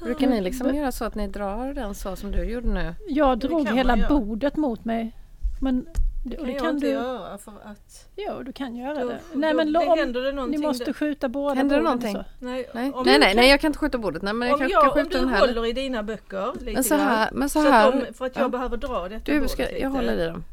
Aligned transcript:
Brukar 0.00 0.26
ni 0.26 0.40
liksom 0.40 0.74
göra 0.74 0.92
så 0.92 1.04
att 1.04 1.14
ni 1.14 1.26
drar 1.28 1.74
den 1.74 1.94
så 1.94 2.16
som 2.16 2.30
du 2.30 2.44
gjorde 2.44 2.68
nu? 2.68 2.94
Jag 3.08 3.38
drog 3.38 3.68
hela 3.68 4.08
bordet 4.08 4.56
mot 4.56 4.84
mig. 4.84 5.12
Men 5.60 5.86
det, 6.24 6.36
kan 6.36 6.46
det 6.46 6.52
jag 6.52 6.60
kan 6.60 6.74
inte 6.74 6.86
du. 6.86 6.92
göra 6.92 7.38
för 7.38 7.52
att... 7.64 8.08
Ja, 8.16 8.42
du 8.42 8.52
kan 8.52 8.76
göra 8.76 8.94
Då, 8.94 9.08
det. 9.08 9.18
då, 9.32 9.38
Nej, 9.38 9.54
men 9.54 9.72
det 9.72 9.78
om, 9.78 9.96
det 10.32 10.46
ni 10.46 10.58
måste 10.58 10.84
där. 10.84 10.92
skjuta 10.92 11.28
båda 11.28 11.54
Händer 11.54 11.76
det 11.76 11.82
borden 11.82 11.84
någonting? 11.84 12.14
så. 12.14 12.44
Nej, 12.44 12.68
Nej, 12.74 12.92
om 12.92 13.02
nej, 13.06 13.34
nej, 13.34 13.50
jag 13.50 13.60
kan 13.60 13.68
inte 13.68 13.78
skjuta 13.78 13.98
bordet. 13.98 14.22
Nej, 14.22 14.32
men 14.34 14.48
jag 14.48 14.54
Om, 14.54 14.60
kan, 14.60 14.68
jag, 14.70 14.80
kan 14.82 14.90
om 14.90 14.94
skjuta 14.96 15.18
du 15.18 15.24
den 15.24 15.28
här. 15.34 15.40
håller 15.40 15.66
i 15.66 15.72
dina 15.72 16.02
böcker 16.02 16.52
lite 16.60 16.72
Men 16.72 16.84
så 16.84 16.94
här, 16.94 17.28
men 17.32 17.48
så 17.48 17.62
Så 17.62 17.70
här. 17.70 17.88
att 17.88 18.06
de, 18.08 18.14
för 18.14 18.26
att 18.26 18.36
jag 18.36 18.44
ja. 18.44 18.48
behöver 18.48 18.76
dra 18.76 19.08
detta 19.08 19.22
Du, 19.24 19.34
bordet 19.38 19.50
ska, 19.50 19.62
lite. 19.62 19.78
jag 19.78 19.90
håller 19.90 20.16
i 20.20 20.26
dem. 20.26 20.44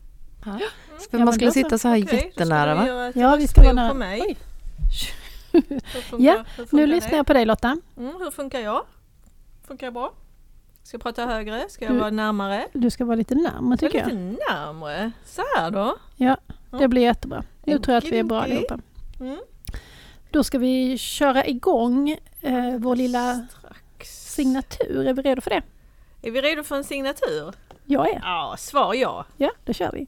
Här. 0.45 0.57
För 1.11 1.17
Ja, 1.17 1.25
man 1.25 1.33
skulle 1.33 1.47
då 1.47 1.53
så. 1.53 1.59
sitta 1.59 1.77
så 1.77 1.87
här 1.87 1.95
jättenära 1.95 2.85
då 2.85 2.95
va? 2.95 3.11
Ja, 3.15 3.35
vi 3.35 3.47
ska 3.47 3.61
vara 3.61 3.73
nära. 3.73 3.89
på 3.89 3.95
mig. 3.95 4.21
Oj, 4.27 4.37
funkar, 5.61 6.25
Ja, 6.25 6.45
nu 6.71 6.81
det? 6.81 6.85
lyssnar 6.87 7.17
jag 7.17 7.27
på 7.27 7.33
dig 7.33 7.45
Lotta. 7.45 7.77
Mm, 7.97 8.13
hur 8.19 8.31
funkar 8.31 8.59
jag? 8.59 8.85
Funkar 9.67 9.87
jag 9.87 9.93
bra? 9.93 10.13
Ska 10.83 10.95
jag 10.95 11.01
prata 11.01 11.25
högre? 11.25 11.69
Ska 11.69 11.85
jag 11.85 11.93
Du- 11.93 11.99
vara 11.99 12.09
närmare? 12.09 12.67
Du 12.73 12.89
ska 12.89 13.05
vara 13.05 13.15
lite 13.15 13.35
närmare 13.35 13.77
tycker 13.77 13.97
jag. 13.97 14.05
lite 14.07 14.17
närmare. 14.51 15.11
Så 15.25 15.41
här 15.57 15.71
då. 15.71 15.95
Ja, 16.15 16.37
det 16.79 16.87
blir 16.87 17.01
jättebra. 17.01 17.43
Nu 17.63 17.79
tror 17.79 17.93
jag 17.93 18.03
att 18.03 18.11
vi 18.11 18.19
är 18.19 18.23
bra 18.23 18.41
allihopa. 18.41 18.79
Mm. 19.19 19.37
Då 20.31 20.43
ska 20.43 20.57
vi 20.57 20.97
köra 20.97 21.45
igång 21.45 22.09
eh, 22.41 22.75
vår 22.77 22.95
lilla 22.95 23.47
Strax. 23.59 24.33
signatur. 24.33 25.07
Är 25.07 25.13
vi 25.13 25.21
redo 25.21 25.41
för 25.41 25.49
det? 25.49 25.61
Är 26.21 26.31
vi 26.31 26.41
redo 26.41 26.63
för 26.63 26.75
en 26.75 26.83
signatur? 26.83 27.53
Jag 27.85 28.09
är. 28.09 28.19
Ja, 28.23 28.55
svar 28.59 28.93
ja. 28.93 29.25
Ja, 29.37 29.51
då 29.65 29.73
kör 29.73 29.91
vi. 29.91 30.07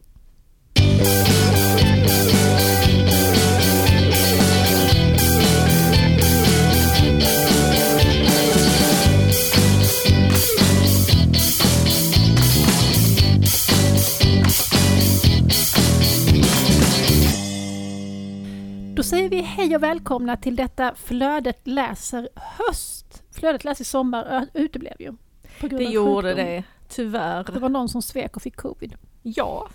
Då 18.97 19.03
säger 19.03 19.29
vi 19.29 19.41
hej 19.41 19.75
och 19.75 19.83
välkomna 19.83 20.37
till 20.37 20.55
detta 20.55 20.95
Flödet 20.95 21.67
läser 21.67 22.29
höst. 22.35 23.23
Flödet 23.31 23.63
läser 23.63 23.83
sommar 23.85 24.47
uteblev 24.53 24.93
ju. 24.99 25.13
På 25.61 25.67
grund 25.67 25.81
Det 25.81 25.87
av 25.87 25.93
gjorde 25.93 26.27
sjukdom. 26.29 26.45
det. 26.45 26.51
Det 26.51 26.63
Tyvärr. 26.89 27.59
var 27.59 27.69
någon 27.69 27.89
som 27.89 28.01
svek 28.01 28.35
och 28.35 28.41
fick 28.41 28.55
covid. 28.55 28.95
Ja. 29.23 29.67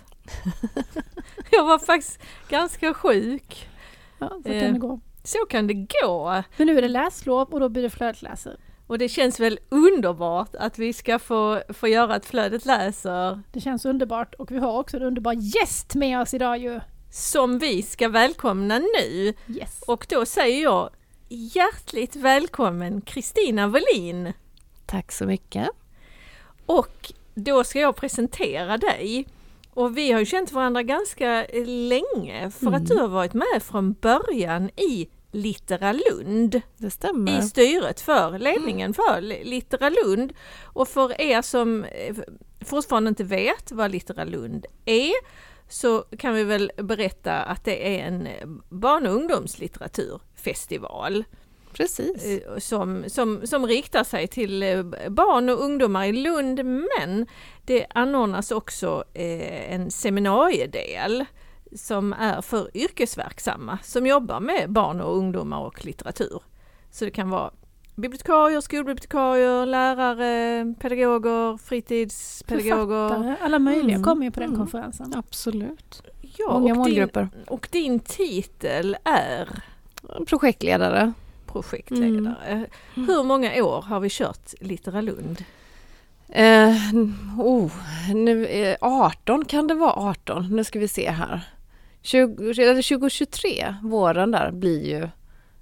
jag 1.51 1.63
var 1.65 1.79
faktiskt 1.79 2.19
ganska 2.49 2.93
sjuk. 2.93 3.69
Ja, 4.19 4.29
så 4.45 4.49
Eh. 4.49 4.61
kan 4.63 4.73
det 4.73 4.79
gå. 4.79 4.99
Så 5.23 5.37
kan 5.49 5.67
det 5.67 5.87
gå. 6.03 6.43
Men 6.57 6.67
nu 6.67 6.77
är 6.77 6.81
det 6.81 6.87
läslov 6.87 7.47
och 7.53 7.59
då 7.59 7.69
blir 7.69 7.83
det 7.83 7.89
Flödet 7.89 8.21
läser. 8.21 8.57
Och 8.87 8.97
det 8.97 9.09
känns 9.09 9.39
väl 9.39 9.59
underbart 9.69 10.55
att 10.55 10.79
vi 10.79 10.93
ska 10.93 11.19
få, 11.19 11.61
få 11.69 11.87
göra 11.87 12.15
ett 12.15 12.25
Flödet 12.25 12.65
läser 12.65 13.41
Det 13.51 13.59
känns 13.61 13.85
underbart 13.85 14.33
och 14.35 14.51
vi 14.51 14.57
har 14.57 14.79
också 14.79 14.97
en 14.97 15.03
underbar 15.03 15.33
gäst 15.33 15.95
med 15.95 16.21
oss 16.21 16.33
idag 16.33 16.57
ju. 16.57 16.79
Som 17.13 17.59
vi 17.59 17.81
ska 17.81 18.09
välkomna 18.09 18.79
nu. 18.79 19.33
Yes. 19.47 19.81
Och 19.87 20.05
då 20.09 20.25
säger 20.25 20.63
jag 20.63 20.89
hjärtligt 21.29 22.15
välkommen 22.15 23.01
Kristina 23.01 23.67
Wallin. 23.67 24.33
Tack 24.85 25.11
så 25.11 25.25
mycket. 25.25 25.69
Och 26.65 27.11
då 27.35 27.63
ska 27.63 27.79
jag 27.79 27.95
presentera 27.95 28.77
dig. 28.77 29.27
Och 29.73 29.97
vi 29.97 30.11
har 30.11 30.19
ju 30.19 30.25
känt 30.25 30.51
varandra 30.51 30.83
ganska 30.83 31.45
eh, 31.45 31.65
länge 31.65 32.51
för 32.51 32.71
att 32.73 32.85
du 32.85 32.95
har 32.97 33.07
varit 33.07 33.33
med 33.33 33.63
från 33.63 33.93
början 33.93 34.69
i 34.69 35.09
Littera 35.31 35.93
Lund. 35.93 36.61
Det 36.77 36.91
stämmer. 36.91 37.39
i 37.39 37.41
styret 37.41 38.01
för 38.01 38.39
ledningen 38.39 38.93
för 38.93 39.21
Li- 39.21 39.43
Littera 39.43 39.89
Lund. 39.89 40.33
Och 40.63 40.87
för 40.87 41.21
er 41.21 41.41
som 41.41 41.83
eh, 41.83 42.15
fortfarande 42.65 43.09
inte 43.09 43.23
vet 43.23 43.71
vad 43.71 43.91
Littera 43.91 44.23
Lund 44.23 44.65
är 44.85 45.11
så 45.73 46.01
kan 46.01 46.35
vi 46.35 46.43
väl 46.43 46.71
berätta 46.77 47.43
att 47.43 47.63
det 47.63 47.99
är 47.99 48.07
en 48.07 48.27
barn 48.69 49.07
och 49.07 49.13
ungdomslitteraturfestival 49.13 51.23
Precis. 51.73 52.25
eh, 52.25 52.57
som, 52.57 53.03
som, 53.07 53.47
som 53.47 53.67
riktar 53.67 54.03
sig 54.03 54.27
till 54.27 54.63
eh, 54.63 54.83
barn 55.09 55.49
och 55.49 55.63
ungdomar 55.63 56.05
i 56.05 56.11
Lund 56.11 56.65
men 56.65 57.27
det 57.65 57.85
anordnas 57.89 58.51
också 58.51 59.03
eh, 59.13 59.73
en 59.73 59.91
seminariedel 59.91 61.25
som 61.75 62.13
är 62.13 62.41
för 62.41 62.77
yrkesverksamma 62.77 63.77
som 63.83 64.07
jobbar 64.07 64.39
med 64.39 64.71
barn 64.71 65.01
och 65.01 65.17
ungdomar 65.17 65.59
och 65.59 65.85
litteratur. 65.85 66.41
Så 66.91 67.05
det 67.05 67.11
kan 67.11 67.29
vara 67.29 67.51
bibliotekarier, 67.95 68.61
skolbibliotekarier, 68.61 69.65
lärare, 69.65 70.73
pedagoger, 70.79 71.57
fritidspedagoger. 71.57 73.09
Författare, 73.09 73.35
alla 73.41 73.59
möjliga 73.59 73.95
Mm. 73.95 74.03
kommer 74.03 74.25
ju 74.25 74.31
på 74.31 74.39
den 74.39 74.49
Mm. 74.49 74.59
konferensen. 74.59 75.13
Absolut. 75.15 76.03
Ja, 76.37 76.45
Många 76.51 76.59
och, 76.59 76.63
din, 76.69 76.75
målgrupper. 76.77 77.29
och 77.47 77.67
din 77.71 77.99
titel 77.99 78.97
är 79.03 79.49
Projektledare. 80.25 81.13
projektledare. 81.47 82.65
Hur 82.95 83.23
många 83.23 83.63
år 83.63 83.81
har 83.81 83.99
vi 83.99 84.09
kört 84.11 84.53
Littera 84.59 85.01
Lund? 85.01 85.43
Eh, 86.29 86.69
oh, 87.39 87.71
nu, 88.13 88.45
eh, 88.45 88.75
18 88.81 89.45
kan 89.45 89.67
det 89.67 89.73
vara 89.73 89.93
18. 89.93 90.55
Nu 90.55 90.63
ska 90.63 90.79
vi 90.79 90.87
se 90.87 91.09
här. 91.11 91.41
20, 92.01 92.43
eller 92.49 92.81
2023, 92.81 93.75
våren 93.83 94.31
där, 94.31 94.51
blir 94.51 94.85
ju 94.89 95.07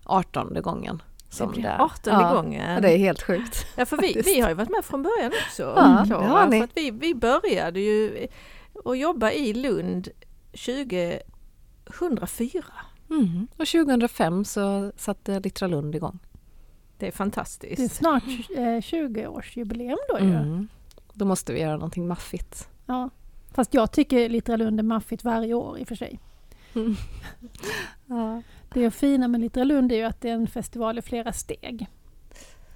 18 0.05 0.61
gången. 0.61 1.01
Som 1.31 1.51
blir 1.51 1.63
det 1.63 1.69
är. 1.69 1.79
18 1.79 2.13
ja. 2.13 2.33
gången. 2.33 2.73
Ja, 2.73 2.79
det 2.79 2.91
är 2.91 2.97
helt 2.97 3.21
sjukt. 3.21 3.67
Ja, 3.75 3.85
för 3.85 3.97
vi, 3.97 4.21
vi 4.25 4.41
har 4.41 4.49
ju 4.49 4.55
varit 4.55 4.69
med 4.69 4.85
från 4.85 5.03
början 5.03 5.31
också. 5.45 5.63
Ja, 5.63 6.03
Klara, 6.07 6.21
det 6.21 6.27
har 6.27 6.47
ni. 6.47 6.57
För 6.57 6.63
att 6.63 6.77
vi, 6.77 6.91
vi 6.91 7.15
började 7.15 7.79
ju 7.79 8.27
att 8.85 8.97
jobba 8.97 9.31
i 9.31 9.53
Lund 9.53 10.09
2004. 10.51 12.63
Mm. 13.09 13.47
Och 13.57 13.67
2005 13.67 14.45
så 14.45 14.91
satte 14.95 15.39
Littra 15.39 15.67
Lund 15.67 15.95
igång. 15.95 16.19
Det 16.97 17.07
är 17.07 17.11
fantastiskt. 17.11 17.77
Det 17.77 17.83
är 17.83 17.89
snart 17.89 18.23
eh, 18.57 18.61
20-årsjubileum 18.61 19.97
då 20.09 20.19
ju. 20.19 20.35
Mm. 20.35 20.67
Då 21.13 21.25
måste 21.25 21.53
vi 21.53 21.61
göra 21.61 21.75
någonting 21.75 22.07
maffigt. 22.07 22.69
Ja. 22.85 23.09
Fast 23.51 23.73
jag 23.73 23.91
tycker 23.91 24.29
Littera 24.29 24.63
är 24.63 24.83
maffigt 24.83 25.23
varje 25.23 25.53
år 25.53 25.79
i 25.79 25.83
och 25.83 25.87
för 25.87 25.95
sig. 25.95 26.19
Ja. 28.05 28.41
Det 28.73 28.91
fina 28.91 29.27
med 29.27 29.41
Littera 29.41 29.63
Lund 29.63 29.91
är 29.91 29.95
ju 29.95 30.03
att 30.03 30.21
det 30.21 30.29
är 30.29 30.33
en 30.33 30.47
festival 30.47 30.99
i 30.99 31.01
flera 31.01 31.33
steg. 31.33 31.87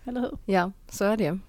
Eller 0.04 0.22
hur? 0.22 0.38
ja, 0.46 0.72
så 0.90 1.06
är 1.06 1.18
det. 1.18 1.40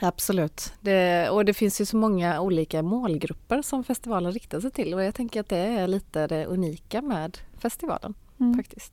Absolut. 0.00 0.72
Det, 0.80 1.30
och 1.30 1.44
det 1.44 1.54
finns 1.54 1.80
ju 1.80 1.84
så 1.86 1.96
många 1.96 2.40
olika 2.40 2.82
målgrupper 2.82 3.62
som 3.62 3.84
festivalen 3.84 4.32
riktar 4.32 4.60
sig 4.60 4.70
till 4.70 4.94
och 4.94 5.02
jag 5.02 5.14
tänker 5.14 5.40
att 5.40 5.48
det 5.48 5.56
är 5.56 5.86
lite 5.88 6.26
det 6.26 6.46
unika 6.46 7.02
med 7.02 7.38
festivalen 7.58 8.14
Mm. 8.40 8.56
faktiskt. 8.56 8.92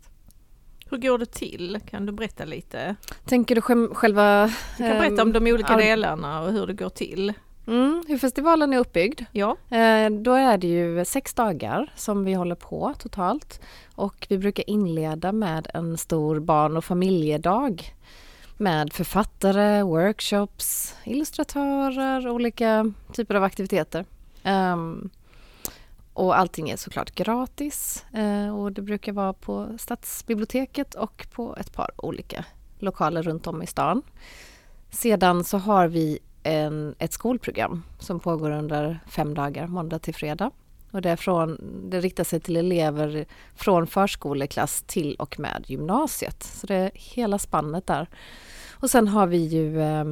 Hur 0.89 0.97
går 0.97 1.17
det 1.17 1.25
till? 1.31 1.79
Kan 1.89 2.05
du 2.05 2.11
berätta 2.11 2.45
lite? 2.45 2.95
Tänker 3.25 3.55
du 3.55 3.61
själva... 3.95 4.45
Du 4.77 4.83
kan 4.83 4.97
berätta 4.97 5.21
om 5.21 5.33
de 5.33 5.47
olika 5.47 5.75
delarna 5.75 6.41
och 6.41 6.51
hur 6.51 6.67
det 6.67 6.73
går 6.73 6.89
till. 6.89 7.33
Mm, 7.69 8.03
hur 8.07 8.17
festivalen 8.17 8.73
är 8.73 8.77
uppbyggd. 8.77 9.21
Ja, 9.31 9.57
Eh, 9.69 10.09
då 10.09 10.33
är 10.33 10.57
det 10.57 10.67
ju 10.67 11.05
sex 11.05 11.33
dagar 11.33 11.93
som 11.95 12.25
vi 12.25 12.33
håller 12.33 12.55
på 12.55 12.93
totalt. 12.99 13.61
Och 13.95 14.25
vi 14.29 14.37
brukar 14.37 14.69
inleda 14.69 15.31
med 15.31 15.67
en 15.73 15.97
stor 15.97 16.39
barn 16.39 16.77
och 16.77 16.85
familjedag. 16.85 17.95
Med 18.57 18.93
författare, 18.93 19.83
workshops, 19.83 20.95
illustratörer, 21.03 22.29
olika 22.29 22.93
typer 23.13 23.35
av 23.35 23.43
aktiviteter. 23.43 24.05
Ehm, 24.43 25.09
och 26.13 26.37
allting 26.39 26.69
är 26.69 26.77
såklart 26.77 27.11
gratis. 27.15 28.05
eh, 28.13 28.57
och 28.57 28.71
det 28.71 28.81
brukar 28.81 29.11
vara 29.11 29.33
på 29.33 29.75
Stadsbiblioteket 29.79 30.95
och 30.95 31.27
på 31.31 31.55
ett 31.59 31.73
par 31.73 31.91
olika 31.97 32.45
lokaler 32.79 33.23
runt 33.23 33.47
om 33.47 33.63
i 33.63 33.67
stan. 33.67 34.01
Sedan 34.91 35.43
så 35.43 35.57
har 35.57 35.87
vi 35.87 36.19
en, 36.43 36.95
ett 36.99 37.13
skolprogram 37.13 37.83
som 37.99 38.19
pågår 38.19 38.51
under 38.51 38.99
fem 39.07 39.33
dagar, 39.33 39.67
måndag 39.67 39.99
till 39.99 40.15
fredag. 40.15 40.51
Och 40.91 41.01
det, 41.01 41.09
är 41.09 41.15
från, 41.15 41.57
det 41.89 41.99
riktar 41.99 42.23
sig 42.23 42.39
till 42.39 42.57
elever 42.57 43.25
från 43.55 43.87
förskoleklass 43.87 44.83
till 44.87 45.15
och 45.15 45.39
med 45.39 45.63
gymnasiet. 45.67 46.43
Så 46.43 46.67
det 46.67 46.75
är 46.75 46.91
hela 46.93 47.37
spannet 47.39 47.87
där. 47.87 48.07
Och 48.71 48.89
sen 48.89 49.07
har 49.07 49.27
vi 49.27 49.37
ju 49.37 49.81
eh, 49.81 50.05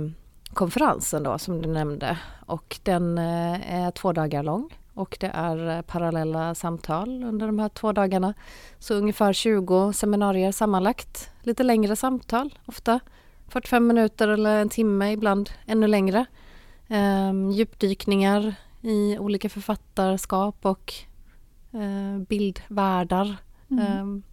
konferensen 0.53 1.23
då 1.23 1.37
som 1.37 1.61
du 1.61 1.69
nämnde 1.69 2.17
och 2.45 2.79
den 2.83 3.17
eh, 3.17 3.85
är 3.85 3.91
två 3.91 4.13
dagar 4.13 4.43
lång 4.43 4.69
och 4.93 5.17
det 5.19 5.31
är 5.33 5.69
eh, 5.69 5.81
parallella 5.81 6.55
samtal 6.55 7.23
under 7.23 7.47
de 7.47 7.59
här 7.59 7.69
två 7.69 7.91
dagarna. 7.91 8.33
Så 8.79 8.93
ungefär 8.93 9.33
20 9.33 9.93
seminarier 9.93 10.51
sammanlagt. 10.51 11.29
Lite 11.41 11.63
längre 11.63 11.95
samtal 11.95 12.53
ofta. 12.65 12.99
45 13.49 13.87
minuter 13.87 14.27
eller 14.27 14.61
en 14.61 14.69
timme, 14.69 15.11
ibland 15.11 15.49
ännu 15.65 15.87
längre. 15.87 16.25
Ehm, 16.87 17.51
djupdykningar 17.51 18.55
i 18.81 19.17
olika 19.17 19.49
författarskap 19.49 20.65
och 20.65 20.93
eh, 21.73 22.19
bildvärldar. 22.27 23.35
Mm. 23.71 23.85
Ehm, 23.85 24.23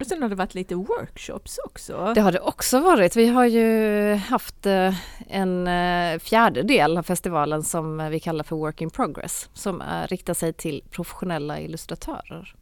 Och 0.00 0.06
sen 0.06 0.22
har 0.22 0.28
det 0.28 0.34
varit 0.34 0.54
lite 0.54 0.74
workshops 0.74 1.58
också. 1.64 2.12
Det 2.14 2.20
har 2.20 2.32
det 2.32 2.40
också 2.40 2.80
varit. 2.80 3.16
Vi 3.16 3.26
har 3.26 3.44
ju 3.46 4.14
haft 4.14 4.66
eh, 4.66 4.94
en 5.28 5.66
eh, 5.66 6.18
fjärde 6.18 6.62
del 6.62 6.98
av 6.98 7.02
festivalen 7.02 7.62
som 7.62 8.08
vi 8.10 8.20
kallar 8.20 8.44
för 8.44 8.56
Work 8.56 8.80
in 8.80 8.90
Progress 8.90 9.48
som 9.54 9.82
riktar 10.08 10.34
sig 10.34 10.52
till 10.52 10.82
professionella 10.90 11.60
illustratörer 11.60 12.54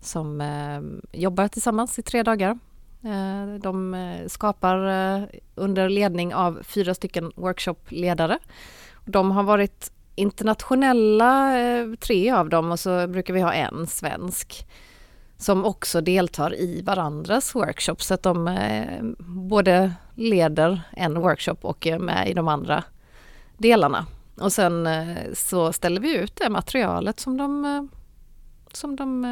som 0.00 0.42
jobbar 1.12 1.48
tillsammans 1.48 1.98
i 1.98 2.02
tre 2.02 2.22
dagar. 2.22 2.58
Eh, 3.04 3.54
de 3.60 3.94
eh, 3.94 4.26
skapar 4.28 4.86
eh, 4.86 5.24
under 5.54 5.88
ledning 5.88 6.34
av 6.34 6.62
fyra 6.62 6.94
stycken 6.94 7.32
workshopledare. 7.36 8.38
De 9.04 9.30
har 9.30 9.42
varit 9.42 9.92
internationella, 10.14 11.56
tre 12.00 12.30
av 12.30 12.48
dem 12.48 12.72
och 12.72 12.80
så 12.80 13.06
brukar 13.06 13.34
vi 13.34 13.40
ha 13.40 13.52
en 13.52 13.86
svensk 13.86 14.66
som 15.36 15.64
också 15.64 16.00
deltar 16.00 16.54
i 16.54 16.82
varandras 16.82 17.54
workshops 17.54 18.06
så 18.06 18.14
att 18.14 18.22
de 18.22 18.56
både 19.18 19.92
leder 20.14 20.80
en 20.92 21.20
workshop 21.20 21.56
och 21.60 21.86
är 21.86 21.98
med 21.98 22.28
i 22.28 22.34
de 22.34 22.48
andra 22.48 22.84
delarna. 23.58 24.06
Och 24.40 24.52
sen 24.52 24.88
så 25.32 25.72
ställer 25.72 26.00
vi 26.00 26.16
ut 26.16 26.36
det 26.36 26.50
materialet 26.50 27.20
som 27.20 27.36
de, 27.36 27.88
som 28.72 28.96
de 28.96 29.24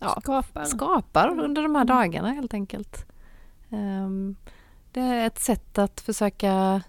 ja, 0.00 0.18
skapar. 0.20 0.64
skapar 0.64 1.40
under 1.40 1.62
de 1.62 1.74
här 1.74 1.84
dagarna 1.84 2.32
helt 2.32 2.54
enkelt. 2.54 3.06
Ehm, 3.70 4.36
det 4.92 5.00
är 5.00 5.26
ett 5.26 5.38
sätt 5.38 5.78
att 5.78 6.00
försöka 6.00 6.82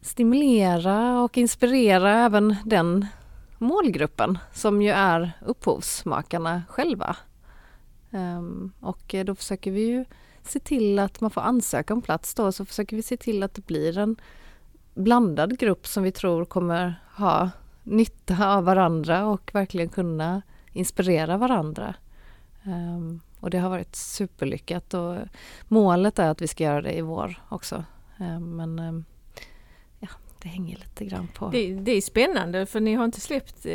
stimulera 0.00 1.20
och 1.20 1.38
inspirera 1.38 2.12
även 2.12 2.56
den 2.64 3.06
målgruppen 3.58 4.38
som 4.52 4.82
ju 4.82 4.90
är 4.90 5.32
upphovsmakarna 5.46 6.62
själva. 6.68 7.16
Um, 8.10 8.72
och 8.80 9.14
då 9.26 9.34
försöker 9.34 9.70
vi 9.70 9.80
ju 9.80 10.04
se 10.42 10.60
till 10.60 10.98
att 10.98 11.20
man 11.20 11.30
får 11.30 11.40
ansöka 11.40 11.94
om 11.94 12.02
plats 12.02 12.34
då, 12.34 12.52
så 12.52 12.64
försöker 12.64 12.96
vi 12.96 13.02
se 13.02 13.16
till 13.16 13.42
att 13.42 13.54
det 13.54 13.66
blir 13.66 13.98
en 13.98 14.16
blandad 14.94 15.58
grupp 15.58 15.86
som 15.86 16.02
vi 16.02 16.12
tror 16.12 16.44
kommer 16.44 17.02
ha 17.16 17.50
nytta 17.82 18.54
av 18.56 18.64
varandra 18.64 19.26
och 19.26 19.50
verkligen 19.54 19.88
kunna 19.88 20.42
inspirera 20.72 21.36
varandra. 21.36 21.94
Um, 22.64 23.20
och 23.40 23.50
det 23.50 23.58
har 23.58 23.70
varit 23.70 23.96
superlyckat 23.96 24.94
och 24.94 25.16
målet 25.68 26.18
är 26.18 26.30
att 26.30 26.42
vi 26.42 26.48
ska 26.48 26.64
göra 26.64 26.82
det 26.82 26.92
i 26.92 27.00
vår 27.00 27.42
också. 27.48 27.84
Um, 28.18 28.56
men 28.56 29.04
det 30.42 30.48
hänger 30.48 30.76
lite 30.76 31.04
grann 31.04 31.28
på. 31.34 31.48
Det, 31.48 31.74
det 31.74 31.92
är 31.92 32.00
spännande 32.00 32.66
för 32.66 32.80
ni 32.80 32.94
har 32.94 33.04
inte 33.04 33.20
släppt 33.20 33.66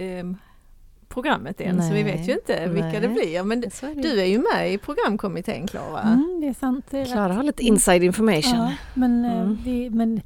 programmet 1.08 1.62
än 1.62 1.76
nej, 1.76 1.88
så 1.88 1.94
vi 1.94 2.04
vet 2.04 2.28
ju 2.28 2.34
inte 2.34 2.68
vilka 2.68 2.88
nej. 2.88 3.02
det 3.02 3.08
blir. 3.08 3.44
Men 3.44 3.64
är 3.64 4.02
du 4.02 4.22
är 4.22 4.26
ju 4.26 4.44
med 4.54 4.74
i 4.74 4.78
programkommittén 4.78 5.68
Klara. 5.68 6.02
Mm, 6.02 6.38
det 6.42 6.48
är 6.48 6.54
sant. 6.54 6.86
Klara 6.90 7.34
har 7.34 7.44
lite 7.44 7.64
inside 7.64 8.04
information. 8.04 8.60
Ja, 8.60 8.74
men, 8.94 9.26
eh, 9.26 9.32
mm. 9.32 9.58
vi, 9.64 9.90
men, 9.90 10.22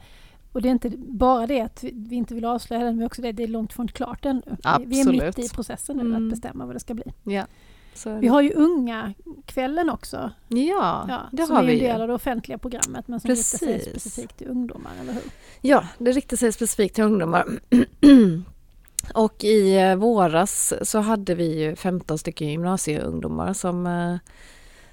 och 0.51 0.61
det 0.61 0.69
är 0.69 0.71
inte 0.71 0.89
bara 0.97 1.47
det 1.47 1.61
att 1.61 1.83
vi, 1.83 2.15
inte 2.15 2.33
vill 2.33 2.45
avslöja 2.45 2.83
den 2.83 2.97
men 2.97 3.05
också 3.05 3.21
det 3.21 3.29
att 3.29 3.35
det 3.35 3.43
är 3.43 3.47
långt 3.47 3.73
från 3.73 3.87
klart 3.87 4.25
ännu. 4.25 4.41
Absolut. 4.63 4.89
Vi 4.89 5.01
är 5.01 5.25
mitt 5.25 5.39
i 5.39 5.49
processen 5.49 5.97
nu 5.97 6.03
mm. 6.03 6.23
att 6.25 6.29
bestämma 6.29 6.65
vad 6.65 6.75
det 6.75 6.79
ska 6.79 6.93
bli. 6.93 7.13
Ja. 7.23 7.45
Vi 8.05 8.27
har 8.27 8.41
ju 8.41 8.53
unga 8.53 9.13
kvällen 9.45 9.89
också. 9.89 10.31
Ja, 10.47 11.05
ja 11.09 11.21
det 11.31 11.41
har 11.41 11.47
vi 11.47 11.47
Som 11.47 11.55
är 11.57 11.73
en 11.73 11.79
del 11.79 12.01
av 12.01 12.07
det 12.07 12.13
offentliga 12.13 12.57
programmet 12.57 13.07
men 13.07 13.19
som 13.19 13.27
Precis. 13.27 13.61
riktar 13.61 13.79
sig 13.79 13.89
specifikt 13.89 14.37
till 14.37 14.47
ungdomar, 14.47 14.91
eller 15.01 15.13
hur? 15.13 15.23
Ja, 15.61 15.87
det 15.97 16.11
riktar 16.11 16.37
sig 16.37 16.51
specifikt 16.51 16.95
till 16.95 17.03
ungdomar. 17.03 17.45
Och 19.13 19.43
i 19.43 19.77
eh, 19.77 19.95
våras 19.95 20.73
så 20.81 20.99
hade 20.99 21.35
vi 21.35 21.63
ju 21.63 21.75
15 21.75 22.17
stycken 22.17 22.47
gymnasieungdomar 22.47 23.53
som, 23.53 23.87
eh, 23.87 24.15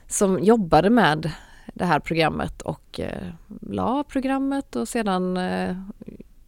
som 0.08 0.44
jobbade 0.44 0.90
med 0.90 1.30
det 1.76 1.84
här 1.84 2.00
programmet 2.00 2.62
och 2.62 3.00
eh, 3.00 3.28
la 3.61 4.05
programmet 4.05 4.76
och 4.76 4.88
sedan 4.88 5.38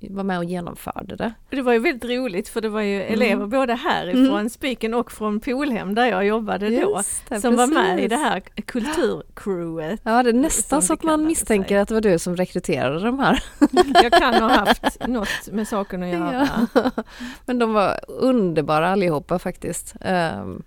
var 0.01 0.25
med 0.25 0.39
och 0.39 0.45
genomförde 0.45 1.17
det. 1.17 1.33
Det 1.51 1.63
var 1.63 1.73
ju 1.73 1.79
väldigt 1.79 2.11
roligt 2.11 2.49
för 2.49 2.61
det 2.61 2.69
var 2.69 2.81
ju 2.81 3.03
mm. 3.03 3.15
elever 3.15 3.47
både 3.47 3.75
härifrån 3.75 4.27
mm. 4.27 4.51
Spiken 4.51 4.95
och 4.95 5.13
från 5.13 5.41
Polhem 5.41 5.95
där 5.95 6.07
jag 6.07 6.27
jobbade 6.27 6.69
Just 6.69 6.83
då 6.83 6.97
det, 7.29 7.41
som 7.41 7.57
precis. 7.57 7.75
var 7.75 7.83
med 7.83 8.05
i 8.05 8.09
det 8.09 8.17
här 8.17 8.41
kulturcrewet. 8.41 10.01
Ja 10.03 10.23
det 10.23 10.31
är 10.31 10.35
nästan 10.35 10.83
så 10.83 10.93
att 10.93 11.03
man 11.03 11.27
misstänker 11.27 11.69
sig. 11.69 11.79
att 11.79 11.89
det 11.89 11.95
var 11.95 12.01
du 12.01 12.19
som 12.19 12.37
rekryterade 12.37 13.01
de 13.01 13.19
här. 13.19 13.45
Jag 14.03 14.13
kan 14.13 14.35
ha 14.35 14.49
haft 14.49 15.07
något 15.09 15.49
med 15.53 15.69
saken 15.69 16.03
att 16.03 16.09
göra. 16.09 16.49
Ja. 16.75 16.91
Men 17.47 17.59
de 17.59 17.73
var 17.73 18.01
underbara 18.07 18.91
allihopa 18.91 19.39
faktiskt. 19.39 19.95
Um, 20.01 20.63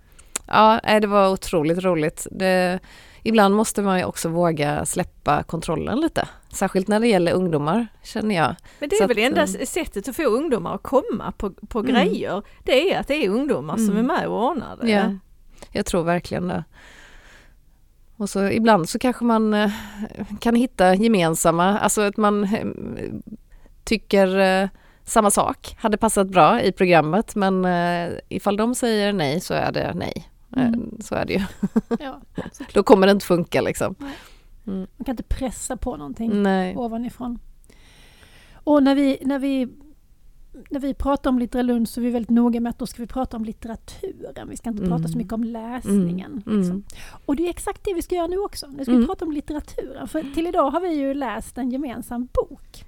ja 0.48 0.80
det 1.02 1.08
var 1.08 1.30
otroligt 1.30 1.84
roligt. 1.84 2.28
Det, 2.32 2.80
ibland 3.24 3.56
måste 3.56 3.82
man 3.82 4.00
ju 4.00 4.06
också 4.06 4.30
våga 4.30 4.86
släppa 4.86 5.44
kontrollen 5.44 6.00
lite. 6.00 6.28
Särskilt 6.50 6.88
när 6.88 7.00
det 7.00 7.08
gäller 7.08 7.34
ungdomar 7.34 7.88
känner 8.04 8.36
jag. 8.36 8.56
Men 8.80 8.90
det 8.90 8.96
är 8.96 9.02
Så 9.02 9.08
väl 9.08 9.18
att, 9.18 9.24
enda 9.24 9.42
um, 9.42 9.66
sättet 9.66 10.08
att 10.08 10.16
få 10.16 10.24
ungdomar 10.24 10.76
att 10.76 10.84
komma 10.84 11.34
på, 11.38 11.50
på 11.50 11.80
mm. 11.80 11.92
grejer. 11.92 12.42
Det 12.64 12.94
är 12.94 13.00
att 13.00 13.08
det 13.08 13.26
är 13.26 13.30
ungdomar 13.30 13.74
mm. 13.74 13.88
som 13.88 13.98
är 13.98 14.04
med 14.04 14.28
och 14.28 14.46
ordnar 14.46 14.78
det. 14.82 14.90
Ja, 14.90 15.16
jag 15.72 15.86
tror 15.86 16.04
verkligen 16.04 16.48
det. 16.48 16.64
Och 18.22 18.30
så 18.30 18.50
ibland 18.50 18.90
så 18.90 19.00
kanske 19.00 19.26
man 19.26 19.54
eh, 19.54 19.72
kan 20.40 20.56
hitta 20.56 20.96
gemensamma, 20.96 21.80
alltså 21.80 22.02
att 22.02 22.18
man 22.18 22.44
eh, 22.44 22.68
tycker 23.84 24.40
eh, 24.40 24.70
samma 25.04 25.32
sak 25.32 25.76
hade 25.80 25.98
passat 25.98 26.28
bra 26.28 26.62
i 26.62 26.72
programmet 26.72 27.36
men 27.36 27.68
ifall 28.30 28.58
de 28.58 28.76
säger 28.76 29.14
nej 29.14 29.40
så 29.40 29.54
är 29.54 29.72
det 29.72 29.94
nej. 29.96 30.31
Mm. 30.58 30.98
Så 31.00 31.16
är 31.16 31.26
det 31.26 31.34
ju. 31.34 31.42
Ja, 32.00 32.22
Då 32.74 32.84
kommer 32.84 33.08
det 33.08 33.12
inte 33.12 33.26
funka 33.26 33.62
liksom. 33.62 33.96
Mm. 34.68 34.88
Man 34.98 35.06
kan 35.06 35.14
inte 35.14 35.24
pressa 35.24 35.78
på 35.78 35.98
någonting 35.98 36.44
Nej. 36.44 36.78
ovanifrån. 36.78 37.40
Och 38.54 38.84
när 38.84 38.96
vi, 38.96 39.18
när 39.22 39.40
vi 39.40 39.68
när 40.70 40.80
vi 40.80 40.94
pratar 40.94 41.30
om 41.30 41.40
Littera 41.40 41.62
Lund 41.62 41.90
så 41.90 42.00
är 42.00 42.06
vi 42.06 42.12
väldigt 42.12 42.30
noga 42.30 42.60
med 42.60 42.70
att 42.70 42.80
då 42.80 42.86
ska 42.88 43.02
vi 43.02 43.08
prata 43.08 43.38
om 43.38 43.46
litteraturen. 43.46 44.50
Vi 44.50 44.58
ska 44.58 44.70
inte 44.70 44.84
mm. 44.84 44.98
prata 44.98 45.12
så 45.12 45.18
mycket 45.18 45.34
om 45.34 45.44
läsningen. 45.44 46.44
Mm. 46.46 46.60
Liksom. 46.60 46.84
Och 47.26 47.36
det 47.36 47.46
är 47.46 47.50
exakt 47.50 47.84
det 47.84 47.94
vi 47.94 48.02
ska 48.02 48.16
göra 48.16 48.28
nu 48.28 48.38
också. 48.38 48.68
Nu 48.68 48.84
ska 48.84 48.92
vi 48.92 48.96
mm. 48.96 49.08
prata 49.08 49.26
om 49.26 49.32
litteraturen. 49.32 50.08
För 50.08 50.34
till 50.34 50.48
idag 50.48 50.72
har 50.72 50.82
vi 50.82 50.94
ju 50.94 51.14
läst 51.14 51.58
en 51.58 51.72
gemensam 51.72 52.28
bok. 52.34 52.86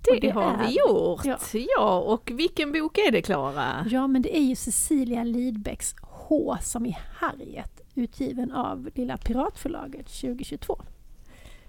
Det, 0.00 0.20
det 0.20 0.30
har 0.30 0.58
vi 0.66 0.76
gjort! 0.78 1.24
Ja. 1.24 1.38
ja. 1.76 2.00
och 2.00 2.30
vilken 2.34 2.72
bok 2.72 2.98
är 2.98 3.12
det 3.12 3.22
Klara? 3.22 3.86
Ja, 3.90 4.06
men 4.06 4.22
det 4.22 4.36
är 4.36 4.42
ju 4.42 4.56
Cecilia 4.56 5.24
Lidbecks 5.24 5.94
H 6.26 6.56
som 6.62 6.86
i 6.86 6.96
Harriet 7.14 7.80
utgiven 7.94 8.52
av 8.52 8.90
Lilla 8.94 9.16
Piratförlaget 9.16 10.06
2022. 10.06 10.82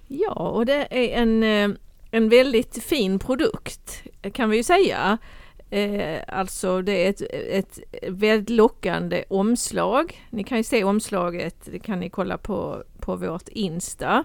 Ja, 0.08 0.34
och 0.34 0.66
det 0.66 0.88
är 0.92 1.22
en, 1.22 1.44
eh, 1.44 1.78
en 2.12 2.30
väldigt 2.30 2.84
fin 2.84 3.20
produkt 3.20 4.04
kan 4.34 4.50
vi 4.50 4.58
ju 4.58 4.64
säga. 4.64 5.18
Eh, 5.70 6.22
alltså 6.28 6.82
det 6.82 7.06
är 7.06 7.10
ett, 7.10 7.22
ett 7.32 7.80
väldigt 8.10 8.50
lockande 8.50 9.24
omslag. 9.30 10.28
Ni 10.30 10.44
kan 10.44 10.58
ju 10.58 10.64
se 10.64 10.84
omslaget, 10.84 11.68
det 11.72 11.80
kan 11.80 12.00
ni 12.00 12.10
kolla 12.10 12.38
på, 12.38 12.84
på 13.00 13.16
vårt 13.16 13.48
Insta. 13.48 14.24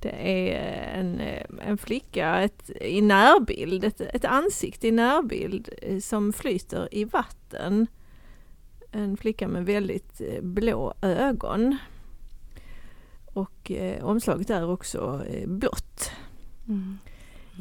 Det 0.00 0.50
är 0.50 0.98
en, 1.00 1.20
eh, 1.20 1.42
en 1.60 1.78
flicka 1.78 2.42
ett, 2.42 2.70
i 2.80 3.00
närbild, 3.00 3.84
ett, 3.84 4.00
ett 4.00 4.24
ansikte 4.24 4.88
i 4.88 4.92
närbild 4.92 5.68
eh, 5.82 5.98
som 5.98 6.32
flyter 6.32 6.88
i 6.92 7.04
vatten 7.04 7.86
en 8.96 9.16
flicka 9.16 9.48
med 9.48 9.66
väldigt 9.66 10.20
eh, 10.20 10.42
blå 10.42 10.94
ögon. 11.02 11.76
Och 13.34 13.70
eh, 13.70 14.04
omslaget 14.04 14.50
är 14.50 14.70
också 14.70 15.24
eh, 15.28 15.48
blått. 15.48 16.10
Mm. 16.68 16.78
Mm. 16.78 16.98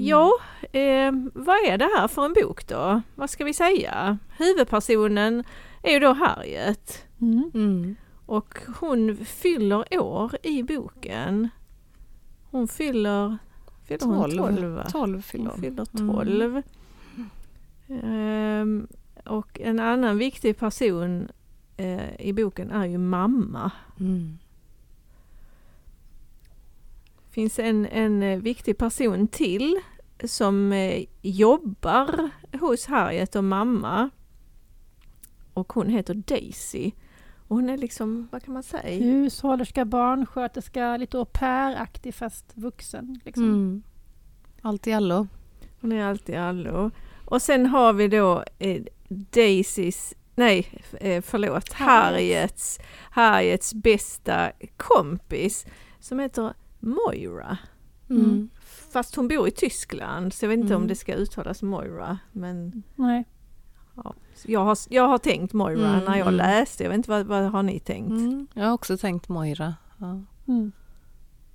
Ja, 0.08 0.32
eh, 0.62 1.12
vad 1.34 1.58
är 1.65 1.77
det 1.77 1.89
här 1.98 2.08
för 2.08 2.25
en 2.25 2.34
bok 2.34 2.68
då? 2.68 3.01
Vad 3.15 3.30
ska 3.30 3.44
vi 3.44 3.54
säga? 3.54 4.18
Huvudpersonen 4.38 5.44
är 5.84 5.92
ju 5.92 6.00
då 6.00 6.13
Harriet. 6.13 7.06
Mm. 7.22 7.51
mm. 7.54 7.96
Och 8.25 8.60
hon 8.80 9.18
fyller 9.25 10.00
år 10.00 10.32
i 10.44 10.63
boken. 10.63 11.50
Hon 12.51 12.68
fyller, 12.68 13.38
fyller 13.88 14.00
12, 14.00 14.39
hon 14.39 14.56
12, 14.56 14.82
12 14.92 15.22
fyller 15.22 15.50
hon. 15.50 15.62
fyller 15.62 15.86
12. 15.86 16.62
Mm. 17.88 18.88
Och 19.25 19.60
en 19.60 19.79
annan 19.79 20.17
viktig 20.17 20.58
person 20.58 21.27
eh, 21.77 22.22
i 22.22 22.34
boken 22.34 22.72
är 22.72 22.86
ju 22.86 22.98
mamma. 22.98 23.72
Mm. 24.00 24.38
finns 27.32 27.60
en, 27.60 27.86
en 27.86 28.24
eh, 28.24 28.39
viktig 28.39 28.77
person 28.77 29.27
till 29.27 29.79
som 30.24 30.72
eh, 30.72 31.05
jobbar 31.22 32.29
hos 32.60 32.86
Harriet 32.86 33.36
och 33.36 33.44
mamma. 33.44 34.10
Och 35.53 35.74
hon 35.74 35.89
heter 35.89 36.13
Daisy. 36.13 36.91
Och 37.48 37.55
hon 37.55 37.70
är 37.70 37.77
liksom, 37.77 38.27
vad 38.32 38.44
kan 38.44 38.53
man 38.53 38.63
säga? 38.63 39.05
Hushållerska, 39.05 39.86
barnsköterska, 39.86 40.98
lite 40.98 41.17
au 41.17 41.25
pair-aktig 41.25 42.13
fast 42.13 42.46
vuxen. 42.53 43.20
Liksom. 43.25 43.44
Mm. 43.44 43.84
Allt 44.62 44.88
i 44.88 44.94
allo. 44.94 45.27
Hon 45.82 45.91
är 45.91 46.03
allt 46.03 46.29
i 46.29 46.36
allo. 46.36 46.91
Och 47.25 47.41
sen 47.41 47.65
har 47.65 47.94
vi 47.94 48.08
då 48.08 48.44
eh, 48.60 48.84
Daisys 49.09 50.13
nej 50.35 50.83
eh, 51.00 51.21
förlåt, 51.21 51.74
Harriets, 51.74 52.79
Harriets 53.12 53.74
bästa 53.74 54.51
kompis 54.77 55.65
som 56.00 56.19
heter 56.19 56.53
Moira. 56.79 57.57
Mm. 58.09 58.50
Fast 58.91 59.15
hon 59.15 59.27
bor 59.27 59.47
i 59.47 59.51
Tyskland 59.51 60.33
så 60.33 60.45
jag 60.45 60.50
vet 60.50 60.59
inte 60.59 60.74
mm. 60.74 60.81
om 60.81 60.88
det 60.88 60.95
ska 60.95 61.13
uttalas 61.13 61.62
Moira. 61.62 62.17
Men 62.31 62.83
nej. 62.95 63.25
Ja, 63.95 64.13
jag, 64.45 64.59
har, 64.59 64.77
jag 64.89 65.07
har 65.07 65.17
tänkt 65.17 65.53
Moira 65.53 65.89
mm, 65.89 66.05
när 66.05 66.17
jag 66.17 66.27
mm. 66.27 66.35
läste, 66.35 66.83
jag 66.83 66.89
vet 66.89 66.97
inte 66.97 67.09
vad, 67.09 67.25
vad 67.25 67.43
har 67.43 67.63
ni 67.63 67.79
tänkt? 67.79 68.09
Mm, 68.09 68.47
jag 68.53 68.65
har 68.65 68.74
också 68.74 68.97
tänkt 68.97 69.29
Moira. 69.29 69.75
Ja. 69.97 70.21
Mm. 70.47 70.71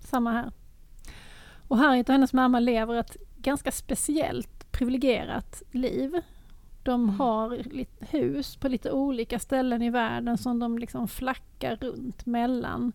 Samma 0.01 0.33
här. 0.33 0.53
Och 1.69 1.79
Harriet 1.79 2.09
och 2.09 2.13
hennes 2.13 2.33
mamma 2.33 2.61
lever 2.61 2.95
ett 2.95 3.17
ganska 3.37 3.73
speciellt 3.73 4.73
privilegierat 4.73 5.63
liv. 5.71 6.21
De 6.83 7.05
mm. 7.05 7.15
har 7.15 7.63
hus 8.01 8.57
på 8.57 8.69
lite 8.69 8.93
olika 8.93 9.39
ställen 9.39 9.83
i 9.83 9.91
världen 9.91 10.39
som 10.39 10.59
de 10.59 10.79
liksom 10.79 11.09
flackar 11.09 11.77
runt 11.77 12.27
mellan. 12.27 12.93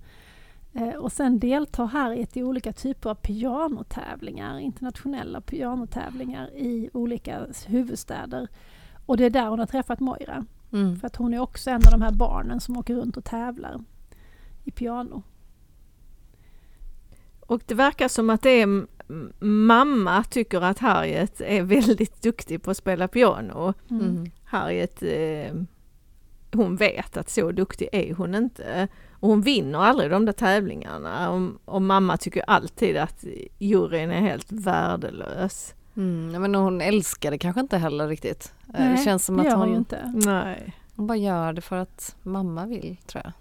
Eh, 0.74 0.96
och 0.96 1.12
sen 1.12 1.40
deltar 1.40 1.86
Harriet 1.86 2.38
i 2.38 2.44
olika 2.44 2.74
typer 2.74 3.10
av 3.10 3.16
pianotävlingar, 3.16 4.60
internationella 4.60 5.42
pianotävlingar 5.42 6.50
i 6.56 6.90
olika 6.94 7.48
huvudstäder. 7.68 8.48
Och 9.06 9.18
det 9.18 9.26
är 9.26 9.30
där 9.30 9.48
hon 9.48 9.60
har 9.60 9.66
träffat 9.66 10.00
Moira. 10.00 10.46
Mm. 10.72 11.00
För 11.00 11.08
att 11.08 11.16
hon 11.16 11.34
är 11.34 11.40
också 11.40 11.70
en 11.70 11.76
av 11.76 11.92
de 11.92 12.02
här 12.02 12.12
barnen 12.12 12.62
som 12.62 12.78
åker 12.78 12.96
runt 12.96 13.18
och 13.18 13.26
tävlar 13.26 13.84
i 14.64 14.72
piano. 14.72 15.24
Och 17.40 17.62
det 17.66 17.76
verkar 17.76 18.08
som 18.08 18.30
att 18.30 18.42
det 18.42 18.50
är 18.50 18.88
mamma 19.40 20.24
tycker 20.24 20.62
att 20.62 20.80
Harriet 20.80 21.42
är 21.42 21.64
väldigt 21.64 22.22
duktig 22.22 22.64
på 22.64 22.72
att 22.72 22.78
spela 22.78 23.08
piano. 23.08 23.74
Mm. 23.90 24.06
mm. 24.06 24.32
Harriet, 24.44 25.04
eh, 25.04 25.56
hon 26.54 26.76
vet 26.76 27.18
att 27.18 27.30
så 27.30 27.52
duktig 27.52 27.90
är 27.92 28.14
hon 28.14 28.36
inte. 28.36 28.88
Och 29.20 29.30
hon 29.30 29.42
vinner 29.42 29.80
aldrig 29.80 30.12
de 30.12 30.26
där 30.26 30.34
tävlingarna. 30.34 31.32
Och, 31.32 31.52
och 31.66 31.82
mamma 31.82 32.18
tycker 32.18 32.44
alltid 32.48 32.98
att 32.98 33.26
juryn 33.58 34.12
är 34.12 34.22
helt 34.22 34.52
värdelös. 34.52 35.76
Mm, 35.96 36.42
men 36.42 36.56
hon 36.56 36.82
älskar 36.82 37.32
det 37.32 37.38
kanske 37.38 37.62
inte 37.62 37.78
heller 37.78 38.08
riktigt. 38.08 38.54
Eh, 38.74 38.80
Nej, 38.80 38.98
det 38.98 39.04
känns 39.04 39.26
som 39.26 39.40
att 39.40 39.54
hon, 39.54 39.60
hon 39.60 39.76
inte. 39.76 40.14
Nej. 40.26 40.74
hon 40.96 41.08
bara 41.08 41.18
gör 41.18 41.54
det 41.54 41.62
för 41.62 41.76
att 41.76 42.16
mamma 42.24 42.66
vill, 42.66 42.98
tror 43.06 43.24
jag. 43.24 43.34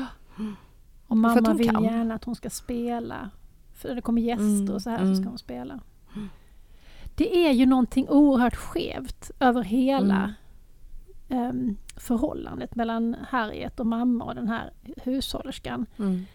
Ja. 0.00 0.06
Och 1.06 1.16
mamma 1.16 1.54
vill 1.54 1.70
kan. 1.70 1.84
gärna 1.84 2.14
att 2.14 2.24
hon 2.24 2.34
ska 2.34 2.50
spela. 2.50 3.30
För 3.76 3.94
det 3.94 4.02
kommer 4.02 4.22
gäster 4.22 4.44
mm, 4.44 4.74
och 4.74 4.82
så 4.82 4.90
här 4.90 4.98
mm. 4.98 5.14
så 5.14 5.22
ska 5.22 5.28
hon 5.28 5.38
spela. 5.38 5.80
Det 7.14 7.46
är 7.46 7.52
ju 7.52 7.66
någonting 7.66 8.08
oerhört 8.08 8.56
skevt 8.56 9.30
över 9.40 9.62
hela 9.62 10.34
um, 11.28 11.76
förhållandet 11.96 12.74
mellan 12.74 13.16
Harriet 13.28 13.80
och 13.80 13.86
mamma 13.86 14.24
och 14.24 14.34
den 14.34 14.48
här 14.48 14.72
hushållerskan. 14.96 15.86
Mm. 15.98 16.26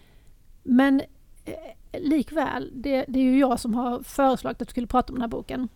Men 0.64 1.02
eh, 1.46 2.02
likväl, 2.02 2.72
det, 2.74 3.06
det, 3.08 3.20
är 3.20 3.24
ju 3.24 3.40
jag 3.40 3.60
som 3.60 3.74
har 3.74 4.04
föreslagit 4.04 4.62
att 4.62 4.68
vi 4.68 4.72
skulle 4.72 4.88
prata 4.88 5.14
om 5.14 5.16
den 5.16 5.22
här 5.22 5.30
boken. 5.30 5.68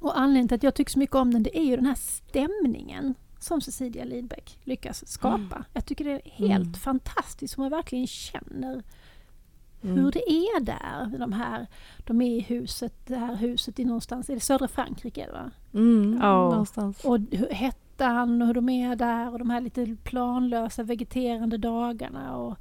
Och 0.00 0.18
anledningen 0.18 0.48
till 0.48 0.56
att 0.56 0.62
jag 0.62 0.74
tycker 0.74 0.92
så 0.92 0.98
mycket 0.98 1.16
om 1.16 1.32
den, 1.32 1.42
det 1.42 1.58
är 1.58 1.64
ju 1.64 1.76
den 1.76 1.86
här 1.86 1.98
stämningen 1.98 3.14
som 3.38 3.60
Cecilia 3.60 4.04
Lidbeck 4.04 4.58
lyckas 4.64 5.08
skapa. 5.08 5.56
Mm. 5.56 5.64
Jag 5.72 5.86
tycker 5.86 6.04
det 6.04 6.10
är 6.10 6.30
helt 6.30 6.64
mm. 6.64 6.74
fantastiskt, 6.74 7.56
man 7.56 7.70
verkligen 7.70 8.06
känner 8.06 8.82
mm. 9.84 9.96
hur 9.96 10.12
det 10.12 10.30
är 10.30 10.60
där. 10.60 11.18
De 11.18 11.32
här, 11.32 11.66
de 11.98 12.22
är 12.22 12.36
i 12.36 12.40
huset, 12.40 13.06
det 13.06 13.16
här 13.16 13.36
huset 13.36 13.78
i 13.78 13.84
någonstans, 13.84 14.30
är 14.30 14.34
det 14.34 14.40
södra 14.40 14.68
Frankrike? 14.68 15.28
Va? 15.32 15.50
Mm, 15.74 16.18
ja. 16.22 16.50
någonstans. 16.50 17.04
Och 17.04 17.18
hettan 17.50 18.42
och 18.42 18.46
hur 18.46 18.54
de 18.54 18.68
är 18.68 18.96
där 18.96 19.32
och 19.32 19.38
de 19.38 19.50
här 19.50 19.60
lite 19.60 19.96
planlösa 20.04 20.82
vegeterande 20.82 21.58
dagarna. 21.58 22.36
Och, 22.36 22.56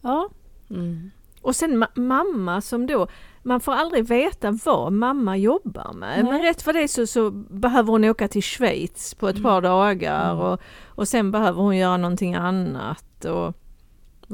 ja. 0.00 0.28
Mm. 0.70 1.10
Och 1.42 1.56
sen 1.56 1.78
ma 1.78 1.86
mamma 1.94 2.60
som 2.60 2.86
då, 2.86 3.06
man 3.42 3.60
får 3.60 3.72
aldrig 3.72 4.04
veta 4.04 4.58
vad 4.64 4.92
mamma 4.92 5.36
jobbar 5.36 5.92
med. 5.92 6.24
Nej. 6.24 6.32
Men 6.32 6.42
rätt 6.42 6.62
för 6.62 6.72
det 6.72 6.88
så, 6.88 7.06
så, 7.06 7.30
behöver 7.30 7.92
hon 7.92 8.04
åka 8.04 8.28
till 8.28 8.42
Schweiz 8.42 9.14
på 9.14 9.28
ett 9.28 9.36
mm. 9.36 9.42
par 9.42 9.60
dagar 9.60 10.32
mm. 10.32 10.44
och, 10.44 10.60
och 10.86 11.08
sen 11.08 11.30
behöver 11.30 11.62
hon 11.62 11.76
göra 11.76 11.96
någonting 11.96 12.34
annat. 12.34 13.24
Och... 13.24 13.54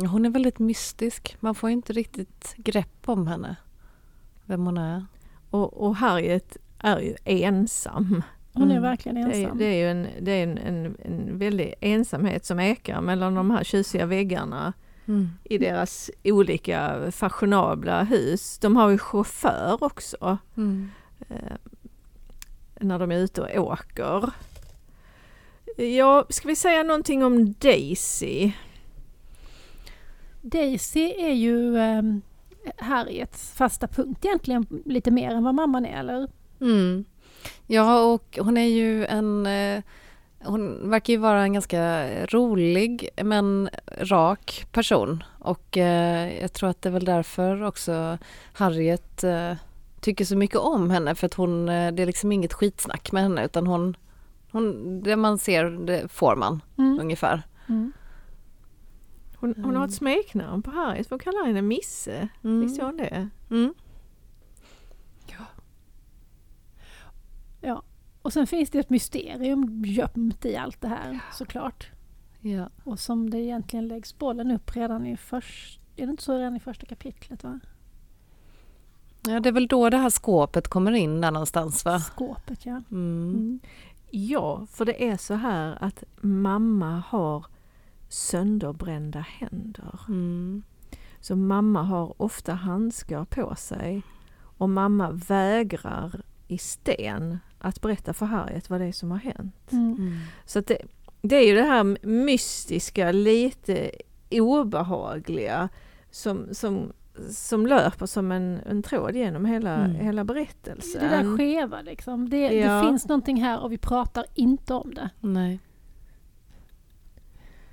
Hon 0.07 0.27
är 0.27 0.31
väldigt 0.31 0.59
mystisk, 0.59 1.37
man 1.41 1.55
får 1.55 1.71
inte 1.71 1.93
riktigt 1.93 2.55
grepp 2.57 3.03
om 3.05 3.27
henne, 3.27 3.57
vem 4.45 4.67
hon 4.67 4.79
är. 4.79 5.07
Och, 5.51 5.87
och 5.87 5.97
Harriet 5.97 6.57
är 6.79 7.01
ju 7.01 7.17
ensam. 7.25 8.23
Hon 8.53 8.71
är 8.71 8.77
mm. 8.77 8.83
verkligen 8.83 9.17
ensam. 9.17 9.59
Det, 9.59 9.65
det, 9.65 9.71
är 9.71 9.77
ju 9.77 9.91
en, 9.91 10.07
det 10.21 10.33
är 10.33 10.43
en, 10.43 10.59
en, 10.59 10.97
en 11.05 11.39
väldig 11.39 11.75
ensamhet 11.81 12.45
som 12.45 12.61
ekar 12.61 13.01
mellan 13.01 13.35
de 13.35 13.51
här 13.51 13.65
tjusiga 13.65 14.07
väggarna 14.07 14.73
mm. 15.07 15.31
i 15.45 15.59
deras 15.59 16.11
olika 16.25 17.11
fashionabla 17.13 18.03
hus. 18.03 18.59
De 18.59 18.77
har 18.77 18.91
ju 18.91 18.99
chaufför 18.99 19.79
också 19.81 20.39
mm. 20.57 20.91
eh, 21.29 21.57
när 22.81 22.99
de 22.99 23.13
är 23.13 23.19
ute 23.19 23.41
och 23.41 23.67
åker. 23.67 24.31
Ja, 25.77 26.27
ska 26.29 26.49
vi 26.49 26.57
säga 26.57 26.83
någonting 26.83 27.25
om 27.25 27.53
Daisy? 27.53 28.53
Daisy 30.41 31.15
är 31.19 31.33
ju 31.33 31.79
eh, 31.79 32.03
Harriets 32.77 33.53
fasta 33.53 33.89
punkt 33.89 34.25
egentligen 34.25 34.67
lite 34.85 35.11
mer 35.11 35.31
än 35.31 35.45
vad 35.45 35.55
mamman 35.55 35.87
är, 35.87 35.99
eller? 35.99 36.29
Mm. 36.61 37.05
Ja, 37.67 38.05
och 38.05 38.39
hon 38.41 38.57
är 38.57 38.69
ju 38.69 39.07
en 39.07 39.47
eh, 39.47 39.83
hon 40.45 40.91
verkar 40.91 41.13
ju 41.13 41.19
vara 41.19 41.43
en 41.43 41.53
ganska 41.53 42.07
rolig 42.27 43.09
men 43.23 43.71
rak 43.99 44.67
person 44.73 45.25
och 45.39 45.77
eh, 45.77 46.41
jag 46.41 46.53
tror 46.53 46.71
att 46.71 46.83
det 46.83 46.89
är 46.89 46.93
väl 46.93 47.05
därför 47.05 47.63
också 47.63 48.19
Harriet 48.53 49.25
eh, 49.25 49.53
tycker 50.01 50.25
så 50.25 50.37
mycket 50.37 50.59
om 50.59 50.91
henne 50.91 51.15
för 51.15 51.27
att 51.27 51.35
hon, 51.35 51.69
eh, 51.69 51.93
det 51.93 52.03
är 52.03 52.07
liksom 52.07 52.33
inget 52.33 52.53
skitsnack 52.53 53.13
med 53.13 53.23
henne 53.23 53.45
utan 53.45 53.67
hon, 53.67 53.97
hon 54.51 55.01
det 55.03 55.17
man 55.17 55.39
ser 55.39 55.65
det 55.65 56.09
får 56.13 56.37
man 56.37 56.63
mm. 56.79 57.01
ungefär. 57.01 57.43
Mm. 57.69 57.93
Hon, 59.41 59.55
hon, 59.65 59.77
har 59.77 59.85
ett 59.85 59.95
smeknamn 59.95 60.63
på 60.63 60.71
Harriet, 60.71 61.11
vad 61.11 61.21
kallar 61.21 61.47
henne 61.47 61.63
Misse? 61.63 62.29
Mm. 62.45 62.61
Visste 62.61 62.85
hon 62.85 62.97
det? 62.97 63.29
Mm. 63.51 63.75
Ja. 65.27 65.45
Ja, 67.61 67.83
och 68.23 68.33
sen 68.33 68.47
finns 68.47 68.71
det 68.71 68.79
ett 68.79 68.91
mysterium 68.91 69.85
gömt 69.85 70.45
i 70.45 70.57
allt 70.57 70.81
det 70.81 70.89
här 70.89 71.21
såklart. 71.33 71.91
Ja. 72.41 72.71
Och 72.85 72.99
som 72.99 73.31
det 73.31 73.39
egentligen 73.39 73.89
läggs 73.89 74.19
bollen 74.19 74.51
upp 74.51 74.77
redan 74.77 75.07
i 75.07 75.17
första, 75.17 75.83
är 75.97 76.07
det 76.07 76.11
inte 76.11 76.23
så 76.23 76.39
redan 76.39 76.57
i 76.57 76.61
första 76.61 76.87
kapitlet 76.87 77.45
va? 77.45 77.61
Ja 79.27 79.41
det 79.41 79.49
är 79.49 79.53
väl 79.53 79.69
då 79.69 79.91
det 79.91 79.97
här 79.97 80.11
skåpet 80.11 80.69
kommer 80.69 80.93
in 80.93 81.21
där 81.21 81.31
någonstans 81.31 81.85
va? 81.85 81.99
Skåpet 81.99 82.67
ja. 82.67 82.83
Mm. 82.91 83.31
Mm. 83.31 83.61
Ja, 84.11 84.67
för 84.71 84.85
det 84.85 85.09
är 85.09 85.17
så 85.17 85.35
här 85.35 85.79
att 85.81 86.05
mamma 86.21 87.03
har 87.09 87.47
sönderbrända 88.09 89.21
händer. 89.21 90.01
Mm. 90.09 90.63
Så 91.21 91.37
mamma 91.37 91.83
har 91.83 92.23
ofta 92.23 92.53
handskar 92.53 93.25
på 93.25 93.55
sig 93.55 94.03
och 94.59 94.69
mamma 94.69 95.11
vägrar 95.11 96.23
i 96.49 96.59
sten 96.59 97.39
att 97.59 97.81
berätta 97.81 98.13
för 98.13 98.27
Harriet 98.27 98.71
vad 98.71 98.81
det 98.81 98.87
är 98.87 98.93
som 98.93 99.11
har 99.11 99.19
hänt. 99.19 99.73
Mm. 99.73 100.19
Så 100.45 100.61
det, 100.61 100.79
det 101.23 101.37
är 101.37 101.47
ju 101.47 101.55
det 101.55 101.63
här 101.63 102.07
mystiska, 102.07 103.13
lite 103.13 103.91
obehagliga 104.31 105.69
som, 106.11 106.49
som, 106.53 106.93
som 107.31 107.67
löper 107.67 108.07
som 108.07 108.33
en, 108.33 108.61
en 108.67 108.83
tråd 108.83 109.17
genom 109.17 109.45
hela, 109.45 109.75
mm. 109.75 109.95
hela 109.95 110.25
berättelsen. 110.25 111.03
Det 111.03 111.09
där 111.09 111.37
skeva 111.37 111.83
liksom. 111.83 112.31
Det, 112.31 112.53
ja. 112.53 112.73
det 112.73 112.89
finns 112.89 113.09
någonting 113.09 113.43
här 113.43 113.61
och 113.61 113.73
vi 113.73 113.79
pratar 113.79 114.25
inte 114.35 114.75
om 114.75 114.95
det. 114.95 115.11
Nej. 115.21 115.61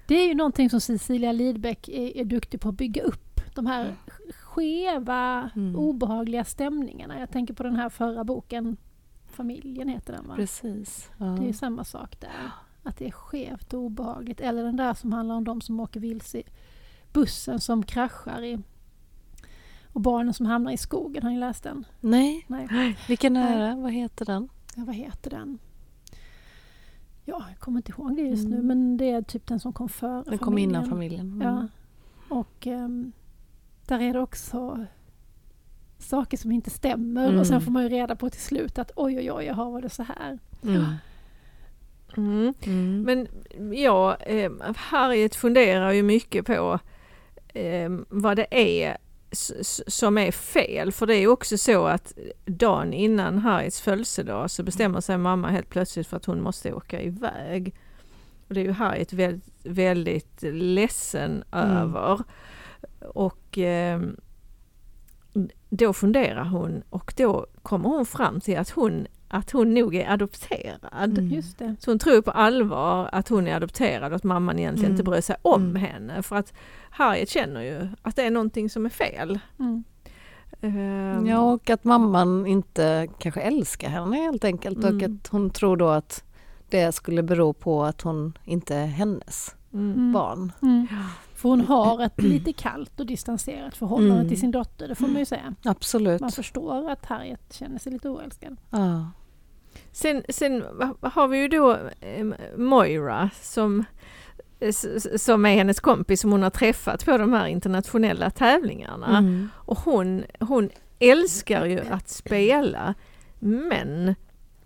Det 0.07 0.15
är 0.15 0.27
ju 0.27 0.33
någonting 0.33 0.69
som 0.69 0.81
Cecilia 0.81 1.31
Lidbeck 1.31 1.89
är, 1.89 2.17
är 2.17 2.25
duktig 2.25 2.61
på 2.61 2.69
att 2.69 2.75
bygga 2.75 3.03
upp. 3.03 3.41
De 3.55 3.65
här 3.65 3.81
mm. 3.83 3.95
skeva, 4.43 5.49
mm. 5.55 5.75
obehagliga 5.75 6.43
stämningarna. 6.43 7.19
Jag 7.19 7.31
tänker 7.31 7.53
på 7.53 7.63
den 7.63 7.75
här 7.75 7.89
förra 7.89 8.23
boken 8.23 8.77
familjen 9.27 9.89
heter 9.89 10.13
den 10.13 10.27
va? 10.27 10.35
Precis. 10.35 11.09
Ja. 11.17 11.25
Det 11.25 11.49
är 11.49 11.53
samma 11.53 11.83
sak 11.83 12.19
där. 12.19 12.51
Att 12.83 12.97
det 12.97 13.07
är 13.07 13.11
skevt 13.11 13.73
och 13.73 13.79
obehagligt. 13.79 14.41
Eller 14.41 14.63
den 14.63 14.75
där 14.75 14.93
som 14.93 15.13
handlar 15.13 15.35
om 15.35 15.43
de 15.43 15.61
som 15.61 15.79
åker 15.79 15.99
vilse 15.99 16.43
bussen 17.13 17.59
som 17.59 17.83
kraschar 17.83 18.43
i 18.43 18.59
och 19.93 20.01
barnen 20.01 20.33
som 20.33 20.45
hamnar 20.45 20.71
i 20.71 20.77
skogen. 20.77 21.23
Har 21.23 21.29
ni 21.29 21.39
läst 21.39 21.63
den? 21.63 21.85
Nej. 21.99 22.45
Nej. 22.47 22.97
Vilken 23.07 23.37
är 23.37 23.69
det? 23.69 23.81
Vad 23.81 23.91
heter 23.91 24.25
den? 24.25 24.49
Ja, 24.75 24.83
vad 24.85 24.95
heter 24.95 25.29
den? 25.29 25.59
Ja, 27.25 27.45
jag 27.49 27.59
kommer 27.59 27.79
inte 27.79 27.91
ihåg 27.91 28.15
det 28.15 28.21
just 28.21 28.45
mm. 28.45 28.57
nu 28.57 28.63
men 28.63 28.97
det 28.97 29.09
är 29.09 29.21
typ 29.21 29.47
den 29.47 29.59
som 29.59 29.73
kom 29.73 29.89
före 29.89 30.23
Den 30.27 30.37
kom 30.37 30.57
innan 30.57 30.89
familjen. 30.89 31.31
Mm. 31.31 31.41
Ja. 31.47 31.67
Och 32.29 32.67
um, 32.67 33.11
där 33.85 33.99
är 33.99 34.13
det 34.13 34.19
också 34.19 34.85
saker 35.97 36.37
som 36.37 36.51
inte 36.51 36.69
stämmer 36.69 37.27
mm. 37.27 37.39
och 37.39 37.47
sen 37.47 37.53
mm. 37.53 37.65
får 37.65 37.71
man 37.71 37.83
ju 37.83 37.89
reda 37.89 38.15
på 38.15 38.29
till 38.29 38.41
slut 38.41 38.79
att 38.79 38.91
oj 38.95 39.17
oj 39.17 39.31
oj, 39.31 39.45
jaha 39.45 39.69
var 39.69 39.81
det 39.81 39.89
så 39.89 40.03
här. 40.03 40.39
Mm. 40.63 40.85
Mm. 42.17 42.53
Mm. 42.65 43.01
Men 43.01 43.27
ja, 43.73 44.15
eh, 44.15 44.51
Harriet 44.75 45.35
funderar 45.35 45.91
ju 45.91 46.03
mycket 46.03 46.45
på 46.45 46.79
eh, 47.47 47.89
vad 48.09 48.37
det 48.37 48.47
är 48.51 48.97
som 49.87 50.17
är 50.17 50.31
fel. 50.31 50.91
För 50.91 51.07
det 51.07 51.15
är 51.15 51.27
också 51.27 51.57
så 51.57 51.85
att 51.85 52.13
dagen 52.45 52.93
innan 52.93 53.37
Harriets 53.37 53.81
födelsedag 53.81 54.51
så 54.51 54.63
bestämmer 54.63 55.01
sig 55.01 55.17
mamma 55.17 55.49
helt 55.49 55.69
plötsligt 55.69 56.07
för 56.07 56.17
att 56.17 56.25
hon 56.25 56.41
måste 56.41 56.73
åka 56.73 57.01
iväg. 57.01 57.75
Och 58.47 58.53
det 58.53 58.59
är 58.59 58.65
ju 58.65 58.71
Harriet 58.71 59.13
väldigt, 59.13 59.53
väldigt 59.63 60.41
ledsen 60.41 61.43
mm. 61.51 61.77
över. 61.77 62.19
Och 62.99 63.57
eh, 63.57 64.01
då 65.69 65.93
funderar 65.93 66.45
hon 66.45 66.83
och 66.89 67.13
då 67.17 67.45
kommer 67.61 67.89
hon 67.89 68.05
fram 68.05 68.41
till 68.41 68.57
att 68.57 68.69
hon, 68.69 69.07
att 69.35 69.51
hon 69.51 69.73
nog 69.73 69.95
är 69.95 70.09
adopterad. 70.09 71.17
Mm. 71.17 71.41
Så 71.79 71.91
hon 71.91 71.99
tror 71.99 72.21
på 72.21 72.31
allvar 72.31 73.09
att 73.11 73.29
hon 73.29 73.47
är 73.47 73.55
adopterad 73.55 74.11
och 74.11 74.15
att 74.15 74.23
mamman 74.23 74.59
egentligen 74.59 74.85
mm. 74.85 74.93
inte 74.93 75.03
bryr 75.03 75.21
sig 75.21 75.35
om 75.41 75.61
mm. 75.61 75.75
henne. 75.75 76.23
För 76.23 76.35
att 76.35 76.53
Harriet 76.89 77.29
känner 77.29 77.61
ju 77.61 77.87
att 78.01 78.15
det 78.15 78.23
är 78.23 78.31
någonting 78.31 78.69
som 78.69 78.85
är 78.85 78.89
fel. 78.89 79.39
Mm. 79.59 79.83
Um, 80.61 81.27
ja 81.27 81.39
och 81.39 81.69
att 81.69 81.83
mamman 81.83 82.45
inte 82.45 83.07
kanske 83.17 83.41
älskar 83.41 83.89
henne 83.89 84.15
helt 84.15 84.43
enkelt 84.43 84.77
och 84.77 84.89
mm. 84.89 85.19
att 85.23 85.27
hon 85.27 85.49
tror 85.49 85.77
då 85.77 85.87
att 85.87 86.23
det 86.69 86.91
skulle 86.91 87.23
bero 87.23 87.53
på 87.53 87.83
att 87.83 88.01
hon 88.01 88.37
inte 88.43 88.75
är 88.75 88.87
hennes 88.87 89.55
mm. 89.73 90.13
barn. 90.13 90.51
För 91.35 91.49
hon 91.49 91.61
har 91.61 92.03
ett 92.03 92.21
lite 92.21 92.53
kallt 92.53 92.99
och 92.99 93.05
distanserat 93.05 93.77
förhållande 93.77 94.15
mm. 94.15 94.29
till 94.29 94.39
sin 94.39 94.51
dotter, 94.51 94.87
det 94.87 94.95
får 94.95 95.07
man 95.07 95.19
ju 95.19 95.25
säga. 95.25 95.55
Absolut. 95.63 96.21
Man 96.21 96.31
förstår 96.31 96.89
att 96.89 97.05
Harriet 97.05 97.53
känner 97.53 97.79
sig 97.79 97.91
lite 97.91 98.09
oälskad. 98.09 98.57
Ja. 98.69 99.11
Sen, 99.91 100.23
sen 100.29 100.63
har 101.01 101.27
vi 101.27 101.37
ju 101.37 101.47
då 101.47 101.71
eh, 101.99 102.25
Moira 102.57 103.29
som, 103.41 103.83
som 105.17 105.45
är 105.45 105.55
hennes 105.55 105.79
kompis 105.79 106.21
som 106.21 106.31
hon 106.31 106.43
har 106.43 106.49
träffat 106.49 107.05
på 107.05 107.17
de 107.17 107.33
här 107.33 107.47
internationella 107.47 108.29
tävlingarna. 108.29 109.17
Mm. 109.17 109.49
Och 109.55 109.77
hon, 109.77 110.23
hon 110.39 110.69
älskar 110.99 111.65
ju 111.65 111.79
att 111.79 112.09
spela 112.09 112.93
men 113.39 114.15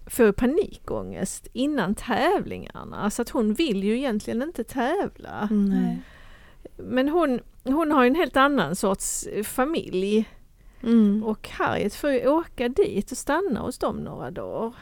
får 0.06 0.32
panikångest 0.32 1.48
innan 1.54 1.96
tävlingarna 1.96 3.10
så 3.10 3.22
att 3.22 3.30
hon 3.30 3.54
vill 3.54 3.84
ju 3.84 3.98
egentligen 3.98 4.42
inte 4.42 4.64
tävla. 4.64 5.48
Mm. 5.52 5.96
Men 6.78 7.10
hon, 7.10 7.40
hon 7.64 7.92
har 7.92 8.06
en 8.06 8.16
helt 8.16 8.38
annan 8.38 8.76
sorts 8.76 9.28
familj. 9.44 10.26
Mm. 10.84 11.24
Och 11.24 11.50
Harriet 11.50 11.94
får 11.94 12.12
ju 12.12 12.28
åka 12.28 12.70
dit 12.70 13.12
och 13.12 13.18
stanna 13.18 13.60
hos 13.60 13.78
dem 13.78 13.98
några 13.98 14.32
dagar. 14.32 14.74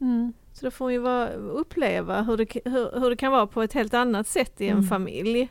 Mm. 0.00 0.32
Så 0.52 0.64
då 0.64 0.70
får 0.70 0.84
hon 0.84 0.92
ju 0.92 0.98
vara, 0.98 1.28
uppleva 1.32 2.22
hur 2.22 2.36
det, 2.36 2.60
hur, 2.64 3.00
hur 3.00 3.10
det 3.10 3.16
kan 3.16 3.32
vara 3.32 3.46
på 3.46 3.62
ett 3.62 3.72
helt 3.72 3.94
annat 3.94 4.26
sätt 4.26 4.60
i 4.60 4.68
en 4.68 4.72
mm. 4.72 4.86
familj. 4.86 5.48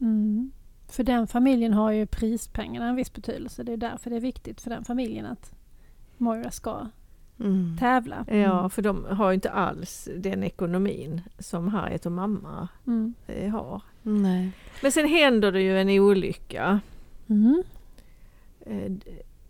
Mm. 0.00 0.52
För 0.88 1.02
den 1.04 1.26
familjen 1.26 1.72
har 1.72 1.90
ju 1.90 2.06
prispengarna 2.06 2.88
en 2.88 2.96
viss 2.96 3.12
betydelse. 3.12 3.62
Det 3.62 3.72
är 3.72 3.76
därför 3.76 4.10
det 4.10 4.16
är 4.16 4.20
viktigt 4.20 4.60
för 4.60 4.70
den 4.70 4.84
familjen 4.84 5.26
att 5.26 5.54
Moira 6.18 6.50
ska 6.50 6.86
mm. 7.40 7.76
tävla. 7.80 8.24
Ja, 8.28 8.58
mm. 8.58 8.70
för 8.70 8.82
de 8.82 9.04
har 9.04 9.30
ju 9.30 9.34
inte 9.34 9.50
alls 9.50 10.08
den 10.16 10.42
ekonomin 10.42 11.20
som 11.38 11.68
Harriet 11.68 12.06
och 12.06 12.12
mamma 12.12 12.68
mm. 12.86 13.14
Eh, 13.26 13.50
har. 13.50 13.82
Nej. 14.02 14.52
Men 14.82 14.92
sen 14.92 15.08
händer 15.08 15.52
det 15.52 15.62
ju 15.62 15.78
en 15.80 15.88
olycka. 15.88 16.80
Mm. 17.28 17.62
Eh, 18.66 18.92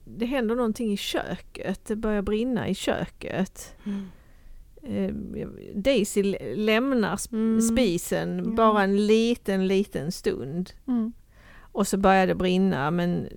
det 0.04 0.26
händer 0.26 0.54
någonting 0.54 0.92
i 0.92 0.96
köket, 0.96 1.84
det 1.84 1.96
börjar 1.96 2.22
brinna 2.22 2.68
i 2.68 2.74
köket. 2.74 3.76
Mm. 3.84 4.06
Eh, 4.82 5.48
Daisy 5.74 6.22
lämnar 6.56 7.20
mm. 7.32 7.60
spisen 7.60 8.38
mm. 8.38 8.54
bara 8.54 8.82
en 8.82 9.06
liten, 9.06 9.66
liten 9.66 10.12
stund. 10.12 10.70
Mm. 10.86 11.12
Och 11.60 11.86
så 11.86 11.96
börjar 11.96 12.26
det 12.26 12.34
brinna 12.34 12.90
men 12.90 13.28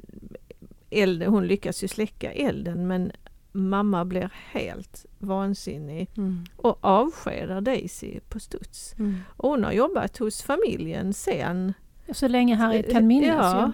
elden, 0.89 1.29
hon 1.29 1.47
lyckas 1.47 1.83
ju 1.83 1.87
släcka 1.87 2.31
elden 2.31 2.87
men 2.87 3.11
mamma 3.51 4.05
blir 4.05 4.29
helt 4.51 5.05
vansinnig 5.19 6.09
mm. 6.17 6.45
och 6.55 6.77
avskedar 6.81 7.61
Daisy 7.61 8.19
på 8.29 8.39
studs. 8.39 8.95
Mm. 8.99 9.17
Och 9.37 9.49
hon 9.49 9.63
har 9.63 9.71
jobbat 9.71 10.17
hos 10.17 10.41
familjen 10.41 11.13
sen... 11.13 11.73
Så 12.11 12.27
länge 12.27 12.55
Harriet 12.55 12.91
kan 12.91 13.07
minnas 13.07 13.53
ja. 13.53 13.71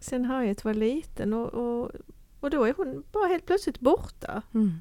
Ju. 0.00 0.04
Sen 0.04 0.24
Harriet 0.24 0.64
var 0.64 0.74
liten 0.74 1.32
och, 1.32 1.54
och, 1.54 1.90
och 2.40 2.50
då 2.50 2.64
är 2.64 2.74
hon 2.76 3.04
bara 3.12 3.26
helt 3.26 3.46
plötsligt 3.46 3.80
borta. 3.80 4.42
Mm. 4.54 4.80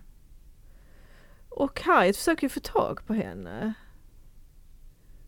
Och 1.50 1.82
Harriet 1.82 2.18
försöker 2.18 2.50
få 2.50 2.60
tag 2.60 3.06
på 3.06 3.14
henne. 3.14 3.74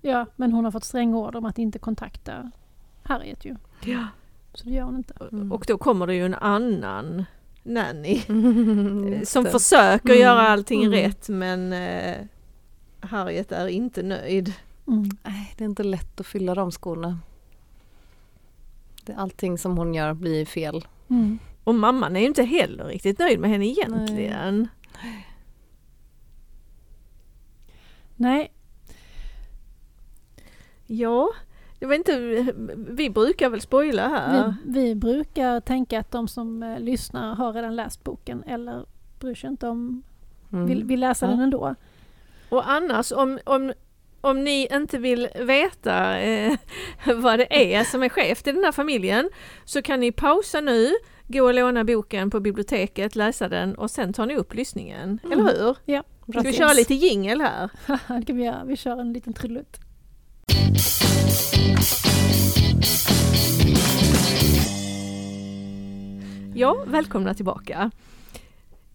Ja, 0.02 0.26
men 0.36 0.52
hon 0.52 0.66
har 0.66 0.72
fått 0.72 0.84
stränga 0.84 1.18
order 1.18 1.40
om 1.40 1.46
att 1.46 1.58
inte 1.58 1.80
kontakta 1.80 2.52
Harriet 3.04 3.46
ju. 3.46 3.56
Ja. 3.86 4.08
Så 4.54 4.66
det 4.66 4.72
gör 4.72 4.84
hon 4.84 4.98
inte. 4.98 5.14
Mm. 5.32 5.52
Och 5.52 5.66
då 5.68 5.78
kommer 5.78 6.08
det 6.08 6.16
ju 6.16 6.26
en 6.26 6.36
annan 6.36 7.26
nanny 7.64 8.22
mm, 8.30 9.26
som 9.26 9.46
försöker 9.46 10.10
mm. 10.10 10.22
göra 10.22 10.42
allting 10.48 10.84
mm. 10.84 10.92
rätt 10.92 11.30
men 11.30 11.74
eh, 11.74 12.18
Harriet 13.00 13.52
är 13.52 13.68
inte 13.68 14.04
nöjd. 14.04 14.54
Mm. 14.88 15.10
Nej, 15.24 15.54
det 15.58 15.64
är 15.64 15.70
inte 15.70 15.84
lätt 15.84 16.20
att 16.20 16.28
fylla 16.28 16.56
de 16.56 16.72
skorna. 16.72 17.20
Allting 19.10 19.58
som 19.58 19.78
hon 19.78 19.94
gör 19.94 20.14
blir 20.14 20.46
fel. 20.46 20.88
Mm. 21.10 21.40
Och 21.64 21.76
mamman 21.76 22.16
är 22.16 22.20
ju 22.20 22.28
inte 22.28 22.44
heller 22.44 22.86
riktigt 22.86 23.20
nöjd 23.20 23.40
med 23.40 23.50
henne 23.50 23.66
egentligen. 23.66 24.68
Nej. 25.04 25.28
Nej. 28.16 28.52
Ja, 30.88 31.30
jag 31.80 31.88
vet 31.88 31.98
inte, 31.98 32.54
vi 32.78 33.10
brukar 33.10 33.50
väl 33.50 33.62
spoila 33.62 34.08
här? 34.08 34.54
Vi, 34.66 34.82
vi, 34.82 34.96
brukar 34.96 35.60
tänka 35.60 36.00
att 36.00 36.12
de 36.12 36.28
som 36.28 36.64
eh, 36.64 36.80
lyssnar 36.80 37.36
har 37.36 37.54
redan 37.54 37.76
läst 37.76 38.04
boken 38.04 38.44
eller 38.44 38.86
bryr 39.20 39.36
sig 39.36 39.50
inte 39.50 39.68
om, 39.68 40.04
mm. 40.52 40.66
vill, 40.66 40.84
vill 40.84 41.00
läsa 41.00 41.26
ja. 41.26 41.32
den 41.32 41.40
ändå. 41.40 41.76
Och 42.50 42.72
annars 42.72 43.12
om, 43.12 43.40
om, 43.46 43.74
om 44.22 44.44
ni 44.44 44.68
inte 44.72 44.98
vill 44.98 45.30
veta 45.36 46.20
eh, 46.20 46.54
vad 47.16 47.40
det 47.40 47.74
är 47.76 47.84
som 47.84 48.04
är 48.04 48.10
chef 48.10 48.44
till 48.44 48.56
den 48.56 48.64
här 48.64 48.72
familjen 48.72 49.30
så 49.66 49.82
kan 49.82 50.00
ni 50.00 50.12
pausa 50.12 50.62
nu, 50.62 50.92
gå 51.28 51.44
och 51.44 51.54
låna 51.54 51.84
boken 51.84 52.30
på 52.30 52.40
biblioteket, 52.40 53.16
läsa 53.16 53.50
den 53.50 53.76
och 53.76 53.92
sen 53.92 54.14
tar 54.14 54.26
ni 54.26 54.36
upp 54.36 54.54
lyssningen. 54.54 55.20
Mm. 55.24 55.40
Eller 55.40 55.44
hur? 55.44 55.78
Ja. 55.86 56.04
Ska 56.30 56.42
vi 56.42 56.54
köra 56.54 56.74
lite 56.74 56.94
jingel 56.94 57.42
här? 57.42 57.70
det 58.20 58.26
kan 58.26 58.38
vi 58.38 58.44
göra. 58.44 58.64
Vi 58.64 58.78
kör 58.78 59.00
en 59.00 59.14
liten 59.14 59.34
trudelutt. 59.34 59.80
Ja, 66.56 66.84
välkomna 66.88 67.34
tillbaka. 67.34 67.92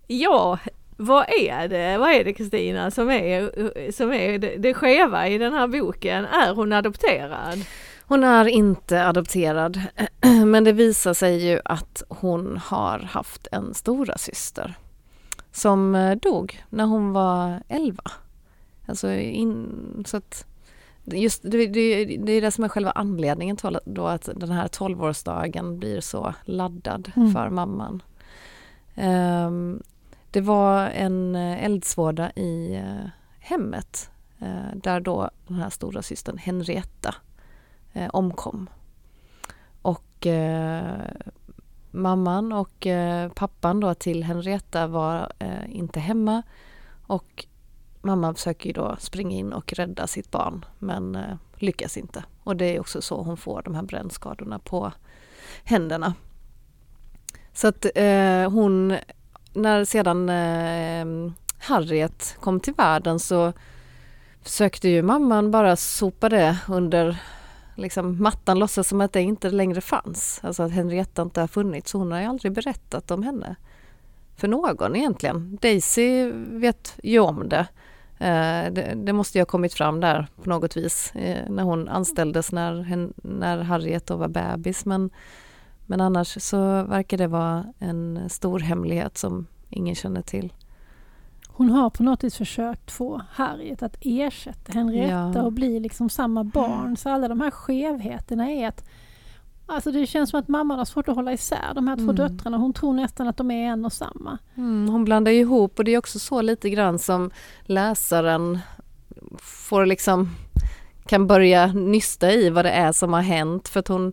Ja, 0.06 0.58
vad 0.96 1.28
är 1.28 1.68
det, 1.68 1.98
vad 1.98 2.11
är 2.11 2.24
det 2.24 2.32
Kristina 2.32 2.90
som 2.90 3.11
är, 3.11 3.92
som 3.92 4.12
är 4.12 4.38
det, 4.38 4.56
det 4.56 4.74
skeva 4.74 5.28
i 5.28 5.38
den 5.38 5.52
här 5.52 5.66
boken? 5.66 6.24
Är 6.24 6.54
hon 6.54 6.72
adopterad? 6.72 7.64
Hon 8.09 8.24
är 8.24 8.44
inte 8.44 9.06
adopterad, 9.06 9.80
men 10.46 10.64
det 10.64 10.72
visar 10.72 11.14
sig 11.14 11.48
ju 11.48 11.61
att 11.64 12.02
hon 12.09 12.56
har 12.56 12.98
haft 12.98 13.48
en 13.52 13.74
stora 13.74 14.18
syster 14.18 14.74
som 15.52 15.94
eh, 15.94 16.16
dog 16.16 16.64
när 16.70 16.85
hon 16.85 17.12
var 17.12 17.62
11. 17.68 18.02
Alltså 18.87 19.12
in, 19.12 20.04
så 20.06 20.16
att 20.16 20.46
just 21.04 21.42
det, 21.42 21.66
det, 21.66 22.04
det 22.04 22.32
är 22.32 22.40
det 22.40 22.50
som 22.50 22.64
är 22.64 22.68
själva 22.68 22.90
anledningen 22.90 23.56
till 23.56 23.78
då 23.85 24.06
att 24.06 24.28
den 24.35 24.50
här 24.50 24.68
12-årsdagen 24.68 25.78
blir 25.78 26.00
så 26.00 26.35
laddad 26.44 27.12
mm. 27.16 27.32
för 27.32 27.50
mamman. 27.50 28.02
Um, 28.94 29.82
det 30.37 30.42
var 30.42 30.90
en 30.90 31.35
eh, 31.35 31.64
eldsvåda 31.64 32.31
i 32.31 32.75
eh, 32.75 33.09
hemmet 33.38 34.11
eh, 34.38 34.77
där 34.83 35.01
då 35.01 35.31
den 35.46 35.57
här 35.57 35.70
stora 35.70 36.03
systern 36.03 36.38
Henrietta 36.38 37.14
omkom. 38.11 38.70
Och 39.83 40.27
mamman 41.90 42.53
och 42.53 42.87
pappan 43.35 43.81
då 43.81 43.94
till 43.94 44.25
Henrietta 44.25 44.87
var 44.87 45.33
inte 45.68 46.01
hemma 46.01 46.42
och 47.07 47.46
mamman 48.01 48.35
försöker 48.35 48.66
ju 48.66 48.72
då 48.72 48.96
springa 48.99 49.37
in 49.37 49.53
och 49.53 49.72
rädda 49.72 50.07
sitt 50.07 50.31
barn 50.31 50.64
men 50.79 51.18
lyckas 51.55 51.96
inte. 51.96 52.25
Och 52.42 52.57
det 52.57 52.77
är 52.77 52.81
också 52.81 53.03
så 53.03 53.22
hon 53.22 53.37
får 53.37 53.62
de 53.62 53.75
här 53.75 53.83
brännskadorna 53.83 54.59
på 54.59 54.92
händerna. 55.64 56.14
Så 57.53 57.68
att 57.68 57.87
eh, 57.94 58.51
hon, 58.51 58.96
när 59.57 59.85
sedan 59.85 60.29
eh, 60.29 61.33
Harriet 61.59 62.37
kom 62.40 62.61
till 62.61 62.75
världen 62.75 63.19
så 63.19 63.53
försökte 64.42 64.88
ju 64.88 65.03
mamman 65.03 65.51
bara 65.51 65.77
sopa 65.77 66.29
det 66.29 66.59
under 66.69 67.23
liksom, 67.75 68.23
mattan, 68.23 68.59
låtsas 68.59 68.88
som 68.88 69.01
att 69.01 69.12
det 69.12 69.23
inte 69.23 69.51
längre 69.51 69.81
fanns. 69.81 70.40
Alltså 70.42 70.62
att 70.62 70.73
Henrietta 70.73 71.23
inte 71.23 71.40
har 71.40 71.49
funnits. 71.49 71.92
Hon 71.92 72.12
har 72.12 72.21
ju 72.21 72.27
aldrig 72.27 72.53
berättat 72.53 73.11
om 73.11 73.23
henne 73.23 73.57
för 74.37 74.49
någon 74.49 74.97
egentligen. 74.97 75.59
Daisy 75.62 76.31
vet 76.33 76.95
ju 77.03 77.19
om 77.19 77.49
det 77.49 77.66
Eh, 78.19 78.73
det, 78.73 78.92
det, 78.97 79.12
måste 79.12 79.38
ju 79.38 79.40
ha 79.40 79.47
kommit 79.47 79.75
fram 79.75 80.01
där 80.01 80.27
på 80.42 80.49
något 80.51 80.77
vis 80.77 81.12
eh, 81.14 81.49
när 81.49 81.62
hon 81.62 81.88
anställdes 81.88 82.53
när, 82.53 82.87
när 83.23 83.59
Harriet 83.59 84.07
då 84.07 84.16
var 84.16 84.29
bebis. 84.29 84.85
Men, 84.85 85.11
men 85.87 86.01
annars 86.01 86.42
så 86.42 86.83
verkar 86.83 87.18
det 87.18 87.27
vara 87.27 87.64
en 87.79 88.31
stor 88.31 88.59
hemlighet 88.59 89.18
som 89.18 89.46
ingen 89.70 89.94
känner 89.94 90.22
till. 90.22 90.53
Hon 91.49 91.70
har 91.70 91.90
på 91.90 92.03
något 92.03 92.25
vis 92.25 92.37
försökt 92.37 92.90
få 92.90 93.22
Harriet 93.31 93.83
att 93.83 93.96
ersätta 94.01 94.72
Henrietta 94.72 95.33
ja. 95.35 95.42
och 95.42 95.53
bli 95.53 95.81
liksom 95.81 96.11
samma 96.11 96.44
barn. 96.44 96.96
Så 96.96 97.11
alla 97.11 97.29
de 97.29 97.40
här 97.40 97.51
skevheterna 97.51 98.51
är 98.51 98.68
att 98.68 98.88
Alltså 99.68 99.90
det 99.90 100.07
känns 100.07 100.31
som 100.31 100.40
att 100.40 100.49
mamman 100.49 100.79
har 100.79 100.85
svårt 100.85 101.09
att 101.09 101.14
hålla 101.14 101.33
isär 101.33 101.75
de 101.75 101.88
här 101.88 101.96
två 101.96 102.03
mm. 102.03 102.16
döttrarna. 102.16 102.57
Hon 102.57 102.72
tror 102.72 102.92
nästan 102.92 103.29
att 103.29 103.37
de 103.37 103.51
är 103.51 103.68
en 103.68 103.85
och 103.85 103.92
samma. 103.92 104.38
Mm, 104.55 104.88
hon 104.88 105.05
blandar 105.05 105.33
ihop 105.33 105.79
och 105.79 105.85
det 105.85 105.94
är 105.94 105.99
också 105.99 106.18
så 106.18 106.42
lite 106.42 106.70
grann 106.70 106.99
som 106.99 107.31
läsaren 107.62 108.59
får 109.38 109.87
liksom 109.87 110.31
kan 111.07 111.27
börja 111.27 111.66
nysta 111.66 112.33
i 112.33 112.51
vad 112.51 112.64
det 112.64 112.70
är 112.70 112.92
som 112.92 113.12
har 113.12 113.20
hänt 113.20 113.68
för 113.68 113.81
att 113.81 113.88
hon, 113.88 114.12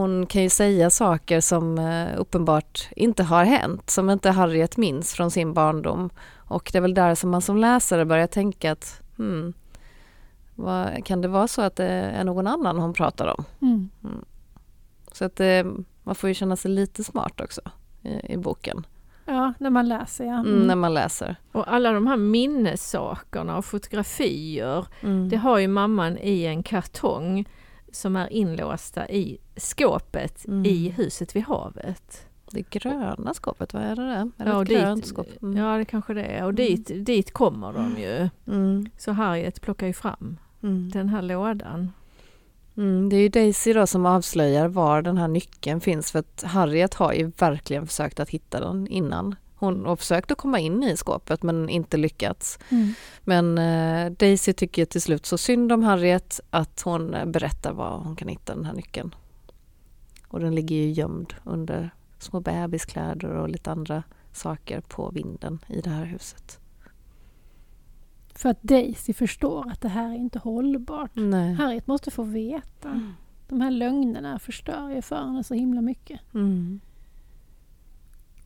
hon 0.00 0.26
kan 0.26 0.42
ju 0.42 0.50
säga 0.50 0.90
saker 0.90 1.40
som 1.40 1.78
eh, 1.78 2.20
uppenbart 2.20 2.88
inte 2.96 3.22
har 3.22 3.44
hänt, 3.44 3.90
som 3.90 4.10
inte 4.10 4.30
Harriet 4.30 4.76
minns 4.76 5.14
från 5.14 5.30
sin 5.30 5.54
barndom. 5.54 6.10
Och 6.36 6.70
det 6.72 6.78
är 6.78 6.82
väl 6.82 6.94
där 6.94 7.14
som 7.14 7.30
man 7.30 7.42
som 7.42 7.56
läsare 7.56 8.04
börjar 8.04 8.26
tänka 8.26 8.72
att 8.72 9.02
hmm, 9.16 9.52
vad, 10.54 11.04
kan 11.04 11.20
det 11.20 11.28
vara 11.28 11.48
så 11.48 11.62
att 11.62 11.76
det 11.76 11.84
är 11.84 12.24
någon 12.24 12.46
annan 12.46 12.78
hon 12.78 12.92
pratar 12.92 13.26
om? 13.38 13.44
Mm. 13.62 13.88
Mm. 14.04 14.24
Så 15.12 15.24
att 15.24 15.40
eh, 15.40 15.64
man 16.02 16.14
får 16.14 16.28
ju 16.28 16.34
känna 16.34 16.56
sig 16.56 16.70
lite 16.70 17.04
smart 17.04 17.40
också 17.40 17.60
i, 18.02 18.32
i 18.32 18.36
boken. 18.36 18.86
Ja, 19.24 19.52
när 19.58 19.70
man 19.70 19.88
läser 19.88 20.24
ja. 20.24 20.38
Mm. 20.38 20.54
Mm, 20.54 20.66
när 20.66 20.76
man 20.76 20.94
läser. 20.94 21.36
Och 21.52 21.72
alla 21.72 21.92
de 21.92 22.06
här 22.06 22.16
minnessakerna 22.16 23.56
och 23.56 23.64
fotografier, 23.64 24.86
mm. 25.00 25.28
det 25.28 25.36
har 25.36 25.58
ju 25.58 25.68
mamman 25.68 26.18
i 26.18 26.44
en 26.44 26.62
kartong 26.62 27.46
som 27.96 28.16
är 28.16 28.32
inlåsta 28.32 29.08
i 29.08 29.38
skåpet 29.56 30.44
i 30.44 30.86
mm. 30.86 30.92
huset 30.92 31.36
vid 31.36 31.42
havet. 31.42 32.26
Det 32.50 32.70
gröna 32.70 33.34
skåpet, 33.34 33.74
vad 33.74 33.82
är 33.82 33.96
det 33.96 34.02
där? 34.02 34.30
Är 34.38 34.48
ja, 34.48 34.64
det 34.64 34.94
dit, 34.94 35.06
skåp? 35.06 35.42
Mm. 35.42 35.56
ja, 35.56 35.78
det 35.78 35.84
kanske 35.84 36.14
det 36.14 36.24
är. 36.24 36.44
Och 36.44 36.54
dit, 36.54 36.90
dit 37.06 37.32
kommer 37.32 37.72
de 37.72 37.96
ju. 37.98 38.28
Så 38.98 39.12
Harriet 39.12 39.60
plockar 39.60 39.86
ju 39.86 39.92
fram 39.92 40.38
den 40.92 41.08
här 41.08 41.22
lådan. 41.22 41.92
Mm, 42.76 43.08
det 43.08 43.16
är 43.16 43.20
ju 43.20 43.28
Daisy 43.28 43.72
då 43.72 43.86
som 43.86 44.06
avslöjar 44.06 44.68
var 44.68 45.02
den 45.02 45.18
här 45.18 45.28
nyckeln 45.28 45.80
finns 45.80 46.12
för 46.12 46.18
att 46.18 46.42
Harriet 46.42 46.94
har 46.94 47.12
ju 47.12 47.32
verkligen 47.38 47.86
försökt 47.86 48.20
att 48.20 48.30
hitta 48.30 48.60
den 48.60 48.86
innan. 48.86 49.34
Hon 49.66 49.86
har 49.86 49.96
försökt 49.96 50.30
att 50.30 50.38
komma 50.38 50.58
in 50.58 50.82
i 50.82 50.96
skåpet 50.96 51.42
men 51.42 51.68
inte 51.68 51.96
lyckats. 51.96 52.58
Mm. 52.68 52.92
Men 53.24 53.58
eh, 53.58 54.12
Daisy 54.12 54.52
tycker 54.52 54.84
till 54.84 55.02
slut 55.02 55.26
så 55.26 55.38
synd 55.38 55.72
om 55.72 55.82
Harriet 55.82 56.40
att 56.50 56.82
hon 56.84 57.14
eh, 57.14 57.26
berättar 57.26 57.72
var 57.72 57.98
hon 57.98 58.16
kan 58.16 58.28
hitta 58.28 58.54
den 58.54 58.64
här 58.64 58.74
nyckeln. 58.74 59.14
Och 60.28 60.40
den 60.40 60.54
ligger 60.54 60.76
ju 60.76 60.90
gömd 60.90 61.34
under 61.44 61.90
små 62.18 62.40
bebiskläder 62.40 63.28
och 63.28 63.48
lite 63.48 63.70
andra 63.70 64.02
saker 64.32 64.80
på 64.80 65.10
vinden 65.10 65.58
i 65.68 65.80
det 65.80 65.90
här 65.90 66.04
huset. 66.04 66.58
För 68.34 68.48
att 68.48 68.62
Daisy 68.62 69.12
förstår 69.12 69.70
att 69.70 69.80
det 69.80 69.88
här 69.88 70.10
är 70.10 70.14
inte 70.14 70.38
hållbart. 70.38 71.10
Nej. 71.14 71.54
Harriet 71.54 71.86
måste 71.86 72.10
få 72.10 72.22
veta. 72.22 72.88
Mm. 72.88 73.12
De 73.48 73.60
här 73.60 73.70
lögnerna 73.70 74.38
förstör 74.38 74.90
ju 74.90 75.02
för 75.02 75.16
henne 75.16 75.44
så 75.44 75.54
himla 75.54 75.80
mycket. 75.80 76.20
Mm. 76.34 76.80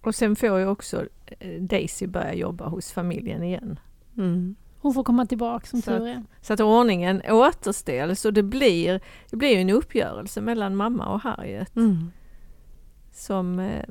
Och 0.00 0.14
sen 0.14 0.36
får 0.36 0.58
ju 0.58 0.66
också 0.66 1.06
eh, 1.26 1.62
Daisy 1.62 2.06
börja 2.06 2.34
jobba 2.34 2.68
hos 2.68 2.92
familjen 2.92 3.42
igen. 3.42 3.78
Mm. 4.16 4.54
Hon 4.80 4.94
får 4.94 5.04
komma 5.04 5.26
tillbaka 5.26 5.66
som 5.66 5.82
tur 5.82 6.06
är. 6.06 6.24
Så 6.40 6.52
att 6.52 6.60
ordningen 6.60 7.22
återställs 7.28 8.24
och 8.24 8.32
det 8.32 8.42
blir, 8.42 9.00
det 9.30 9.36
blir 9.36 9.58
en 9.58 9.70
uppgörelse 9.70 10.40
mellan 10.40 10.76
mamma 10.76 11.06
och 11.06 11.20
Harriet. 11.20 11.76
Mm. 11.76 12.10
Som, 13.12 13.58
eh, 13.58 13.84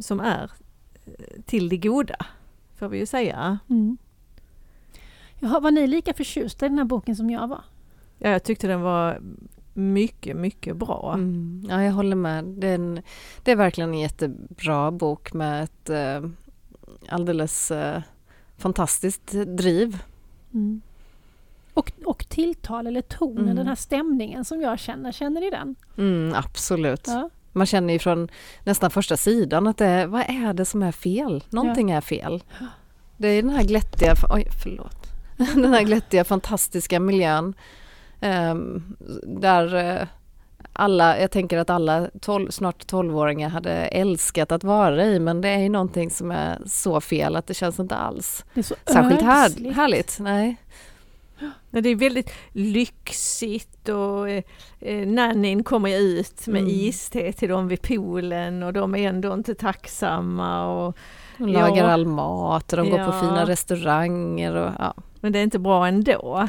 som 0.00 0.20
är 0.20 0.50
eh, 1.06 1.42
till 1.46 1.68
det 1.68 1.76
goda, 1.76 2.16
får 2.78 2.88
vi 2.88 2.98
ju 2.98 3.06
säga. 3.06 3.58
Mm. 3.70 3.96
Jaha, 5.38 5.60
var 5.60 5.70
ni 5.70 5.86
lika 5.86 6.14
förtjusta 6.14 6.66
i 6.66 6.68
den 6.68 6.78
här 6.78 6.84
boken 6.84 7.16
som 7.16 7.30
jag 7.30 7.48
var? 7.48 7.64
Ja, 8.18 8.30
jag 8.30 8.44
tyckte 8.44 8.66
den 8.66 8.80
var 8.80 9.20
mycket, 9.72 10.36
mycket 10.36 10.76
bra. 10.76 11.12
Mm. 11.14 11.66
Ja, 11.68 11.82
jag 11.82 11.92
håller 11.92 12.16
med. 12.16 12.44
Det 12.44 12.68
är, 12.68 12.74
en, 12.74 13.02
det 13.42 13.52
är 13.52 13.56
verkligen 13.56 13.90
en 13.90 13.98
jättebra 13.98 14.90
bok 14.90 15.32
med 15.32 15.64
ett 15.64 15.90
eh, 15.90 16.30
alldeles 17.08 17.70
eh, 17.70 18.02
fantastiskt 18.56 19.32
driv. 19.32 19.98
Mm. 20.54 20.80
Och, 21.74 21.92
och 22.04 22.28
tilltal 22.28 22.86
eller 22.86 23.02
tonen, 23.02 23.44
mm. 23.44 23.56
den 23.56 23.66
här 23.66 23.74
stämningen 23.74 24.44
som 24.44 24.60
jag 24.60 24.78
känner, 24.78 25.12
känner 25.12 25.40
ni 25.40 25.50
den? 25.50 25.76
Mm, 25.98 26.34
absolut. 26.36 27.04
Ja. 27.06 27.30
Man 27.52 27.66
känner 27.66 27.92
ju 27.92 27.98
från 27.98 28.28
nästan 28.64 28.90
första 28.90 29.16
sidan 29.16 29.66
att 29.66 29.76
det 29.76 29.86
är, 29.86 30.06
vad 30.06 30.20
är 30.20 30.52
det 30.52 30.64
som 30.64 30.82
är 30.82 30.92
fel? 30.92 31.44
Någonting 31.50 31.88
ja. 31.88 31.96
är 31.96 32.00
fel. 32.00 32.42
Det 33.16 33.28
är 33.28 33.42
den 33.42 33.50
här 33.50 33.64
glättiga, 33.64 34.14
oj 34.30 34.46
förlåt. 34.62 35.06
den 35.54 35.74
här 35.74 35.82
glättiga 35.82 36.24
fantastiska 36.24 37.00
miljön. 37.00 37.54
Um, 38.22 38.96
där 39.22 39.74
uh, 39.74 40.06
alla, 40.72 41.20
jag 41.20 41.30
tänker 41.30 41.58
att 41.58 41.70
alla 41.70 42.10
12, 42.20 42.50
snart 42.50 42.92
12-åringar 42.92 43.48
hade 43.48 43.72
älskat 43.72 44.52
att 44.52 44.64
vara 44.64 45.04
i 45.04 45.20
men 45.20 45.40
det 45.40 45.48
är 45.48 45.58
ju 45.58 45.68
någonting 45.68 46.10
som 46.10 46.30
är 46.30 46.58
så 46.66 47.00
fel 47.00 47.36
att 47.36 47.46
det 47.46 47.54
känns 47.54 47.80
inte 47.80 47.96
alls 47.96 48.44
särskilt 48.86 49.22
här, 49.22 49.72
härligt. 49.72 50.16
Nej. 50.20 50.56
Det 51.70 51.88
är 51.88 51.96
väldigt 51.96 52.32
lyxigt 52.52 53.88
och 53.88 54.30
eh, 54.30 54.42
eh 54.80 55.06
nannyn 55.06 55.64
kommer 55.64 55.98
ut 55.98 56.46
med 56.46 56.62
mm. 56.62 56.74
iste 56.74 57.32
till 57.32 57.48
dem 57.48 57.68
vid 57.68 57.82
poolen 57.82 58.62
och 58.62 58.72
de 58.72 58.94
är 58.94 59.08
ändå 59.08 59.34
inte 59.34 59.54
tacksamma. 59.54 60.66
Och, 60.66 60.96
de 61.38 61.46
lagar 61.46 61.84
ja. 61.84 61.90
all 61.90 62.06
mat 62.06 62.72
och 62.72 62.76
de 62.76 62.88
ja. 62.88 62.96
går 62.96 63.12
på 63.12 63.18
fina 63.18 63.46
restauranger. 63.46 64.54
Och, 64.54 64.72
ja. 64.78 64.94
Men 65.20 65.32
det 65.32 65.38
är 65.38 65.42
inte 65.42 65.58
bra 65.58 65.86
ändå. 65.86 66.48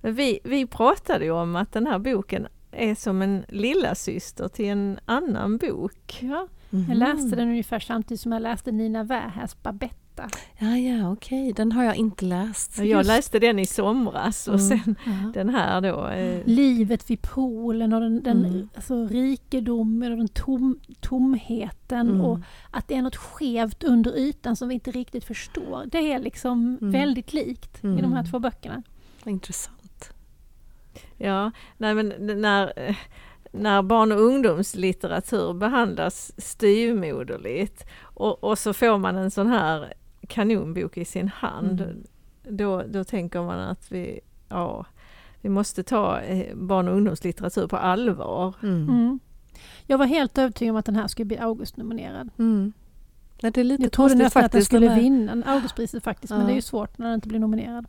Men 0.00 0.14
vi, 0.14 0.38
vi 0.44 0.66
pratade 0.66 1.24
ju 1.24 1.30
om 1.30 1.56
att 1.56 1.72
den 1.72 1.86
här 1.86 1.98
boken 1.98 2.46
är 2.72 2.94
som 2.94 3.22
en 3.22 3.44
lilla 3.48 3.94
syster 3.94 4.48
till 4.48 4.66
en 4.66 4.98
annan 5.04 5.58
bok. 5.58 6.18
Ja, 6.20 6.48
mm. 6.72 6.88
Jag 6.88 6.98
läste 6.98 7.36
den 7.36 7.48
ungefär 7.48 7.80
samtidigt 7.80 8.20
som 8.20 8.32
jag 8.32 8.42
läste 8.42 8.72
Nina 8.72 9.04
Wähäs 9.04 9.62
Babette 9.62 10.08
Ja, 10.58 10.76
ja, 10.76 11.12
okej, 11.12 11.42
okay. 11.42 11.52
den 11.52 11.72
har 11.72 11.84
jag 11.84 11.96
inte 11.96 12.24
läst. 12.24 12.78
Jag 12.78 13.06
läste 13.06 13.38
den 13.38 13.58
i 13.58 13.66
somras 13.66 14.48
och 14.48 14.60
mm. 14.60 14.68
sen 14.68 14.96
mm. 15.06 15.32
den 15.32 15.48
här 15.48 15.80
då. 15.80 16.08
Eh... 16.08 16.46
Livet 16.46 17.10
vid 17.10 17.22
poolen 17.22 17.92
och 17.92 18.00
den, 18.00 18.22
den 18.22 18.44
mm. 18.44 18.68
alltså, 18.74 19.06
rikedomen 19.06 20.12
och 20.12 20.18
den 20.18 20.28
tom, 20.28 20.80
tomheten 21.00 22.08
mm. 22.08 22.20
och 22.20 22.38
att 22.70 22.88
det 22.88 22.94
är 22.94 23.02
något 23.02 23.16
skevt 23.16 23.84
under 23.84 24.18
ytan 24.18 24.56
som 24.56 24.68
vi 24.68 24.74
inte 24.74 24.90
riktigt 24.90 25.24
förstår. 25.24 25.84
Det 25.86 26.12
är 26.12 26.18
liksom 26.18 26.78
mm. 26.80 26.92
väldigt 26.92 27.32
likt 27.32 27.84
i 27.84 28.00
de 28.00 28.12
här 28.12 28.30
två 28.30 28.38
böckerna. 28.38 28.82
Intressant. 29.24 29.77
Ja, 31.18 31.50
nej 31.76 31.94
men 31.94 32.14
när 32.18 32.72
när 33.52 33.82
barn 33.82 34.12
och 34.12 34.20
ungdomslitteratur 34.20 35.52
behandlas 35.52 36.32
styvmoderligt 36.38 37.86
och, 38.02 38.44
och 38.44 38.58
så 38.58 38.72
får 38.72 38.98
man 38.98 39.16
en 39.16 39.30
sån 39.30 39.46
här 39.46 39.92
kanonbok 40.28 40.96
i 40.96 41.04
sin 41.04 41.28
hand, 41.28 41.80
mm. 41.80 42.04
då, 42.48 42.82
då 42.82 43.04
tänker 43.04 43.42
man 43.42 43.60
att 43.60 43.92
vi, 43.92 44.20
ja, 44.48 44.86
vi 45.40 45.48
måste 45.48 45.82
ta 45.82 46.20
eh, 46.20 46.56
barn 46.56 46.88
och 46.88 46.94
ungdomslitteratur 46.94 47.66
på 47.66 47.76
allvar. 47.76 48.54
Mm. 48.62 48.88
Mm. 48.88 49.20
Jag 49.86 49.98
var 49.98 50.06
helt 50.06 50.38
övertygad 50.38 50.70
om 50.70 50.76
att 50.76 50.86
den 50.86 50.96
här 50.96 51.08
skulle 51.08 51.26
bli 51.26 51.38
Augustnominerad. 51.38 52.30
Mm. 52.38 52.72
Nej, 53.42 53.52
det 53.52 53.60
är 53.60 53.64
lite 53.64 53.82
jag 53.82 53.92
trodde 53.92 54.14
nästan 54.14 54.44
att 54.44 54.52
den 54.52 54.64
skulle 54.64 54.94
vinna 54.94 55.42
Augustpriset 55.46 56.04
faktiskt, 56.04 56.30
ja. 56.30 56.36
men 56.36 56.46
det 56.46 56.52
är 56.52 56.56
ju 56.56 56.62
svårt 56.62 56.98
när 56.98 57.06
den 57.06 57.14
inte 57.14 57.28
blir 57.28 57.38
nominerad. 57.38 57.86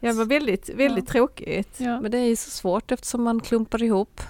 Ja, 0.00 0.08
det 0.08 0.18
var 0.18 0.24
väldigt, 0.24 0.70
väldigt 0.74 1.04
ja. 1.08 1.12
tråkigt. 1.12 1.74
Ja. 1.76 2.00
Men 2.00 2.10
det 2.10 2.18
är 2.18 2.26
ju 2.26 2.36
så 2.36 2.50
svårt 2.50 2.92
eftersom 2.92 3.22
man 3.22 3.40
klumpar 3.40 3.82
ihop 3.82 4.20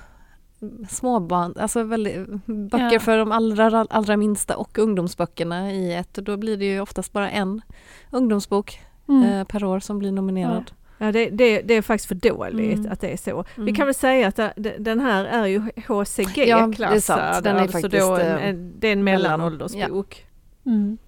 småbarn, 0.88 1.54
alltså 1.58 1.82
väldigt, 1.82 2.28
böcker 2.46 2.92
ja. 2.92 3.00
för 3.00 3.18
de 3.18 3.32
allra, 3.32 3.86
allra 3.90 4.16
minsta 4.16 4.56
och 4.56 4.78
ungdomsböckerna 4.78 5.72
i 5.72 5.94
ett 5.94 6.18
och 6.18 6.24
då 6.24 6.36
blir 6.36 6.56
det 6.56 6.64
ju 6.64 6.80
oftast 6.80 7.12
bara 7.12 7.30
en 7.30 7.60
ungdomsbok 8.10 8.80
mm. 9.08 9.22
eh, 9.22 9.44
per 9.44 9.64
år 9.64 9.80
som 9.80 9.98
blir 9.98 10.12
nominerad. 10.12 10.64
Ja. 10.68 10.74
Ja, 11.00 11.12
det, 11.12 11.30
det, 11.30 11.62
det, 11.62 11.74
är 11.74 11.82
faktiskt 11.82 12.08
för 12.08 12.14
dåligt 12.14 12.78
mm. 12.78 12.92
att 12.92 13.00
det 13.00 13.08
är 13.08 13.16
så. 13.16 13.44
Mm. 13.54 13.66
Vi 13.66 13.72
kan 13.72 13.86
väl 13.86 13.94
säga 13.94 14.28
att 14.28 14.40
den 14.78 15.00
här 15.00 15.24
är 15.24 15.46
ju 15.46 15.62
HCG-klassad. 15.86 17.34
Ja, 17.36 17.40
det 17.40 17.50
är 17.50 17.54
alltså 17.54 17.88
då 17.88 18.16
en, 18.16 18.20
eh, 18.20 18.48
en, 18.48 18.72
det 18.78 18.88
är 18.88 18.92
en 18.92 19.04
mellanåldersbok. 19.04 20.26
Ja. 20.62 20.70
Mm. 20.70 20.98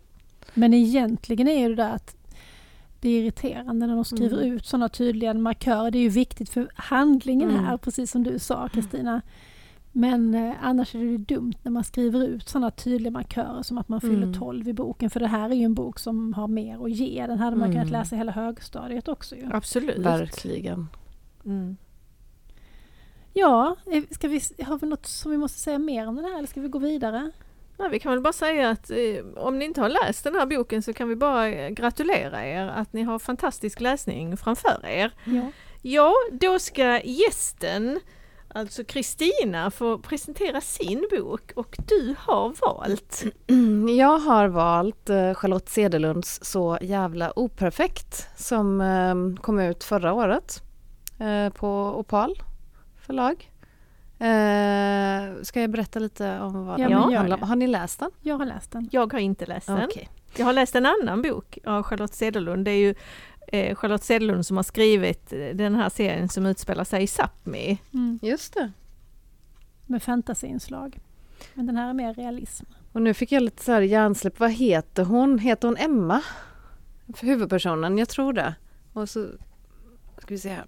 Men 0.55 0.75
egentligen 0.75 1.49
är 1.49 1.69
det 1.69 1.75
där 1.75 1.95
att 1.95 2.17
det 3.01 3.09
är 3.09 3.23
irriterande 3.23 3.87
när 3.87 3.95
de 3.95 4.05
skriver 4.05 4.39
mm. 4.39 4.53
ut 4.53 4.67
sådana 4.67 4.89
tydliga 4.89 5.35
markörer. 5.35 5.91
Det 5.91 5.99
är 5.99 6.03
ju 6.03 6.09
viktigt 6.09 6.51
för 6.51 6.71
handlingen 6.75 7.51
mm. 7.51 7.65
här, 7.65 7.77
precis 7.77 8.11
som 8.11 8.23
du 8.23 8.39
sa 8.39 8.69
Kristina. 8.69 9.23
Men 9.93 10.35
eh, 10.35 10.55
annars 10.63 10.95
är 10.95 11.05
det 11.05 11.19
dumt 11.19 11.55
när 11.63 11.71
man 11.71 11.85
skriver 11.85 12.27
ut 12.27 12.49
sådana 12.49 12.71
tydliga 12.71 13.11
markörer 13.11 13.63
som 13.63 13.79
att 13.79 13.89
man 13.89 14.01
fyller 14.01 14.23
mm. 14.23 14.35
12 14.35 14.69
i 14.69 14.73
boken. 14.73 15.11
För 15.11 15.21
det 15.21 15.27
här 15.27 15.51
är 15.51 15.55
ju 15.55 15.65
en 15.65 15.75
bok 15.75 15.99
som 15.99 16.35
har 16.35 16.49
mer 16.49 16.85
att 16.85 16.91
ge. 16.91 17.27
Den 17.27 17.39
hade 17.39 17.57
man 17.57 17.71
mm. 17.71 17.73
kunnat 17.73 17.93
läsa 17.93 18.17
hela 18.17 18.33
högstadiet 18.33 19.09
också. 19.09 19.37
Ju. 19.37 19.49
Absolut. 19.53 19.99
Verkligen. 19.99 20.89
Mm. 21.45 21.77
Ja, 23.33 23.77
ska 24.11 24.29
vi, 24.29 24.41
har 24.65 24.79
vi 24.79 24.87
något 24.87 25.07
som 25.07 25.31
vi 25.31 25.39
måste 25.39 25.59
säga 25.59 25.79
mer 25.79 26.07
om 26.07 26.17
den 26.17 26.25
här 26.25 26.39
eller 26.39 26.49
ska 26.49 26.61
vi 26.61 26.69
gå 26.69 26.79
vidare? 26.79 27.31
Nej, 27.81 27.89
vi 27.91 27.99
kan 27.99 28.13
väl 28.13 28.21
bara 28.21 28.33
säga 28.33 28.71
att 28.71 28.91
eh, 28.91 28.97
om 29.37 29.59
ni 29.59 29.65
inte 29.65 29.81
har 29.81 29.89
läst 29.89 30.25
den 30.25 30.35
här 30.35 30.47
boken 30.47 30.83
så 30.83 30.93
kan 30.93 31.09
vi 31.09 31.17
bara 31.17 31.71
gratulera 31.71 32.47
er 32.47 32.67
att 32.67 32.93
ni 32.93 33.03
har 33.03 33.19
fantastisk 33.19 33.81
läsning 33.81 34.37
framför 34.37 34.87
er. 34.87 35.13
Ja, 35.25 35.53
ja 35.83 36.15
då 36.33 36.59
ska 36.59 37.01
gästen 37.01 38.01
Alltså 38.55 38.85
Kristina 38.85 39.71
får 39.71 39.99
presentera 39.99 40.61
sin 40.61 41.09
bok 41.11 41.53
och 41.57 41.77
du 41.89 42.15
har 42.19 42.55
valt? 42.61 43.25
Jag 43.99 44.19
har 44.19 44.49
valt 44.49 45.11
eh, 45.11 45.35
Charlotte 45.35 45.69
Cederlunds 45.69 46.45
Så 46.45 46.79
jävla 46.81 47.39
operfekt 47.39 48.29
som 48.37 48.81
eh, 48.81 49.43
kom 49.43 49.61
ut 49.61 49.85
förra 49.85 50.13
året 50.13 50.63
eh, 51.19 51.53
på 51.53 51.69
Opal 51.99 52.43
förlag. 53.07 53.50
Ska 55.43 55.61
jag 55.61 55.71
berätta 55.71 55.99
lite 55.99 56.41
om 56.41 56.67
vad 56.67 56.81
ja, 56.81 56.89
den 56.89 57.15
handlar 57.15 57.43
om? 57.43 57.49
Har 57.49 57.57
ni 57.57 57.67
läst 57.67 57.99
den? 57.99 58.11
Jag 58.21 58.39
har 58.39 58.47
läst 58.47 58.71
den. 58.71 58.89
Jag 58.93 59.13
har 59.13 59.21
inte 59.21 59.47
läst 59.47 59.67
den. 59.67 59.85
Okay. 59.85 60.07
Jag 60.37 60.47
har 60.47 60.53
läst 60.53 60.75
en 60.75 60.87
annan 60.87 61.23
bok 61.23 61.59
av 61.65 61.83
Charlotte 61.83 62.15
Cederlund. 62.15 62.65
Det 62.65 62.71
är 62.71 62.79
ju 62.79 62.95
eh, 63.49 63.75
Charlotte 63.75 64.05
Cederlund 64.05 64.47
som 64.47 64.57
har 64.57 64.65
skrivit 64.65 65.33
eh, 65.33 65.39
den 65.39 65.75
här 65.75 65.89
serien 65.89 66.29
som 66.29 66.47
utspelar 66.47 66.85
sig 66.85 67.03
i 67.03 67.07
Sápmi. 67.07 67.79
Mm. 67.95 68.19
Just 68.23 68.55
det. 68.55 68.73
Med 69.87 70.03
fantasyinslag. 70.03 70.99
Men 71.55 71.67
den 71.67 71.77
här 71.77 71.89
är 71.89 71.93
mer 71.93 72.15
realism. 72.15 72.67
Och 72.93 73.03
nu 73.03 73.15
fick 73.15 73.33
jag 73.33 73.43
lite 73.43 73.65
så 73.65 73.73
här 73.73 73.81
hjärnsläpp. 73.81 74.41
Vad 74.41 74.51
heter 74.51 75.05
hon? 75.05 75.39
Heter 75.39 75.69
hon 75.69 75.77
Emma? 75.77 76.23
För 77.15 77.27
huvudpersonen? 77.27 77.99
Jag 77.99 78.09
tror 78.09 78.33
det. 78.33 78.55
Och 78.93 79.09
så 79.09 79.27
ska 80.19 80.35
vi 80.35 80.39
se 80.39 80.49
här. 80.49 80.65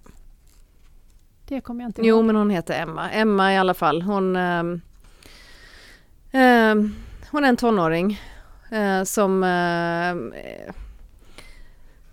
Det 1.53 1.61
kommer 1.61 1.83
jag 1.83 1.89
inte 1.89 2.01
ihåg. 2.01 2.07
Jo, 2.07 2.21
men 2.21 2.35
hon 2.35 2.49
heter 2.49 2.81
Emma. 2.81 3.09
Emma 3.09 3.53
i 3.53 3.57
alla 3.57 3.73
fall. 3.73 4.01
Hon, 4.01 4.35
eh, 4.35 4.59
eh, 6.31 6.75
hon 7.31 7.43
är 7.43 7.49
en 7.49 7.57
tonåring 7.57 8.21
eh, 8.71 9.03
som 9.03 9.43
eh, 9.43 10.15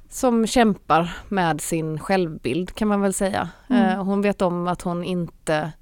som 0.09 0.47
kämpar 0.47 1.17
med 1.29 1.61
sin 1.61 1.99
självbild 1.99 2.75
kan 2.75 2.89
man 2.89 3.01
väl 3.01 3.13
säga. 3.13 3.49
Mm. 3.71 3.85
Eh, 3.85 4.05
hon 4.05 4.23
vet 4.23 4.43
om 4.43 4.69
att 4.69 4.83
hon 4.83 5.05
inte 5.05 5.73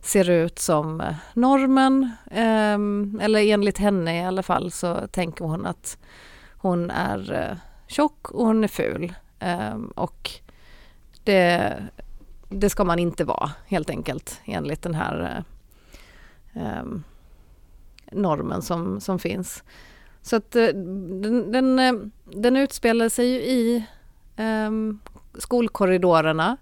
ser 0.00 0.30
ut 0.30 0.58
som 0.58 1.00
eh, 1.00 1.14
normen, 1.34 2.10
ehm, 2.30 3.20
eller 3.22 3.40
enligt 3.40 3.78
henne 3.78 4.22
i 4.22 4.24
alla 4.24 4.42
fall 4.42 4.70
så 4.70 4.96
tänker 5.10 5.44
hon 5.44 5.66
att 5.66 5.98
hon 6.56 6.90
är 6.90 7.32
eh, 7.32 7.56
tjock 7.86 8.30
och 8.30 8.46
hon 8.46 8.64
är 8.64 8.68
ful. 8.68 9.14
Ehm, 9.38 9.86
och 9.86 10.30
det, 11.24 11.74
det 12.52 12.70
ska 12.70 12.84
man 12.84 12.98
inte 12.98 13.24
vara 13.24 13.50
helt 13.66 13.90
enkelt 13.90 14.40
enligt 14.44 14.82
den 14.82 14.94
här 14.94 15.44
ehm, 16.52 17.02
normen 18.12 18.62
som, 18.62 19.00
som 19.00 19.18
finns. 19.18 19.64
Så 20.22 20.36
att 20.36 20.56
eh, 20.56 20.66
den, 20.66 21.52
den, 21.52 21.78
eh, 21.78 21.92
den 22.24 22.56
utspelar 22.56 23.08
sig 23.08 23.26
ju 23.28 23.40
i 23.40 23.84
um, 24.36 25.00
skolkorridorerna 25.34 26.56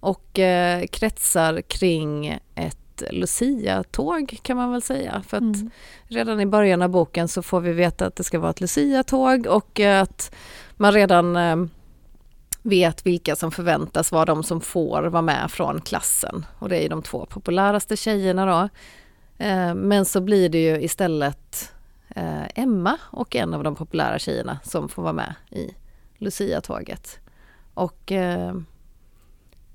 och 0.00 0.38
uh, 0.38 0.86
kretsar 0.86 1.60
kring 1.60 2.38
ett 2.54 3.02
Lucia-tåg 3.10 4.38
kan 4.42 4.56
man 4.56 4.72
väl 4.72 4.82
säga. 4.82 5.22
För 5.26 5.36
att 5.36 5.42
mm. 5.42 5.70
redan 6.04 6.40
i 6.40 6.46
början 6.46 6.82
av 6.82 6.88
boken 6.88 7.28
så 7.28 7.42
får 7.42 7.60
vi 7.60 7.72
veta 7.72 8.06
att 8.06 8.16
det 8.16 8.24
ska 8.24 8.38
vara 8.38 8.50
ett 8.50 8.60
Lucia-tåg 8.60 9.46
och 9.46 9.80
att 9.80 10.34
man 10.76 10.92
redan 10.92 11.36
uh, 11.36 11.66
vet 12.68 13.06
vilka 13.06 13.36
som 13.36 13.50
förväntas 13.50 14.12
vara 14.12 14.24
de 14.24 14.42
som 14.42 14.60
får 14.60 15.02
vara 15.02 15.22
med 15.22 15.50
från 15.50 15.80
klassen. 15.80 16.46
Och 16.58 16.68
det 16.68 16.84
är 16.84 16.88
de 16.88 17.02
två 17.02 17.26
populäraste 17.26 17.96
tjejerna 17.96 18.46
då. 18.46 18.68
Eh, 19.44 19.74
men 19.74 20.04
så 20.04 20.20
blir 20.20 20.48
det 20.48 20.62
ju 20.62 20.82
istället 20.82 21.72
eh, 22.08 22.44
Emma 22.54 22.98
och 23.02 23.36
en 23.36 23.54
av 23.54 23.62
de 23.62 23.74
populära 23.74 24.18
tjejerna 24.18 24.58
som 24.64 24.88
får 24.88 25.02
vara 25.02 25.12
med 25.12 25.34
i 25.50 25.74
Lucia-tåget. 26.18 27.20
Och 27.74 28.12
eh, 28.12 28.54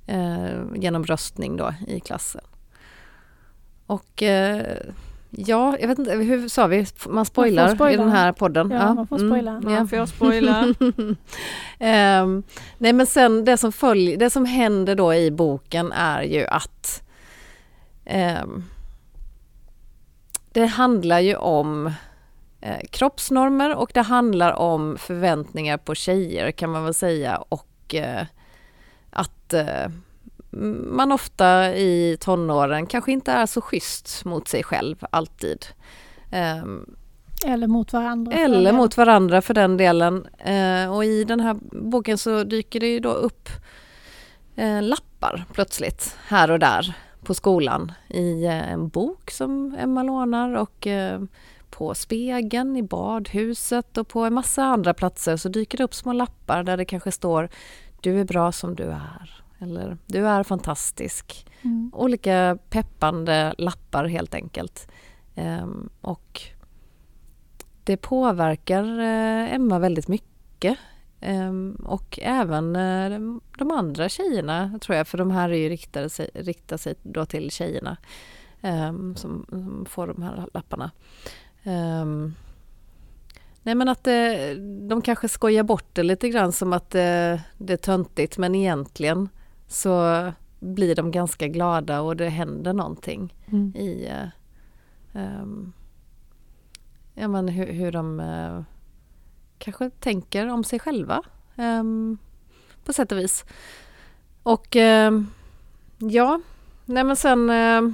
eh 0.08 0.62
genom 0.76 1.06
röstning 1.06 1.58
då 1.58 1.74
i 1.88 2.00
klassen. 2.00 2.44
Och 3.86 4.24
eh, 4.24 4.78
ja, 5.32 5.78
jag 5.80 5.88
vet 5.88 6.00
inte, 6.00 6.12
hur 6.12 6.48
sa 6.48 6.68
vi? 6.68 6.86
Man 7.08 7.26
spoilar, 7.26 7.68
man 7.68 7.76
spoilar. 7.76 7.94
i 7.94 7.98
den 7.98 8.10
här 8.10 8.32
podden. 8.32 8.72
Ja, 8.72 8.78
ja. 8.78 8.94
man 8.94 9.08
får 9.08 9.18
spoila. 9.18 9.52
Mm, 9.52 9.74
ja. 9.74 9.88
får 9.88 9.98
jag 9.98 10.10
spoila? 10.10 10.64
um, 12.24 12.44
nej 12.78 12.94
men 12.94 13.06
sen 13.06 13.46
det 13.46 13.58
som 13.58 13.72
följer, 13.72 14.18
det 14.18 14.30
som 14.30 14.46
händer 14.46 14.96
då 14.96 15.14
i 15.14 15.32
boken 15.32 15.92
är 15.92 16.22
ju 16.22 16.46
att 16.46 17.04
um, 18.44 18.64
det 20.52 20.66
handlar 20.66 21.20
ju 21.20 21.36
om 21.36 21.94
eh, 22.62 22.80
kroppsnormer 22.90 23.76
och 23.76 23.92
det 23.94 24.02
handlar 24.02 24.52
om 24.52 24.98
förväntningar 24.98 25.78
på 25.78 25.96
tjejer 25.96 26.52
kan 26.52 26.70
man 26.70 26.84
väl 26.84 26.94
säga 26.94 27.38
och 27.38 27.96
eh, 27.96 28.26
att 29.10 29.54
eh, 29.54 29.88
man 30.92 31.12
ofta 31.12 31.76
i 31.76 32.18
tonåren 32.20 32.86
kanske 32.86 33.12
inte 33.12 33.32
är 33.32 33.46
så 33.46 33.62
schysst 33.62 34.26
mot 34.26 34.48
sig 34.48 34.64
själv 34.64 35.06
alltid. 35.10 35.66
Eller 37.46 37.68
mot 37.68 37.94
varandra. 37.94 38.32
Eller 38.32 38.72
mot 38.74 38.98
varandra 38.98 39.42
för 39.42 39.54
den 39.54 39.78
delen. 39.78 40.28
Eh, 40.38 40.96
och 40.96 41.06
i 41.06 41.24
den 41.24 41.40
här 41.40 41.58
boken 41.72 42.18
så 42.18 42.44
dyker 42.44 42.80
det 42.80 42.88
ju 42.88 43.00
då 43.00 43.12
upp 43.12 43.50
eh, 44.56 44.82
lappar 44.82 45.46
plötsligt 45.54 46.18
här 46.28 46.52
och 46.52 46.60
där 46.60 46.96
på 47.24 47.34
skolan 47.34 47.92
i 48.08 48.46
eh, 48.46 48.72
en 48.72 48.90
bok 48.90 49.32
som 49.32 49.76
Emma 49.80 50.04
lånar 50.04 50.56
och 50.56 50.88
på 51.70 51.96
spegeln 51.96 52.78
i 52.78 52.84
badhuset 52.84 53.98
och 53.98 54.08
på 54.08 54.24
en 54.24 54.34
massa 54.34 54.64
andra 54.64 54.94
platser 54.94 55.38
så 55.38 55.50
dyker 55.50 55.78
det 55.78 55.84
upp 55.84 55.96
små 55.96 56.14
lappar 56.14 56.64
där 56.64 56.78
det 56.78 56.86
kanske 56.86 57.12
står 57.12 57.50
Du 58.02 58.20
är 58.20 58.24
bra 58.24 58.52
som 58.52 58.76
du 58.76 58.84
är 58.84 59.44
eller 59.62 59.98
Du 60.06 60.28
är 60.28 60.44
fantastisk. 60.44 61.48
Mm. 61.62 61.92
Olika 61.94 62.58
peppande 62.70 63.54
lappar 63.58 64.06
helt 64.06 64.36
enkelt. 64.36 64.88
Um, 65.36 65.90
och 66.02 66.42
det 67.84 67.98
påverkar 67.98 68.84
uh, 68.84 69.54
Emma 69.54 69.80
väldigt 69.80 70.08
mycket. 70.08 70.78
Um, 71.22 71.76
och 71.76 72.20
även 72.22 72.76
uh, 72.76 73.40
de 73.58 73.72
andra 73.72 74.10
tjejerna 74.10 74.80
tror 74.82 74.98
jag, 74.98 75.08
för 75.08 75.18
de 75.18 75.32
här 75.32 75.50
är 75.50 75.58
ju 75.58 75.70
riktade 75.70 76.10
sig, 76.10 76.30
riktar 76.34 76.78
sig 76.78 76.96
då 77.04 77.26
till 77.26 77.52
tjejerna 77.52 77.98
um, 78.62 79.16
som, 79.16 79.46
som, 79.50 79.86
får 79.90 80.08
de 80.08 80.24
här 80.24 80.46
lapparna. 80.54 80.92
Um, 81.64 82.36
nej 83.64 83.76
men 83.76 83.90
att 83.90 84.04
det, 84.04 84.54
de 84.90 85.02
kanske 85.02 85.30
skojar 85.30 85.64
bort 85.64 85.90
det 85.94 86.04
lite 86.04 86.30
grann 86.30 86.52
som 86.52 86.74
att 86.74 86.90
det, 86.90 87.42
det 87.58 87.74
är 87.74 87.78
töntigt 87.78 88.38
men 88.38 88.56
egentligen 88.56 89.30
så 89.72 90.32
blir 90.60 90.96
de 90.96 91.12
ganska 91.12 91.48
glada 91.48 92.02
och 92.02 92.18
det 92.18 92.30
händer 92.30 92.74
någonting 92.74 93.34
mm. 93.48 93.76
i 93.76 94.12
um, 95.14 95.74
ja, 97.14 97.28
men 97.28 97.48
hur, 97.48 97.66
hur 97.66 97.92
de 97.92 98.20
uh, 98.20 98.62
kanske 99.58 99.90
tänker 99.90 100.48
om 100.48 100.64
sig 100.64 100.80
själva 100.80 101.22
um, 101.56 102.18
på 102.86 102.94
sätt 102.94 103.12
och 103.12 103.18
vis. 103.18 103.46
Och 104.44 104.76
uh, 104.76 105.24
ja, 105.98 106.42
nej 106.86 107.04
men 107.04 107.16
sen 107.16 107.50
uh, 107.50 107.92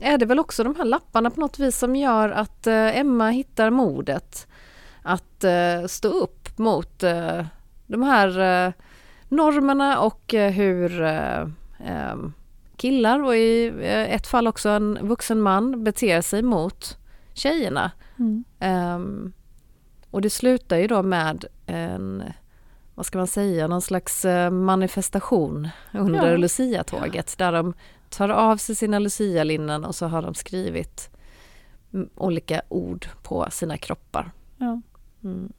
är 0.00 0.18
det 0.18 0.26
väl 0.26 0.38
också 0.38 0.64
de 0.64 0.76
här 0.76 0.84
lapparna 0.84 1.30
på 1.30 1.40
något 1.40 1.58
vis 1.58 1.78
som 1.78 1.96
gör 1.96 2.28
att 2.28 2.66
eh, 2.66 2.98
Emma 2.98 3.30
hittar 3.30 3.70
modet 3.70 4.46
att 5.02 5.44
eh, 5.44 5.86
stå 5.88 6.08
upp 6.08 6.58
mot 6.58 7.02
eh, 7.02 7.46
de 7.86 8.02
här 8.02 8.72
normerna 9.36 10.00
och 10.00 10.32
hur 10.32 11.02
killar 12.76 13.22
och 13.22 13.36
i 13.36 13.72
ett 13.84 14.26
fall 14.26 14.46
också 14.46 14.68
en 14.68 14.98
vuxen 15.08 15.40
man 15.40 15.84
beter 15.84 16.20
sig 16.20 16.42
mot 16.42 16.98
tjejerna. 17.34 17.90
Mm. 18.18 18.44
Um, 18.96 19.32
och 20.10 20.20
det 20.20 20.30
slutar 20.30 20.76
ju 20.76 20.86
då 20.86 21.02
med 21.02 21.44
en, 21.66 22.22
vad 22.94 23.06
ska 23.06 23.18
man 23.18 23.26
säga, 23.26 23.66
någon 23.66 23.82
slags 23.82 24.26
manifestation 24.50 25.68
under 25.92 26.30
ja. 26.30 26.36
Lucia-tåget 26.36 27.38
där 27.38 27.52
de 27.52 27.74
tar 28.08 28.28
av 28.28 28.56
sig 28.56 28.74
sina 28.74 28.98
lucialinnen 28.98 29.84
och 29.84 29.94
så 29.94 30.06
har 30.06 30.22
de 30.22 30.34
skrivit 30.34 31.10
olika 32.14 32.62
ord 32.68 33.06
på 33.22 33.46
sina 33.50 33.76
kroppar. 33.76 34.30
Ja. 34.58 34.80
Mm. 35.24 35.52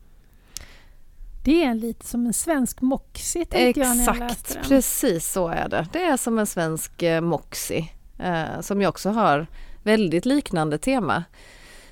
Det 1.46 1.64
är 1.64 1.76
lite 1.76 2.06
som 2.06 2.26
en 2.26 2.34
svensk 2.34 2.82
Moxie 2.82 3.46
tänkte 3.46 3.82
Exakt, 3.82 3.98
jag 3.98 3.98
när 3.98 4.06
jag 4.22 4.30
läste 4.30 4.54
den. 4.54 4.64
precis 4.64 5.32
så 5.32 5.48
är 5.48 5.70
det. 5.70 5.88
Det 5.94 6.04
är 6.04 6.18
som 6.18 6.40
en 6.40 6.46
svensk 6.46 7.04
eh, 7.04 7.22
Moxie. 7.22 7.90
eh, 8.20 8.62
som 8.62 8.82
ju 8.82 8.88
också 8.88 9.10
har 9.10 9.48
väldigt 9.84 10.26
liknande 10.26 10.78
tema 10.78 11.24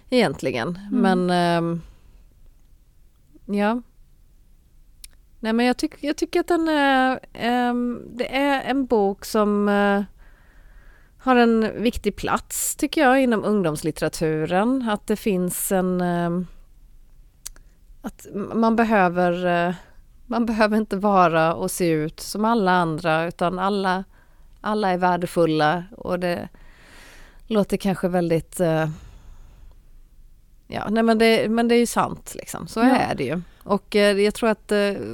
egentligen. 0.10 0.80
Mm. 0.92 1.28
Men 1.28 1.30
eh, 1.30 1.80
ja. 3.58 3.82
Nej 5.40 5.54
men 5.54 5.66
jag, 5.66 5.78
tyck, 5.78 5.94
jag 6.00 6.18
tycker 6.18 6.40
att 6.40 6.48
den 6.48 6.68
är, 6.68 7.12
eh, 7.34 7.74
det 8.16 8.36
är 8.36 8.62
en 8.62 8.86
bok 8.86 9.26
som 9.26 9.70
eh, 9.70 10.04
har 11.18 11.36
en 11.36 11.84
viktig 11.84 12.16
plats 12.16 12.76
tycker 12.76 13.02
jag 13.02 13.22
inom 13.22 13.44
ungdomslitteraturen. 13.44 14.90
Att 14.90 15.08
det 15.08 15.16
finns 15.16 15.72
en... 15.72 16.02
Att 18.06 18.28
man 18.34 18.76
behöver, 18.76 19.46
eh, 19.46 19.76
man 20.26 20.46
behöver 20.46 20.78
inte 20.78 20.98
vara 20.98 21.54
och 21.54 21.72
se 21.72 21.90
ut 21.90 22.20
som 22.20 22.46
alla 22.46 22.72
andra 22.72 23.26
utan 23.26 23.60
alla, 23.60 24.04
alla 24.62 24.90
är 24.90 24.98
värdefulla 24.98 25.84
och 25.98 26.20
det 26.20 26.50
låter 27.48 27.78
kanske 27.78 28.08
väldigt 28.08 28.60
eh, 28.60 28.90
Ja, 30.68 30.90
nej 30.90 31.04
men 31.04 31.18
det, 31.18 31.50
men 31.50 31.68
det 31.68 31.76
är 31.76 31.80
ju 31.80 31.86
sant 31.86 32.36
liksom, 32.36 32.68
så 32.68 32.80
ja. 32.80 32.96
är 32.96 33.16
det 33.16 33.24
ju. 33.24 33.42
Och 33.64 33.96
eh, 33.96 34.20
jag 34.20 34.34
tror 34.34 34.50
att 34.50 34.72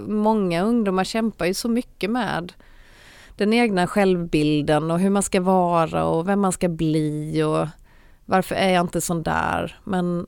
många 0.08 0.64
ungdomar 0.64 1.04
kämpar 1.04 1.46
ju 1.46 1.54
så 1.54 1.70
mycket 1.70 2.10
med 2.10 2.54
den 3.36 3.54
egna 3.54 3.88
självbilden 3.88 4.92
och 4.92 5.00
hur 5.00 5.10
man 5.10 5.24
ska 5.24 5.42
vara 5.42 6.06
och 6.06 6.28
vem 6.28 6.40
man 6.40 6.52
ska 6.52 6.70
bli 6.70 7.44
och 7.44 7.68
varför 8.26 8.56
är 8.56 8.70
jag 8.74 8.84
inte 8.84 9.02
sån 9.02 9.24
där. 9.24 9.80
Men, 9.84 10.28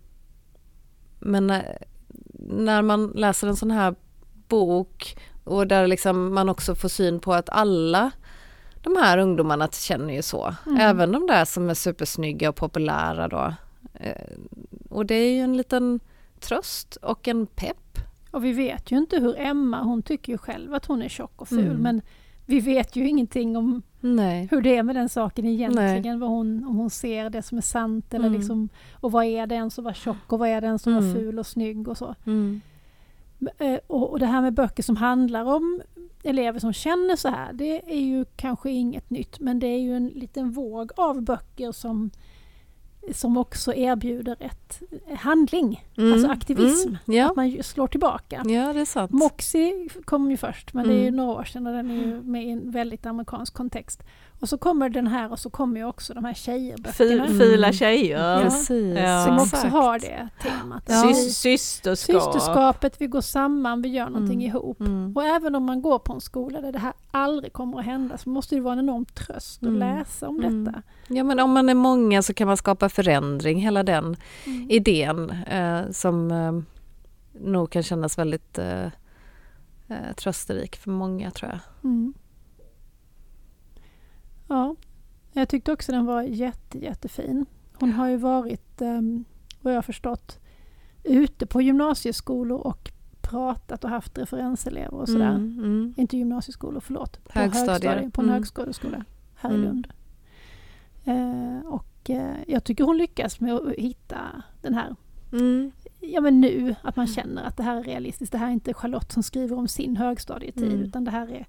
men 1.20 1.54
när 2.50 2.82
man 2.82 3.08
läser 3.08 3.48
en 3.48 3.56
sån 3.56 3.72
här 3.72 3.96
bok 4.48 5.18
och 5.44 5.68
där 5.68 5.88
liksom 5.88 6.34
man 6.34 6.50
också 6.50 6.76
får 6.76 6.90
syn 6.90 7.20
på 7.20 7.34
att 7.34 7.50
alla 7.50 8.12
de 8.82 8.96
här 8.96 9.18
ungdomarna 9.18 9.68
känner 9.68 10.14
ju 10.14 10.22
så. 10.22 10.56
Mm. 10.66 10.80
Även 10.80 11.12
de 11.12 11.28
där 11.28 11.46
som 11.46 11.70
är 11.70 11.74
supersnygga 11.74 12.50
och 12.50 12.56
populära 12.56 13.28
då. 13.28 13.54
Eh, 13.94 14.38
och 14.90 15.06
det 15.06 15.16
är 15.16 15.34
ju 15.34 15.40
en 15.40 15.58
liten 15.58 16.00
tröst 16.40 16.96
och 16.96 17.28
en 17.28 17.48
pepp. 17.48 17.98
Och 18.32 18.46
vi 18.46 18.52
vet 18.54 18.92
ju 18.92 18.98
inte 18.98 19.20
hur 19.20 19.40
Emma, 19.40 19.84
hon 19.84 20.02
tycker 20.02 20.32
ju 20.32 20.38
själv 20.38 20.74
att 20.74 20.86
hon 20.86 21.02
är 21.02 21.10
tjock 21.10 21.42
och 21.42 21.48
ful 21.48 21.66
mm. 21.66 21.82
men 21.82 22.02
vi 22.46 22.60
vet 22.60 22.96
ju 22.96 23.08
ingenting 23.08 23.58
om 23.58 23.82
Nej. 24.02 24.48
hur 24.52 24.62
det 24.62 24.78
är 24.78 24.84
med 24.84 24.96
den 24.96 25.10
saken 25.10 25.46
egentligen. 25.46 26.20
Vad 26.20 26.30
hon, 26.30 26.64
om 26.64 26.76
hon 26.76 26.90
ser 26.90 27.30
det 27.30 27.42
som 27.42 27.58
är 27.58 27.62
sant 27.62 28.14
eller 28.14 28.28
mm. 28.28 28.40
liksom, 28.40 28.70
och 28.94 29.12
vad 29.12 29.26
är 29.26 29.48
den 29.48 29.72
som 29.72 29.84
var 29.84 29.94
tjock 29.94 30.34
och 30.34 30.40
vad 30.40 30.50
är 30.50 30.62
den 30.62 30.80
som 30.80 30.94
mm. 30.94 31.08
var 31.08 31.14
ful 31.14 31.40
och 31.40 31.48
snygg 31.48 31.88
och 31.88 31.98
så. 31.98 32.16
Mm. 32.26 32.62
Eh, 33.58 33.80
och, 33.88 34.12
och 34.12 34.20
det 34.20 34.26
här 34.26 34.42
med 34.42 34.54
böcker 34.54 34.84
som 34.84 34.96
handlar 34.96 35.46
om 35.46 35.82
elever 36.24 36.60
som 36.60 36.74
känner 36.74 37.16
så 37.16 37.28
här, 37.28 37.54
det 37.54 37.94
är 37.96 38.02
ju 38.02 38.26
kanske 38.36 38.70
inget 38.70 39.10
nytt 39.10 39.40
men 39.40 39.60
det 39.60 39.68
är 39.68 39.80
ju 39.80 39.96
en 39.96 40.08
liten 40.08 40.52
våg 40.52 40.92
av 40.96 41.22
böcker 41.22 41.72
som 41.72 42.12
som 43.14 43.38
också 43.38 43.74
erbjuder 43.74 44.38
ett 44.40 44.82
handling, 45.20 45.86
mm. 45.98 46.14
alltså 46.14 46.28
aktivism. 46.28 46.88
Mm. 46.88 47.00
Ja. 47.06 47.30
Att 47.30 47.36
man 47.36 47.64
slår 47.64 47.88
tillbaka. 47.88 48.44
Ja, 48.46 48.74
det 48.74 48.82
är 48.82 48.86
sant. 48.86 49.12
Moxie 49.12 49.90
kom 50.06 50.32
ju 50.32 50.38
först, 50.38 50.74
men 50.74 50.86
mm. 50.86 50.96
det 50.96 51.02
är 51.02 51.04
ju 51.04 51.08
mm. 51.08 51.18
några 51.18 51.40
år 51.40 51.44
sedan 51.44 51.68
och 51.68 51.74
den 51.74 51.92
är 51.92 51.96
ju 51.96 52.22
med 52.22 52.46
i 52.46 52.50
en 52.50 52.72
väldigt 52.72 53.06
amerikansk 53.06 53.54
kontext. 53.54 54.04
Och 54.42 54.50
så 54.50 54.58
kommer 54.58 54.90
den 54.90 55.08
här 55.08 55.32
och 55.32 55.40
så 55.40 55.50
kommer 55.50 55.80
ju 55.80 55.86
också 55.86 56.14
de 56.14 56.26
här 56.26 56.34
tjejböckerna. 56.34 57.28
Fula 57.28 57.68
mm. 57.68 57.74
tjejer. 57.74 58.34
Ja. 58.34 58.42
Precis. 58.42 58.98
Ja. 58.98 59.26
Som 59.26 59.40
också 59.40 59.68
har 59.68 60.00
det 60.00 60.30
temat. 60.42 60.84
Ja. 60.88 61.14
Systerskap. 61.14 62.24
Systerskapet, 62.24 63.02
vi 63.02 63.08
går 63.08 63.22
samman, 63.22 63.82
vi 63.82 63.90
gör 63.90 64.10
någonting 64.10 64.44
mm. 64.44 64.48
ihop. 64.48 64.80
Mm. 64.80 65.16
Och 65.16 65.24
även 65.24 65.56
om 65.56 65.64
man 65.64 65.82
går 65.82 66.00
på 66.00 66.14
en 66.14 66.22
skola 66.22 66.62
där 66.62 66.72
det 66.72 66.80
här 66.80 66.94
aldrig 67.12 67.54
kommer 67.54 67.80
att 67.80 67.86
hända 67.86 68.18
så 68.18 68.30
måste 68.30 68.56
det 68.56 68.62
vara 68.62 68.74
en 68.74 68.80
enorm 68.80 69.06
tröst 69.06 69.64
att 69.64 69.68
mm. 69.68 69.80
läsa 69.80 70.28
om 70.28 70.40
mm. 70.40 70.66
detta. 70.66 70.82
Ja 71.08 71.24
men 71.24 71.40
om 71.40 71.52
man 71.52 71.70
är 71.70 71.76
många 71.76 72.22
så 72.22 72.34
kan 72.34 72.48
man 72.48 72.58
skapa 72.58 72.90
förändring, 72.90 73.60
hela 73.60 73.84
den 73.84 74.16
mm. 74.46 74.70
idén 74.70 75.30
eh, 75.30 75.92
som 75.92 76.32
eh, 76.32 76.62
nog 77.42 77.70
kan 77.70 77.84
kännas 77.84 78.18
väldigt 78.18 78.58
eh, 78.58 78.86
eh 79.88 80.14
trösterik 80.18 80.76
för 80.76 80.90
många 80.90 81.32
tror 81.32 81.52
jag. 81.52 81.60
Ja, 84.52 84.76
jag 85.34 85.50
tyckte 85.50 85.72
också 85.72 85.92
den 85.92 86.06
var 86.06 86.22
jätte, 86.22 86.78
jättefin. 86.78 87.46
Hon 87.74 87.92
har 87.92 88.10
ju 88.10 88.18
varit, 88.18 88.82
um, 88.82 89.26
vad 89.62 89.74
jag 89.74 89.78
har 89.78 89.82
förstått, 89.82 90.40
ute 91.04 91.46
på 91.46 91.62
gymnasieskolor 91.62 92.60
och 92.60 92.92
pratat 93.22 93.84
och 93.84 93.90
haft 93.90 94.18
referenselever 94.18 94.94
och 94.94 95.10
sådär. 95.10 95.30
Mm, 95.30 95.60
mm. 95.60 95.94
Inte 95.98 96.18
gymnasieskolor, 96.18 96.80
förlåt. 96.80 97.24
På 97.24 97.40
högstadier. 97.40 98.10
På 98.10 98.22
en 98.22 98.28
mm. 98.28 98.34
högskoleskola 98.34 99.06
här 99.36 99.52
i 99.52 99.54
mm. 99.54 99.66
Lund. 99.66 99.88
Uh, 101.08 101.74
och 101.74 102.10
uh, 102.10 102.36
jag 102.48 102.64
tycker 102.64 102.84
hon 102.84 102.98
lyckas 102.98 103.40
med 103.40 103.54
att 103.54 103.74
hitta 103.78 104.44
den 104.62 104.74
här 104.74 104.96
mm. 105.32 105.72
Ja 106.00 106.22
men 106.22 106.42
nu, 106.42 106.76
att 106.82 106.96
man 106.96 107.08
känner 107.08 107.44
att 107.44 107.58
det 107.58 107.64
här 107.64 107.78
är 107.78 107.84
realistiskt. 107.84 108.32
Det 108.32 108.38
här 108.38 108.48
är 108.48 108.52
inte 108.52 108.74
Charlotte 108.74 109.12
som 109.12 109.24
skriver 109.24 109.58
om 109.58 109.68
sin 109.68 109.98
högstadietid 109.98 110.74
mm. 110.74 110.82
utan 110.82 111.04
det 111.04 111.12
här 111.12 111.32
är 111.32 111.48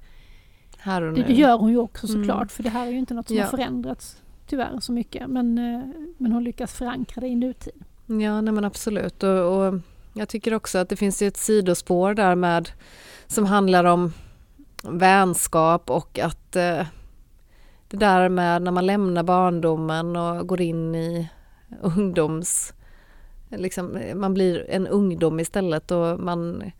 här 0.82 1.02
och 1.02 1.12
nu. 1.12 1.22
Det 1.22 1.32
gör 1.32 1.58
hon 1.58 1.70
ju 1.70 1.78
också 1.78 2.06
mm. 2.06 2.22
såklart, 2.22 2.38
mm. 2.38 2.48
för 2.48 2.62
det 2.62 2.70
här 2.70 2.86
är 2.86 2.90
ju 2.90 2.98
inte 2.98 3.14
något 3.14 3.28
som 3.28 3.36
ja. 3.36 3.44
har 3.44 3.50
förändrats 3.50 4.22
tyvärr 4.46 4.80
så 4.80 4.92
mycket. 4.92 5.30
Men, 5.30 5.58
eh, 5.58 5.82
men 6.18 6.32
hon 6.32 6.44
lyckas 6.44 6.72
förankra 6.74 7.20
det 7.20 7.26
i 7.26 7.36
nutid. 7.36 7.84
Ja, 8.06 8.40
nej 8.40 8.54
men 8.54 8.64
absolut. 8.64 9.22
Och, 9.22 9.66
och 9.66 9.74
jag 10.14 10.28
tycker 10.28 10.54
också 10.54 10.78
att 10.78 10.88
det 10.88 10.96
finns 10.96 11.22
ett 11.22 11.36
sidospår 11.36 12.14
där 12.14 12.34
med 12.34 12.70
som 13.26 13.46
handlar 13.46 13.84
om 13.84 14.12
vänskap 14.82 15.90
och 15.90 16.18
att 16.18 16.56
eh, 16.56 16.86
det 17.88 17.96
där 17.96 18.28
med 18.28 18.62
när 18.62 18.70
man 18.70 18.86
lämnar 18.86 19.22
barndomen 19.22 20.16
och 20.16 20.46
går 20.48 20.60
in 20.60 20.94
i 20.94 21.28
ungdoms... 21.82 22.74
Liksom, 23.48 23.98
man 24.14 24.34
blir 24.34 24.70
en 24.70 24.86
ungdom 24.86 25.40
istället 25.40 25.90
och 25.90 26.20
man 26.20 26.72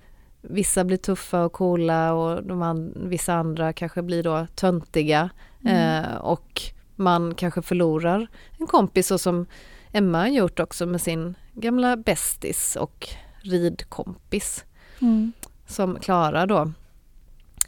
Vissa 0.42 0.84
blir 0.84 0.96
tuffa 0.96 1.44
och 1.44 1.52
coola 1.52 2.14
och 2.14 2.42
de 2.42 2.62
an, 2.62 2.92
vissa 2.96 3.34
andra 3.34 3.72
kanske 3.72 4.02
blir 4.02 4.22
då 4.22 4.46
töntiga 4.54 5.30
mm. 5.64 6.04
eh, 6.04 6.14
och 6.16 6.62
man 6.96 7.34
kanske 7.34 7.62
förlorar 7.62 8.26
en 8.58 8.66
kompis 8.66 9.06
så 9.06 9.18
som 9.18 9.46
Emma 9.92 10.18
har 10.18 10.28
gjort 10.28 10.60
också 10.60 10.86
med 10.86 11.00
sin 11.00 11.34
gamla 11.52 11.96
bästis 11.96 12.76
och 12.76 13.08
ridkompis. 13.42 14.64
Mm. 15.00 15.32
Som 15.66 16.00
Klara 16.00 16.46
då 16.46 16.72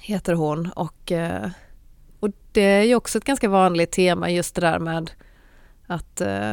heter 0.00 0.34
hon 0.34 0.70
och, 0.76 1.12
eh, 1.12 1.50
och 2.20 2.30
det 2.52 2.60
är 2.60 2.82
ju 2.82 2.94
också 2.94 3.18
ett 3.18 3.24
ganska 3.24 3.48
vanligt 3.48 3.92
tema 3.92 4.30
just 4.30 4.54
det 4.54 4.60
där 4.60 4.78
med 4.78 5.10
att 5.86 6.20
eh, 6.20 6.52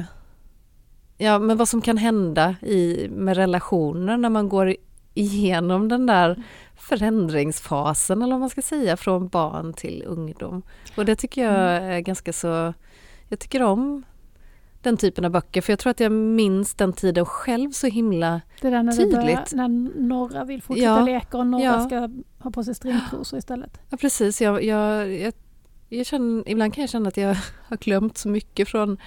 Ja 1.22 1.40
men 1.40 1.58
vad 1.58 1.70
som 1.70 1.82
kan 1.82 1.98
hända 1.98 2.56
i, 2.62 3.08
med 3.10 3.38
relationer 3.38 4.18
när 4.18 4.30
man 4.30 4.50
går 4.50 4.76
igenom 5.14 5.88
den 5.88 6.06
där 6.06 6.44
förändringsfasen 6.76 8.22
eller 8.22 8.32
vad 8.32 8.40
man 8.40 8.50
ska 8.50 8.62
säga 8.62 8.98
från 8.98 9.28
barn 9.28 9.74
till 9.74 10.04
ungdom. 10.08 10.62
Och 10.96 11.06
det 11.06 11.16
tycker 11.16 11.44
jag 11.44 11.78
mm. 11.78 11.92
är 11.92 12.00
ganska 12.00 12.34
så, 12.34 12.74
jag 13.28 13.40
tycker 13.40 13.64
om 13.64 14.04
den 14.82 14.98
typen 14.98 15.26
av 15.26 15.32
böcker 15.32 15.62
för 15.62 15.72
jag 15.72 15.80
tror 15.80 15.92
att 15.92 16.00
jag 16.00 16.12
minns 16.12 16.74
den 16.74 16.94
tiden 16.94 17.26
själv 17.26 17.72
så 17.72 17.88
himla 17.88 18.42
det 18.62 18.70
där 18.70 18.84
när 18.84 18.92
tydligt. 18.92 19.16
Börjar, 19.16 19.46
när 19.52 19.68
några 20.02 20.44
vill 20.44 20.62
fortsätta 20.62 20.86
ja, 20.86 21.06
leka 21.06 21.38
och 21.38 21.48
några 21.48 21.66
ja. 21.66 21.86
ska 21.86 22.10
ha 22.40 22.52
på 22.52 22.64
sig 22.64 22.76
stringtrosor 22.76 23.40
istället. 23.40 23.80
Ja 23.90 23.98
precis, 23.98 24.42
jag, 24.42 24.64
jag, 24.64 25.14
jag, 25.14 25.34
jag 25.90 26.06
känner, 26.06 26.50
ibland 26.50 26.74
kan 26.74 26.82
jag 26.82 26.90
känna 26.90 27.08
att 27.08 27.18
jag 27.18 27.38
har 27.68 27.78
glömt 27.78 28.18
så 28.18 28.30
mycket 28.30 28.68
från, 28.68 28.98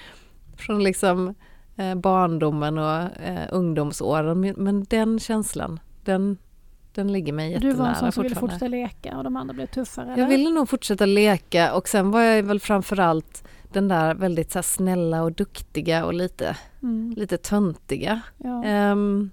från 0.56 0.82
liksom 0.82 1.34
eh, 1.76 1.94
barndomen 1.94 2.78
och 2.78 3.20
eh, 3.22 3.48
ungdomsåren 3.50 4.54
men 4.56 4.84
den 4.84 5.18
känslan 5.18 5.80
den, 6.04 6.38
den 6.92 7.12
ligger 7.12 7.32
mig 7.32 7.52
jättenära 7.52 7.72
Du 7.72 7.78
var 7.78 7.88
en 7.88 7.94
sån 7.94 8.12
som 8.12 8.22
ville 8.22 8.34
fortsätta 8.34 8.68
leka 8.68 9.16
och 9.16 9.24
de 9.24 9.36
andra 9.36 9.54
blev 9.54 9.66
tuffare? 9.66 10.12
Eller? 10.12 10.22
Jag 10.22 10.28
ville 10.28 10.50
nog 10.50 10.68
fortsätta 10.68 11.06
leka 11.06 11.74
och 11.74 11.88
sen 11.88 12.10
var 12.10 12.20
jag 12.20 12.42
väl 12.42 12.60
framförallt 12.60 13.44
den 13.72 13.88
där 13.88 14.14
väldigt 14.14 14.52
så 14.52 14.62
snälla 14.62 15.22
och 15.22 15.32
duktiga 15.32 16.04
och 16.04 16.14
lite, 16.14 16.56
mm. 16.82 17.14
lite 17.16 17.36
töntiga. 17.36 18.20
Ja. 18.36 18.90
Um, 18.92 19.30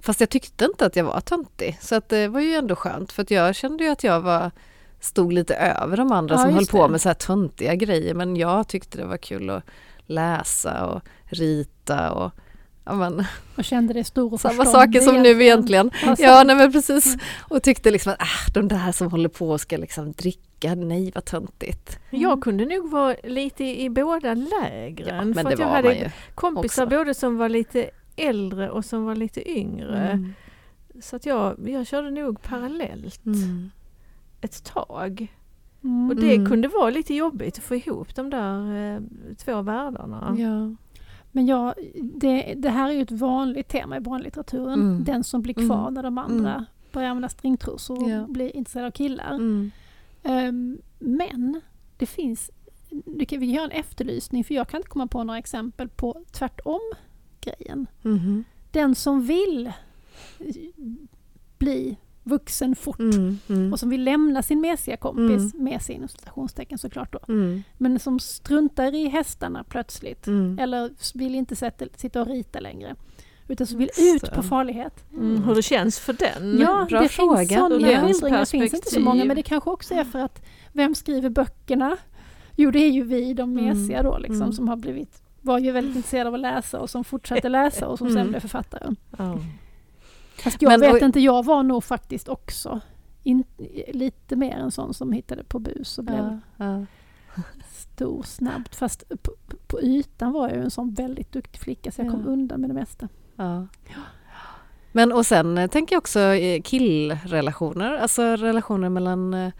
fast 0.00 0.20
jag 0.20 0.30
tyckte 0.30 0.64
inte 0.64 0.86
att 0.86 0.96
jag 0.96 1.04
var 1.04 1.20
töntig 1.20 1.78
så 1.80 1.94
att 1.94 2.08
det 2.08 2.28
var 2.28 2.40
ju 2.40 2.54
ändå 2.54 2.76
skönt 2.76 3.12
för 3.12 3.22
att 3.22 3.30
jag 3.30 3.54
kände 3.54 3.84
ju 3.84 3.90
att 3.90 4.04
jag 4.04 4.20
var 4.20 4.50
stod 5.00 5.32
lite 5.32 5.54
över 5.54 5.96
de 5.96 6.12
andra 6.12 6.34
ja, 6.34 6.42
som 6.42 6.54
höll 6.54 6.66
på 6.66 6.88
med 6.88 7.00
så 7.00 7.08
här 7.08 7.14
töntiga 7.14 7.74
grejer 7.74 8.14
men 8.14 8.36
jag 8.36 8.68
tyckte 8.68 8.98
det 8.98 9.06
var 9.06 9.16
kul 9.16 9.50
att 9.50 9.64
läsa 10.06 10.86
och 10.86 11.02
rita 11.24 12.12
och 12.12 12.32
ja, 12.86 12.94
men, 12.94 13.24
och 13.56 13.64
kände 13.64 13.94
dig 13.94 14.04
stor 14.04 14.32
och 14.32 14.40
Samma 14.40 14.64
saker 14.64 15.00
som 15.00 15.22
nu 15.22 15.42
egentligen. 15.42 15.90
Ja, 16.18 16.42
nej 16.46 16.56
men 16.56 16.72
precis. 16.72 17.06
Mm. 17.06 17.20
Och 17.40 17.62
tyckte 17.62 17.90
liksom 17.90 18.12
att 18.12 18.20
äh, 18.20 18.52
de 18.54 18.68
där 18.68 18.92
som 18.92 19.10
håller 19.10 19.28
på 19.28 19.50
och 19.50 19.60
ska 19.60 19.76
liksom 19.76 20.12
dricka, 20.12 20.74
nej 20.74 21.12
vad 21.14 21.24
töntigt. 21.24 21.98
Mm. 22.10 22.22
Jag 22.22 22.42
kunde 22.42 22.64
nog 22.64 22.90
vara 22.90 23.16
lite 23.24 23.64
i, 23.64 23.90
båda 23.90 24.34
lägren. 24.34 25.34
Ja, 25.36 25.42
för 25.42 25.60
jag 25.60 25.68
hade 25.68 26.12
kompisar 26.34 26.84
också. 26.84 26.96
både 26.96 27.14
som 27.14 27.36
var 27.36 27.48
lite 27.48 27.90
äldre 28.16 28.70
och 28.70 28.84
som 28.84 29.04
var 29.04 29.14
lite 29.14 29.50
yngre. 29.50 30.10
Mm. 30.10 30.34
Så 31.00 31.16
att 31.16 31.26
jag, 31.26 31.68
jag 31.68 31.86
körde 31.86 32.10
nog 32.10 32.42
parallellt 32.42 33.26
mm. 33.26 33.70
ett 34.40 34.64
tag. 34.64 35.28
Och 36.10 36.16
det 36.16 36.34
mm. 36.34 36.46
kunde 36.46 36.68
vara 36.68 36.90
lite 36.90 37.14
jobbigt 37.14 37.58
att 37.58 37.64
få 37.64 37.74
ihop 37.74 38.14
de 38.14 38.30
där 38.30 38.94
eh, 38.94 39.00
två 39.36 39.62
världarna. 39.62 40.36
Ja. 40.38 40.76
Men 41.36 41.46
ja, 41.46 41.74
det, 41.94 42.54
det, 42.56 42.70
här 42.70 42.88
är 42.88 42.92
ju 42.92 43.02
ett 43.02 43.10
vanligt 43.10 43.68
tema 43.68 43.96
i 43.96 44.00
barnlitteraturen. 44.00 44.80
Mm. 44.80 45.04
Den 45.04 45.24
som 45.24 45.42
blir 45.42 45.54
kvar 45.54 45.82
mm. 45.82 45.94
när 45.94 46.02
de 46.02 46.18
andra 46.18 46.52
mm. 46.54 46.64
börjar 46.92 47.08
använda 47.08 47.28
stringtrosor 47.28 48.02
och 48.02 48.10
ja. 48.10 48.26
blir 48.26 48.56
intresserade 48.56 48.86
av 48.86 48.90
killar. 48.90 49.34
Um, 50.22 50.78
men 50.98 51.60
det 51.96 52.06
finns, 52.06 52.50
du 52.90 53.26
kan, 53.26 53.40
vi 53.40 53.46
göra 53.46 53.64
en 53.64 53.70
efterlysning 53.70 54.44
för 54.44 54.54
jag 54.54 54.68
kan 54.68 54.78
inte 54.78 54.88
komma 54.88 55.06
på 55.06 55.24
några 55.24 55.38
exempel 55.38 55.88
på 55.88 56.24
tvärtom 56.32 56.80
grejen. 57.40 57.86
Mm. 58.04 58.44
Den 58.70 58.94
som 58.94 59.22
vill 59.22 59.72
bli 61.58 61.96
vuxen 62.26 62.76
fort 62.76 62.98
mm, 62.98 63.38
mm. 63.48 63.72
och 63.72 63.80
som 63.80 63.90
vill 63.90 64.04
lämna 64.04 64.42
sin 64.42 64.60
mesiga 64.60 64.96
kompis, 64.96 65.54
mm. 65.54 65.64
med 65.64 65.82
sin 65.82 66.08
citationstecken 66.08 66.78
såklart 66.78 67.12
då, 67.12 67.18
mm. 67.28 67.62
men 67.78 67.98
som 67.98 68.18
struntar 68.18 68.94
i 68.94 69.08
hästarna 69.08 69.64
plötsligt 69.64 70.26
mm. 70.26 70.58
eller 70.58 70.90
vill 71.18 71.34
inte 71.34 71.56
sätta, 71.56 71.84
sitta 71.96 72.20
och 72.20 72.26
rita 72.26 72.60
längre 72.60 72.96
utan 73.48 73.66
som 73.66 73.78
vill 73.78 73.90
ut 73.98 74.32
på 74.32 74.42
farlighet. 74.42 75.04
Mm. 75.12 75.42
Hur 75.42 75.54
det 75.54 75.62
känns 75.62 75.98
för 75.98 76.12
den? 76.12 76.58
Ja, 76.60 76.86
Bra 76.90 77.00
det 77.00 77.08
fråga. 77.08 77.38
finns 77.38 77.58
sådana 77.58 77.76
skildringar, 78.06 78.44
finns 78.44 78.74
inte 78.74 78.90
så 78.90 79.00
många 79.00 79.24
men 79.24 79.36
det 79.36 79.42
kanske 79.42 79.70
också 79.70 79.94
är 79.94 80.04
för 80.04 80.18
att 80.18 80.46
vem 80.72 80.94
skriver 80.94 81.30
böckerna? 81.30 81.96
Jo, 82.56 82.70
det 82.70 82.78
är 82.78 82.90
ju 82.90 83.02
vi, 83.02 83.34
de 83.34 83.54
mesiga 83.54 84.02
då 84.02 84.18
liksom, 84.18 84.52
som 84.52 84.68
har 84.68 84.76
blivit 84.76 85.22
var 85.40 85.58
ju 85.58 85.72
väldigt 85.72 85.96
intresserade 85.96 86.28
av 86.28 86.34
att 86.34 86.40
läsa 86.40 86.80
och 86.80 86.90
som 86.90 87.04
fortsatte 87.04 87.48
läsa 87.48 87.88
och 87.88 87.98
som 87.98 88.12
sen 88.12 88.28
blev 88.28 88.40
författare. 88.40 88.94
Oh. 89.18 89.36
Fast 90.38 90.62
jag 90.62 90.70
Men, 90.70 90.80
vet 90.80 90.92
och, 90.92 91.06
inte, 91.06 91.20
jag 91.20 91.44
var 91.44 91.62
nog 91.62 91.84
faktiskt 91.84 92.28
också 92.28 92.80
in, 93.22 93.44
lite 93.88 94.36
mer 94.36 94.56
en 94.56 94.70
sån 94.70 94.94
som 94.94 95.12
hittade 95.12 95.44
på 95.44 95.58
bus 95.58 95.98
och 95.98 96.04
blev 96.04 96.40
ja, 96.56 96.84
stor 97.72 98.22
snabbt. 98.22 98.76
Fast 98.76 99.08
på, 99.22 99.32
på, 99.66 99.80
ytan 99.80 100.32
var 100.32 100.48
jag 100.48 100.58
en 100.58 100.70
sån 100.70 100.94
väldigt 100.94 101.32
duktig 101.32 101.60
flicka 101.60 101.90
så 101.90 102.00
jag 102.00 102.06
ja. 102.06 102.10
kom 102.10 102.26
undan 102.26 102.60
med 102.60 102.70
det 102.70 102.74
mesta. 102.74 103.08
Men 104.92 105.12
och 105.12 105.26
sen 105.26 105.58
eh, 105.58 105.70
tänker 105.70 105.94
jag 105.94 106.00
också 106.00 106.20
eh, 106.20 106.62
killrelationer, 106.62 107.96
alltså 107.96 108.22
relationer 108.22 108.88
mellan 108.88 109.34
eh, 109.34 109.52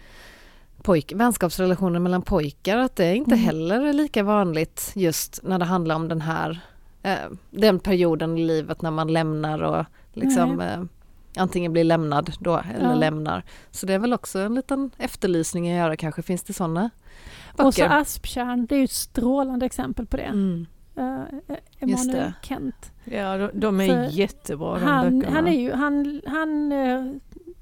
pojk, 0.83 1.13
vänskapsrelationer 1.17 2.01
mellan 2.01 2.23
pojkar, 2.23 2.77
att 2.77 2.97
det 2.97 3.17
inte 3.17 3.35
mm. 3.35 3.45
heller 3.45 3.81
är 3.81 3.93
lika 3.93 4.23
vanligt 4.23 4.93
just 4.95 5.41
när 5.43 5.59
det 5.59 5.65
handlar 5.65 5.95
om 5.95 6.09
den 6.09 6.21
här 6.21 6.61
eh, 7.03 7.31
den 7.51 7.79
perioden 7.79 8.39
i 8.39 8.45
livet 8.45 8.83
när 8.83 8.91
man 8.91 9.13
lämnar 9.13 9.63
och 9.63 9.85
liksom 10.17 10.61
eh, 10.61 10.83
antingen 11.37 11.73
blir 11.73 11.85
lämnad 11.85 12.33
då 12.41 12.63
eller 12.75 12.91
ja. 12.91 12.95
lämnar. 12.95 13.43
Så 13.71 13.87
det 13.87 13.95
är 13.95 13.99
väl 13.99 14.13
också 14.13 14.39
en 14.39 14.55
liten 14.55 14.91
efterlysning 14.99 15.71
att 15.71 15.77
göra 15.77 15.97
kanske, 15.97 16.23
finns 16.23 16.43
det 16.43 16.53
sådana 16.53 16.91
böcker? 17.57 17.67
Och 17.67 17.75
så 17.75 17.85
Asptjärn, 17.85 18.67
det 18.67 18.75
är 18.75 18.79
ju 18.79 18.85
ett 18.85 18.91
strålande 18.91 19.67
exempel 19.67 20.07
på 20.07 20.17
det. 20.17 20.23
Mm. 20.23 20.67
Uh, 20.99 21.23
Emanuel 21.79 22.33
Kent. 22.43 22.93
Ja, 23.05 23.39
de, 23.39 23.51
de 23.61 23.81
är 23.81 23.87
För 23.87 24.13
jättebra 24.13 24.79
de 24.79 24.85
han, 24.85 25.19
böckerna. 25.19 25.37
Han, 25.37 25.47
är 25.47 25.61
ju, 25.61 25.73
han, 25.73 26.23
han 26.27 26.73
uh, 26.73 27.17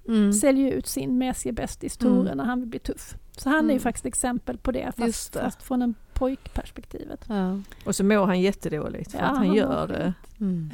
mm. 0.08 0.32
säljer 0.32 0.72
ut 0.72 0.86
sin 0.86 1.18
mesiga 1.18 1.52
bästis 1.52 1.96
Tore 1.96 2.20
mm. 2.20 2.36
när 2.36 2.44
han 2.44 2.60
vill 2.60 2.68
bli 2.68 2.78
tuff. 2.78 3.16
Så 3.36 3.48
han 3.48 3.58
mm. 3.58 3.70
är 3.70 3.72
ju 3.72 3.76
mm. 3.76 3.82
faktiskt 3.82 4.06
exempel 4.06 4.58
på 4.58 4.72
det 4.72 4.92
fast, 4.96 5.32
det. 5.32 5.40
fast 5.40 5.62
från 5.62 5.82
en 5.82 5.94
pojkperspektivet. 6.12 7.24
Ja. 7.28 7.58
Och 7.84 7.96
så 7.96 8.04
mår 8.04 8.26
han 8.26 8.40
jättedåligt 8.40 9.12
för 9.12 9.18
ja, 9.18 9.24
att 9.24 9.36
han, 9.36 9.46
han 9.46 9.56
gör 9.56 9.88
det. 9.88 10.14
Mm. 10.40 10.70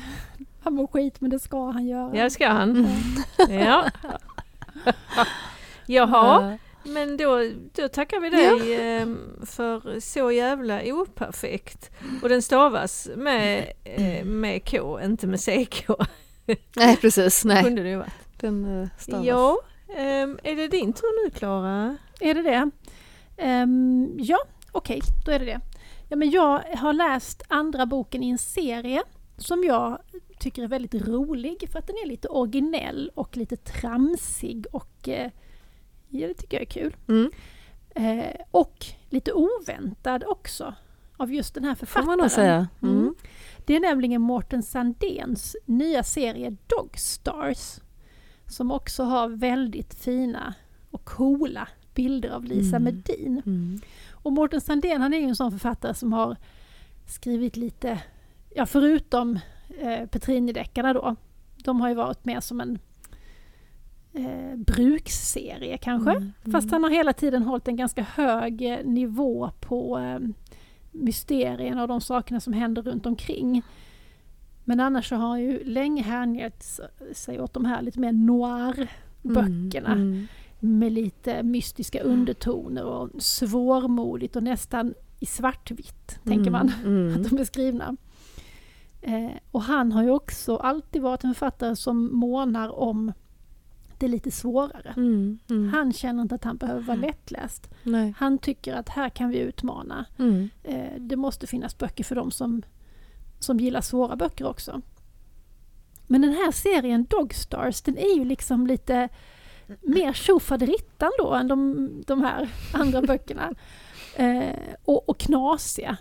Han 0.63 0.75
mår 0.75 0.87
skit 0.87 1.21
men 1.21 1.31
det 1.31 1.39
ska 1.39 1.71
han 1.71 1.87
göra. 1.87 2.17
Ja 2.17 2.25
det 2.25 2.31
ska 2.31 2.49
han. 2.49 2.89
ja. 3.49 3.91
Jaha, 5.87 6.59
men 6.83 7.17
då, 7.17 7.51
då 7.75 7.89
tackar 7.89 8.21
vi 8.21 8.31
dig 8.31 8.73
ja. 8.73 8.81
Ehm, 8.81 9.19
för 9.47 10.01
så 10.01 10.33
jävla 10.33 10.81
operfekt. 10.85 11.91
Och 12.23 12.29
den 12.29 12.43
stavas 12.43 13.09
med, 13.17 13.73
eh, 13.85 14.25
med 14.25 14.71
K, 14.71 15.01
inte 15.01 15.27
med 15.27 15.41
CK. 15.41 15.89
Nej 16.77 16.97
precis, 16.97 17.45
nej. 17.45 17.65
Kunde 17.65 17.83
det 17.83 17.97
varit. 17.97 18.41
Den 18.41 18.83
eh, 18.83 18.89
stavas. 18.99 19.27
Ja, 19.27 19.59
ehm, 19.97 20.39
är 20.43 20.57
det 20.57 20.69
din 20.69 20.93
tur 20.93 21.25
nu 21.25 21.31
Klara? 21.31 21.97
Är 22.21 22.35
det 22.35 22.43
det? 22.43 22.71
Um, 23.63 24.17
ja, 24.19 24.39
okej, 24.73 24.99
okay, 24.99 25.11
då 25.27 25.33
är 25.33 25.39
det 25.39 25.45
det. 25.45 25.61
Ja, 26.09 26.17
men 26.17 26.31
jag 26.31 26.59
har 26.77 26.93
läst 26.93 27.43
andra 27.49 27.87
boken 27.87 28.23
i 28.23 28.31
en 28.31 28.39
serie 28.39 29.03
som 29.37 29.65
jag 29.65 29.99
tycker 30.41 30.63
är 30.63 30.69
väldigt 30.69 30.95
rolig 30.95 31.69
för 31.73 31.79
att 31.79 31.87
den 31.87 31.97
är 32.05 32.07
lite 32.07 32.29
originell 32.29 33.11
och 33.15 33.37
lite 33.37 33.57
tramsig 33.57 34.67
och 34.73 35.09
eh, 35.09 35.31
ja, 36.09 36.29
det 36.29 36.35
tycker 36.35 36.57
jag 36.57 36.63
är 36.63 36.71
kul. 36.71 36.97
Mm. 37.09 37.31
Eh, 37.95 38.41
och 38.51 38.87
lite 39.09 39.33
oväntad 39.33 40.25
också 40.27 40.75
av 41.17 41.33
just 41.33 41.55
den 41.55 41.65
här 41.65 41.75
författaren. 41.75 42.07
Får 42.07 42.17
man 42.17 42.31
säga. 42.31 42.69
Mm. 42.83 42.99
Mm. 42.99 43.15
Det 43.67 43.77
är 43.77 43.81
nämligen 43.81 44.23
Mårten 44.23 44.63
Sandéns 44.63 45.57
nya 45.67 46.03
serie 46.03 46.57
Dog 46.67 46.99
Stars 46.99 47.81
som 48.47 48.73
också 48.73 49.03
har 49.03 49.29
väldigt 49.29 49.95
fina 49.95 50.55
och 50.91 51.05
coola 51.05 51.69
bilder 51.95 52.29
av 52.29 52.45
Lisa 52.45 52.77
mm. 52.77 52.83
Medin. 52.95 53.43
Mm. 53.47 53.81
Och 54.13 54.33
Mårten 54.33 54.61
Sandén 54.61 55.03
han 55.03 55.15
är 55.15 55.19
ju 55.19 55.25
en 55.25 55.37
sån 55.37 55.51
författare 55.51 55.95
som 55.95 56.13
har 56.13 56.37
skrivit 57.07 57.57
lite, 57.57 58.03
ja 58.55 58.67
förutom 58.67 59.39
eh, 59.79 60.07
Petrini-deckarna 60.07 60.93
då, 60.93 61.17
de 61.65 61.81
har 61.81 61.89
ju 61.89 61.95
varit 61.95 62.25
mer 62.25 62.41
som 62.41 62.61
en 62.61 62.79
eh, 64.13 64.57
bruksserie 64.57 65.79
kanske. 65.79 66.11
Mm, 66.11 66.23
mm. 66.23 66.53
Fast 66.53 66.71
han 66.71 66.83
har 66.83 66.91
hela 66.91 67.13
tiden 67.13 67.43
hållit 67.43 67.69
en 67.69 67.77
ganska 67.77 68.03
hög 68.03 68.63
eh, 68.63 68.85
nivå 68.85 69.51
på 69.61 69.99
eh, 69.99 70.19
mysterierna 70.91 71.83
och 71.83 71.89
de 71.89 72.01
sakerna 72.01 72.41
som 72.41 72.53
händer 72.53 72.83
runt 72.83 73.07
omkring. 73.07 73.63
Men 74.65 74.81
annars 74.81 75.09
så 75.09 75.17
har 75.17 75.29
han 75.29 75.41
ju 75.41 75.65
länge 75.65 76.03
hängett 76.03 76.81
sig 77.13 77.41
åt 77.41 77.55
de 77.55 77.65
här 77.65 77.83
lite 77.83 78.01
mer 78.01 78.13
noir-böckerna. 78.13 79.93
Mm, 79.93 80.13
mm 80.13 80.27
med 80.61 80.93
lite 80.93 81.43
mystiska 81.43 82.01
undertoner 82.01 82.85
och 82.85 83.11
svårmodigt 83.19 84.37
och 84.37 84.43
nästan 84.43 84.95
i 85.21 85.27
svartvitt, 85.27 86.19
mm, 86.25 86.37
tänker 86.37 86.51
man 86.51 86.73
mm. 86.85 87.15
att 87.21 87.31
de 87.31 87.39
är 87.39 87.45
skrivna. 87.45 87.97
Eh, 89.03 89.31
och 89.51 89.63
han 89.63 89.93
har 89.93 90.03
ju 90.03 90.11
också 90.11 90.57
alltid 90.57 91.03
varit 91.03 91.25
en 91.25 91.35
författare 91.35 91.77
som 91.77 92.15
månar 92.17 92.79
om 92.79 93.13
det 93.99 94.09
lite 94.09 94.31
svårare. 94.31 94.95
Mm, 94.97 95.39
mm. 95.51 95.69
Han 95.69 95.93
känner 95.93 96.23
inte 96.23 96.35
att 96.35 96.45
han 96.45 96.57
behöver 96.57 96.83
vara 96.83 96.97
lättläst. 96.97 97.71
Nej. 97.83 98.15
Han 98.19 98.39
tycker 98.39 98.75
att 98.75 98.89
här 98.89 99.09
kan 99.09 99.31
vi 99.31 99.39
utmana. 99.39 100.05
Mm. 100.19 100.51
Eh, 100.63 101.01
det 101.01 101.17
måste 101.17 101.47
finnas 101.47 101.79
böcker 101.79 102.05
för 102.05 102.15
dem 102.15 102.31
som, 102.31 102.63
som 103.39 103.61
gillar 103.61 103.81
svåra 103.81 104.17
böcker 104.17 104.47
också. 104.47 104.83
Men 106.07 106.21
den 106.21 106.33
här 106.33 106.53
serien 106.53 107.07
Dogstars, 107.11 107.83
den 107.83 107.99
är 107.99 108.17
ju 108.17 108.25
liksom 108.25 108.67
lite 108.67 109.09
mer 109.81 110.13
tjofaderittan 110.13 111.11
då 111.19 111.35
än 111.35 111.49
de, 111.49 111.89
de 112.07 112.21
här 112.21 112.49
andra 112.73 113.03
böckerna. 113.03 113.55
Eh, 114.17 114.55
och, 114.85 115.09
och 115.09 115.19
knasiga. 115.19 115.97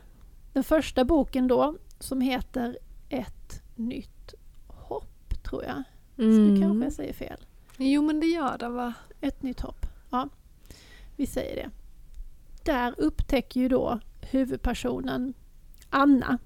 Den 0.53 0.63
första 0.63 1.05
boken 1.05 1.47
då, 1.47 1.75
som 1.99 2.21
heter 2.21 2.77
Ett 3.10 3.62
nytt 3.76 4.34
hopp, 4.68 5.43
tror 5.43 5.64
jag. 5.64 5.84
Mm. 6.18 6.55
Så 6.55 6.62
kanske 6.62 6.86
jag 6.86 6.93
säger 6.93 7.14
fel. 7.14 7.45
Jo, 7.78 8.01
men 8.01 8.20
det 8.20 8.28
gör 8.28 8.57
det 8.57 8.70
va? 8.70 8.93
Ett 9.22 9.43
nytt 9.43 9.60
hopp. 9.60 9.86
Ja, 10.10 10.30
vi 11.16 11.28
säger 11.28 11.55
det. 11.55 11.70
Där 12.64 12.93
upptäcker 12.97 13.60
ju 13.60 13.68
då 13.68 13.99
huvudpersonen 14.22 15.34
Anna 15.89 16.39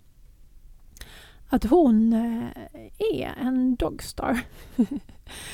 att 1.50 1.64
hon 1.64 2.14
eh, 2.14 2.48
är 2.98 3.34
en 3.38 3.76
dogstar. 3.76 4.40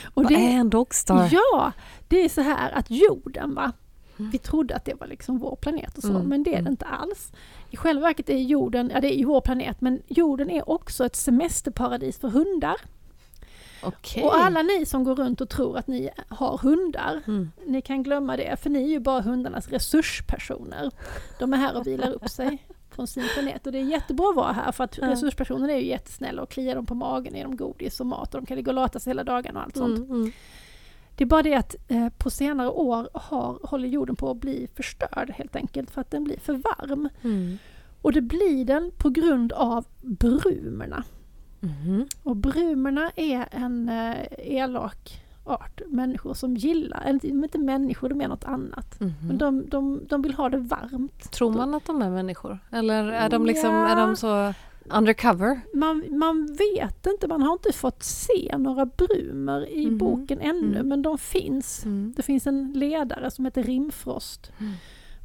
Och 0.03 0.23
Vad 0.23 0.27
det, 0.27 0.35
är 0.35 0.59
en 0.59 0.69
dogstar? 0.69 1.29
Ja, 1.31 1.71
det 2.07 2.25
är 2.25 2.29
så 2.29 2.41
här 2.41 2.71
att 2.71 2.91
jorden 2.91 3.55
va, 3.55 3.71
vi 4.17 4.37
trodde 4.37 4.75
att 4.75 4.85
det 4.85 4.93
var 4.93 5.07
liksom 5.07 5.37
vår 5.37 5.55
planet 5.55 5.97
och 5.97 6.03
så, 6.03 6.09
mm. 6.09 6.27
men 6.27 6.43
det 6.43 6.49
är 6.49 6.53
det 6.53 6.59
mm. 6.59 6.71
inte 6.71 6.85
alls. 6.85 7.31
I 7.69 7.77
själva 7.77 8.01
verket 8.01 8.29
är 8.29 8.37
jorden, 8.37 8.91
ja 8.93 9.01
det 9.01 9.13
är 9.13 9.17
ju 9.17 9.25
vår 9.25 9.41
planet, 9.41 9.81
men 9.81 10.01
jorden 10.07 10.49
är 10.49 10.69
också 10.69 11.05
ett 11.05 11.15
semesterparadis 11.15 12.19
för 12.19 12.27
hundar. 12.27 12.75
Okay. 13.83 14.23
Och 14.23 14.35
alla 14.35 14.61
ni 14.61 14.85
som 14.85 15.03
går 15.03 15.15
runt 15.15 15.41
och 15.41 15.49
tror 15.49 15.77
att 15.77 15.87
ni 15.87 16.09
har 16.27 16.57
hundar, 16.57 17.21
mm. 17.27 17.51
ni 17.65 17.81
kan 17.81 18.03
glömma 18.03 18.37
det, 18.37 18.57
för 18.61 18.69
ni 18.69 18.83
är 18.83 18.87
ju 18.87 18.99
bara 18.99 19.21
hundarnas 19.21 19.67
resurspersoner. 19.67 20.91
De 21.39 21.53
är 21.53 21.57
här 21.57 21.77
och 21.77 21.87
vilar 21.87 22.09
upp 22.11 22.29
sig 22.29 22.57
från 22.89 23.07
sin 23.07 23.23
planet. 23.33 23.65
Och 23.65 23.71
det 23.71 23.77
är 23.77 23.83
jättebra 23.83 24.29
att 24.29 24.35
vara 24.35 24.51
här 24.51 24.71
för 24.71 24.83
att 24.83 24.97
ja. 24.97 25.07
resurspersonen 25.07 25.69
är 25.69 25.75
ju 25.75 25.85
jättesnälla 25.85 26.41
och 26.41 26.49
kliar 26.49 26.75
dem 26.75 26.85
på 26.85 26.95
magen, 26.95 27.35
ger 27.35 27.43
dem 27.43 27.57
godis 27.57 27.99
och 27.99 28.05
mat 28.05 28.35
och 28.35 28.41
de 28.41 28.45
kan 28.45 28.57
ligga 28.57 28.69
och 28.69 28.75
lata 28.75 28.99
sig 28.99 29.11
hela 29.11 29.23
dagarna 29.23 29.59
och 29.59 29.65
allt 29.65 29.77
sånt. 29.77 29.97
Mm, 29.97 30.11
mm. 30.11 30.31
Det 31.19 31.23
är 31.23 31.27
bara 31.27 31.43
det 31.43 31.53
att 31.53 31.75
eh, 31.87 32.09
på 32.09 32.29
senare 32.29 32.69
år 32.69 33.09
har, 33.13 33.59
håller 33.63 33.87
jorden 33.87 34.15
på 34.15 34.31
att 34.31 34.37
bli 34.37 34.67
förstörd 34.75 35.29
helt 35.35 35.55
enkelt 35.55 35.91
för 35.91 36.01
att 36.01 36.11
den 36.11 36.23
blir 36.23 36.39
för 36.39 36.53
varm. 36.53 37.09
Mm. 37.21 37.57
Och 38.01 38.13
det 38.13 38.21
blir 38.21 38.65
den 38.65 38.91
på 38.97 39.09
grund 39.09 39.53
av 39.53 39.85
brumerna. 40.01 41.03
Mm. 41.61 42.05
Och 42.23 42.35
brumerna 42.35 43.11
är 43.15 43.47
en 43.51 43.89
eh, 43.89 44.15
elak 44.37 45.23
art 45.43 45.81
människor 45.87 46.33
som 46.33 46.55
gillar, 46.55 47.01
eller 47.05 47.25
inte 47.25 47.57
människor, 47.57 48.09
de 48.09 48.21
är 48.21 48.27
något 48.27 48.45
annat. 48.45 49.01
Mm. 49.01 49.13
Men 49.21 49.37
de, 49.37 49.69
de, 49.69 50.01
de 50.09 50.21
vill 50.21 50.33
ha 50.33 50.49
det 50.49 50.57
varmt. 50.57 51.31
Tror 51.31 51.53
man 51.53 51.73
att 51.73 51.85
de 51.85 52.01
är 52.01 52.09
människor? 52.09 52.59
Eller 52.71 53.03
är 53.03 53.29
de, 53.29 53.45
liksom, 53.45 53.69
ja. 53.69 53.87
är 53.87 53.95
de 53.95 54.15
så 54.15 54.53
undercover? 54.91 55.61
Man, 55.73 56.19
man 56.19 56.45
vet 56.45 57.05
inte, 57.05 57.27
man 57.27 57.41
har 57.41 57.53
inte 57.53 57.73
fått 57.73 58.03
se 58.03 58.55
några 58.57 58.85
brumer 58.85 59.69
i 59.69 59.83
mm 59.83 59.97
boken 59.97 60.41
ännu, 60.41 60.75
mm. 60.75 60.87
men 60.87 61.01
de 61.01 61.17
finns. 61.17 61.85
Mm. 61.85 62.13
Det 62.15 62.23
finns 62.23 62.47
en 62.47 62.71
ledare 62.73 63.31
som 63.31 63.45
heter 63.45 63.63
Rimfrost. 63.63 64.51
Mm. 64.59 64.73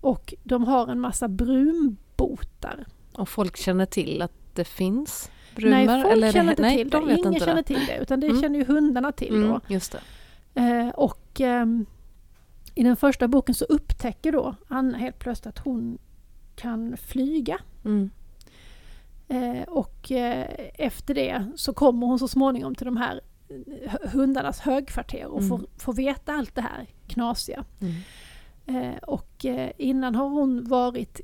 Och 0.01 0.35
de 0.43 0.65
har 0.65 0.89
en 0.89 1.01
massa 1.01 1.29
brunbotar. 1.29 2.87
Och 3.13 3.29
folk 3.29 3.57
känner 3.57 3.87
till 3.87 4.23
att 4.23 4.33
det 4.55 4.65
finns? 4.65 5.31
Brumer, 5.57 5.87
nej, 5.87 6.03
folk 6.03 6.13
eller 6.13 6.33
känner 6.33 6.51
inte 6.51 6.63
nej, 6.63 6.77
till 6.77 6.91
det. 6.91 6.99
De 6.99 7.11
Ingen 7.11 7.41
känner 7.41 7.55
det. 7.55 7.63
till 7.63 7.87
det, 7.87 7.99
utan 8.03 8.21
det 8.21 8.27
mm. 8.27 8.43
känner 8.43 8.59
ju 8.59 8.65
hundarna 8.65 9.13
till 9.13 9.41
då. 9.41 9.47
Mm, 9.47 9.61
just 9.69 9.93
det. 9.93 10.01
Eh, 10.61 10.89
och 10.89 11.41
eh, 11.41 11.67
i 12.75 12.83
den 12.83 12.97
första 12.97 13.29
boken 13.29 13.55
så 13.55 13.65
upptäcker 13.65 14.33
då 14.33 14.55
Anna 14.69 14.99
helt 14.99 15.19
plötsligt 15.19 15.47
att 15.47 15.65
hon 15.65 15.99
kan 16.57 16.97
flyga. 16.97 17.59
Mm. 17.85 18.11
Eh, 19.29 19.63
och 19.63 20.13
eh, 20.13 20.47
efter 20.75 21.15
det 21.15 21.47
så 21.57 21.75
kommer 21.75 22.07
hon 22.07 22.19
så 22.19 22.29
småningom 22.29 22.75
till 22.75 22.87
de 22.87 22.97
här 22.97 23.21
eh, 23.49 24.11
hundarnas 24.11 24.61
högkvarter 24.61 25.27
och 25.27 25.39
mm. 25.39 25.49
får, 25.49 25.67
får 25.79 25.93
veta 25.93 26.33
allt 26.33 26.55
det 26.55 26.61
här 26.61 26.87
knasiga. 27.09 27.65
Mm. 27.81 27.95
Eh, 28.67 28.97
och 29.03 29.45
eh, 29.45 29.71
innan 29.79 30.15
har 30.15 30.29
hon 30.29 30.65
varit 30.65 31.21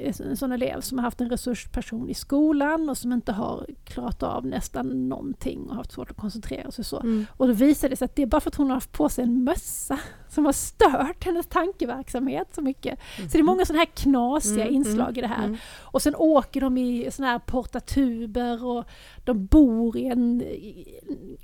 en 0.00 0.36
sån 0.36 0.52
elev 0.52 0.80
som 0.80 0.98
har 0.98 1.02
haft 1.02 1.20
en 1.20 1.30
resursperson 1.30 2.08
i 2.08 2.14
skolan 2.14 2.90
och 2.90 2.98
som 2.98 3.12
inte 3.12 3.32
har 3.32 3.66
klarat 3.84 4.22
av 4.22 4.46
nästan 4.46 5.08
någonting 5.08 5.70
och 5.70 5.76
haft 5.76 5.92
svårt 5.92 6.10
att 6.10 6.16
koncentrera 6.16 6.70
sig. 6.70 6.84
Så. 6.84 7.00
Mm. 7.00 7.26
Och 7.36 7.46
då 7.46 7.52
visade 7.52 7.92
det 7.92 7.96
sig 7.96 8.04
att 8.04 8.16
det 8.16 8.22
är 8.22 8.26
bara 8.26 8.40
för 8.40 8.50
att 8.50 8.54
hon 8.54 8.66
har 8.66 8.74
haft 8.74 8.92
på 8.92 9.08
sig 9.08 9.24
en 9.24 9.44
mössa 9.44 9.98
som 10.28 10.44
har 10.44 10.52
stört 10.52 11.24
hennes 11.24 11.46
tankeverksamhet 11.46 12.48
så 12.54 12.60
mycket. 12.60 12.98
Mm. 13.18 13.30
Så 13.30 13.36
det 13.36 13.40
är 13.40 13.42
många 13.42 13.64
sådana 13.64 13.78
här 13.78 13.90
knasiga 13.94 14.62
mm, 14.62 14.74
inslag 14.74 15.08
mm, 15.08 15.18
i 15.18 15.20
det 15.20 15.34
här. 15.34 15.44
Mm. 15.44 15.56
Och 15.80 16.02
sen 16.02 16.14
åker 16.16 16.60
de 16.60 16.78
i 16.78 17.10
såna 17.10 17.28
här 17.28 17.38
portatuber 17.38 18.64
och 18.64 18.84
de 19.24 19.46
bor 19.46 19.96
i 19.96 20.06
en 20.06 20.42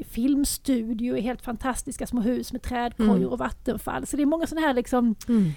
filmstudio 0.05 1.17
i 1.17 1.21
helt 1.21 1.43
fantastiska 1.43 2.07
små 2.07 2.21
hus 2.21 2.53
med 2.53 2.63
trädkojor 2.63 3.17
mm. 3.17 3.29
och 3.29 3.39
vattenfall. 3.39 4.07
Så 4.07 4.17
det 4.17 4.23
är 4.23 4.27
många 4.27 4.47
sådana 4.47 4.67
här 4.67 4.75
liksom 4.75 5.15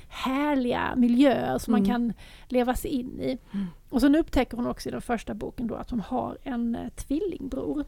härliga 0.07 0.95
miljöer 0.95 1.57
som 1.57 1.71
man 1.71 1.85
kan 1.85 2.13
leva 2.47 2.75
sig 2.75 2.91
in 2.91 3.21
i. 3.21 3.37
Och 3.89 4.01
sen 4.01 4.15
upptäcker 4.15 4.57
hon 4.57 4.67
också 4.67 4.89
i 4.89 4.91
den 4.91 5.01
första 5.01 5.33
boken 5.33 5.67
då 5.67 5.75
att 5.75 5.89
hon 5.89 5.99
har 5.99 6.37
en 6.43 6.75
eh, 6.75 6.89
tvillingbror. 6.89 7.85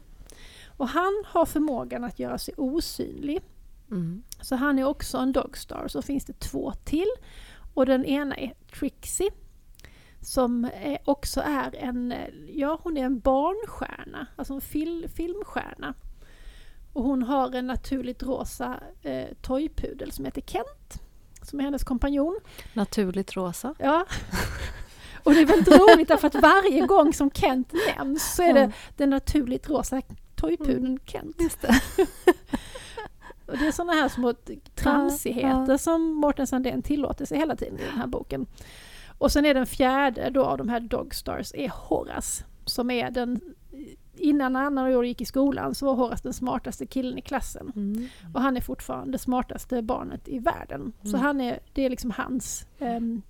Och 0.76 0.88
han 0.88 1.24
har 1.26 1.46
förmågan 1.46 2.04
att 2.04 2.18
göra 2.18 2.38
sig 2.38 2.54
osynlig. 2.56 3.42
Mm. 3.90 4.22
Så 4.40 4.56
han 4.56 4.78
är 4.78 4.84
också 4.84 5.18
en 5.18 5.32
Dogstar. 5.32 5.88
Så 5.88 6.02
finns 6.02 6.24
det 6.24 6.40
två 6.40 6.72
till. 6.84 7.08
Och 7.74 7.86
den 7.86 8.04
ena 8.04 8.36
är 8.36 8.54
Trixie. 8.78 9.30
Som 10.24 10.70
också 11.04 11.40
är 11.40 11.76
en, 11.76 12.14
ja 12.48 12.78
hon 12.82 12.96
är 12.96 13.04
en 13.04 13.18
barnstjärna, 13.20 14.26
alltså 14.36 14.54
en 14.54 14.60
fil, 14.60 15.08
filmstjärna. 15.14 15.94
Och 16.92 17.02
hon 17.02 17.22
har 17.22 17.54
en 17.54 17.66
naturligt 17.66 18.22
rosa 18.22 18.80
eh, 19.02 19.28
toypudel 19.42 20.12
som 20.12 20.24
heter 20.24 20.40
Kent. 20.40 21.02
Som 21.42 21.60
är 21.60 21.64
hennes 21.64 21.84
kompanjon. 21.84 22.40
Naturligt 22.72 23.36
rosa. 23.36 23.74
Ja. 23.78 24.06
Och 25.22 25.34
det 25.34 25.40
är 25.40 25.46
väldigt 25.46 25.78
roligt 25.78 26.08
därför 26.08 26.26
att 26.26 26.34
varje 26.34 26.86
gång 26.86 27.12
som 27.12 27.30
Kent 27.30 27.72
nämns 27.96 28.34
så 28.34 28.42
är 28.42 28.54
det 28.54 28.72
den 28.96 29.10
naturligt 29.10 29.68
rosa 29.68 30.02
toypudeln 30.36 30.86
mm. 30.86 30.98
Kent. 31.04 31.36
Och 33.46 33.58
det 33.58 33.66
är 33.66 33.72
sådana 33.72 33.92
här 33.92 34.08
små 34.08 34.34
tramsigheter 34.74 35.72
ja, 35.72 35.78
som 35.78 36.12
Mårten 36.12 36.46
Sandén 36.46 36.82
tillåter 36.82 37.24
sig 37.24 37.38
hela 37.38 37.56
tiden 37.56 37.78
i 37.78 37.82
den 37.82 37.98
här 37.98 38.06
boken. 38.06 38.46
Och 39.24 39.32
sen 39.32 39.46
är 39.46 39.54
den 39.54 39.66
fjärde 39.66 40.30
då 40.30 40.44
av 40.44 40.58
de 40.58 40.68
här 40.68 40.80
Dogstars 40.80 41.52
är 41.54 41.68
Horace, 41.68 42.44
som 42.64 42.90
är 42.90 43.10
den 43.10 43.40
Innan 44.16 44.56
Anna 44.56 44.82
och 44.82 44.90
jag 44.90 45.04
gick 45.04 45.20
i 45.20 45.24
skolan 45.24 45.74
så 45.74 45.86
var 45.86 45.94
Horace 45.94 46.22
den 46.22 46.32
smartaste 46.32 46.86
killen 46.86 47.18
i 47.18 47.22
klassen. 47.22 47.72
Mm. 47.76 48.08
Och 48.34 48.40
han 48.42 48.56
är 48.56 48.60
fortfarande 48.60 49.12
det 49.12 49.18
smartaste 49.18 49.82
barnet 49.82 50.28
i 50.28 50.38
världen. 50.38 50.80
Mm. 50.80 51.12
Så 51.12 51.16
han 51.16 51.40
är, 51.40 51.60
det 51.72 51.82
är 51.82 51.90
liksom 51.90 52.10
hans 52.10 52.66
um, 52.78 53.22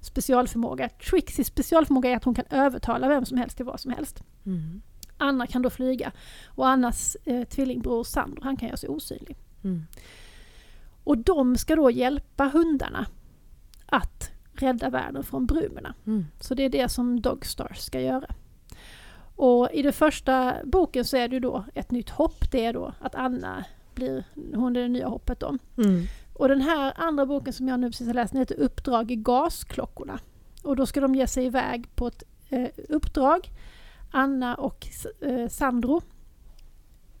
specialförmåga. 0.00 0.88
Trixie's 0.88 1.44
specialförmåga 1.44 2.10
är 2.10 2.16
att 2.16 2.24
hon 2.24 2.34
kan 2.34 2.46
övertala 2.50 3.08
vem 3.08 3.24
som 3.24 3.38
helst 3.38 3.56
till 3.56 3.66
vad 3.66 3.80
som 3.80 3.92
helst. 3.92 4.22
Mm. 4.46 4.82
Anna 5.16 5.46
kan 5.46 5.62
då 5.62 5.70
flyga 5.70 6.12
och 6.46 6.68
Annas 6.68 7.16
eh, 7.24 7.44
tvillingbror 7.44 8.04
Sandro 8.04 8.42
han 8.42 8.56
kan 8.56 8.68
göra 8.68 8.76
sig 8.76 8.88
osynlig. 8.88 9.36
Mm. 9.64 9.82
Och 11.04 11.18
de 11.18 11.56
ska 11.56 11.76
då 11.76 11.90
hjälpa 11.90 12.48
hundarna 12.48 13.06
att 13.86 14.31
rädda 14.62 14.90
världen 14.90 15.24
från 15.24 15.46
brumerna. 15.46 15.94
Mm. 16.06 16.26
Så 16.40 16.54
det 16.54 16.62
är 16.62 16.68
det 16.68 16.88
som 16.88 17.20
Dogstars 17.20 17.78
ska 17.78 18.00
göra. 18.00 18.34
Och 19.36 19.68
i 19.72 19.82
den 19.82 19.92
första 19.92 20.54
boken 20.64 21.04
så 21.04 21.16
är 21.16 21.28
det 21.28 21.40
då 21.40 21.64
ett 21.74 21.90
nytt 21.90 22.10
hopp. 22.10 22.50
Det 22.50 22.64
är 22.64 22.72
då 22.72 22.92
att 23.00 23.14
Anna 23.14 23.64
blir, 23.94 24.24
hon 24.54 24.76
är 24.76 24.80
det 24.80 24.88
nya 24.88 25.08
hoppet 25.08 25.40
då. 25.40 25.58
Mm. 25.76 26.04
Och 26.34 26.48
den 26.48 26.60
här 26.60 26.92
andra 26.96 27.26
boken 27.26 27.52
som 27.52 27.68
jag 27.68 27.80
nu 27.80 27.90
precis 27.90 28.06
har 28.06 28.14
läst, 28.14 28.32
den 28.32 28.40
heter 28.40 28.60
Uppdrag 28.60 29.10
i 29.10 29.16
gasklockorna. 29.16 30.18
Och 30.62 30.76
då 30.76 30.86
ska 30.86 31.00
de 31.00 31.14
ge 31.14 31.26
sig 31.26 31.44
iväg 31.44 31.88
på 31.94 32.06
ett 32.06 32.22
eh, 32.48 32.68
uppdrag, 32.88 33.48
Anna 34.10 34.54
och 34.54 34.86
eh, 35.20 35.48
Sandro, 35.48 36.02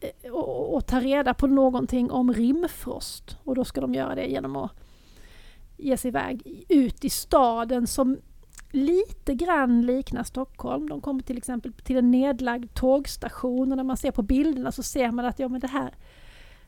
eh, 0.00 0.32
och, 0.32 0.74
och, 0.74 0.86
ta 0.86 1.00
reda 1.00 1.34
på 1.34 1.46
någonting 1.46 2.10
om 2.10 2.32
rimfrost. 2.32 3.36
Och 3.44 3.54
då 3.54 3.64
ska 3.64 3.80
de 3.80 3.94
göra 3.94 4.14
det 4.14 4.26
genom 4.26 4.56
att 4.56 4.72
ge 5.82 5.96
sig 5.96 6.08
iväg 6.08 6.64
ut 6.68 7.04
i 7.04 7.10
staden 7.10 7.86
som 7.86 8.18
lite 8.70 9.34
grann 9.34 9.82
liknar 9.82 10.24
Stockholm. 10.24 10.88
De 10.88 11.00
kommer 11.00 11.22
till 11.22 11.36
exempel 11.36 11.72
till 11.72 11.96
en 11.96 12.10
nedlagd 12.10 12.74
tågstation 12.74 13.70
och 13.72 13.76
när 13.76 13.84
man 13.84 13.96
ser 13.96 14.10
på 14.10 14.22
bilderna 14.22 14.72
så 14.72 14.82
ser 14.82 15.10
man 15.10 15.24
att 15.24 15.38
ja, 15.38 15.48
men 15.48 15.60
det, 15.60 15.66
här, 15.66 15.94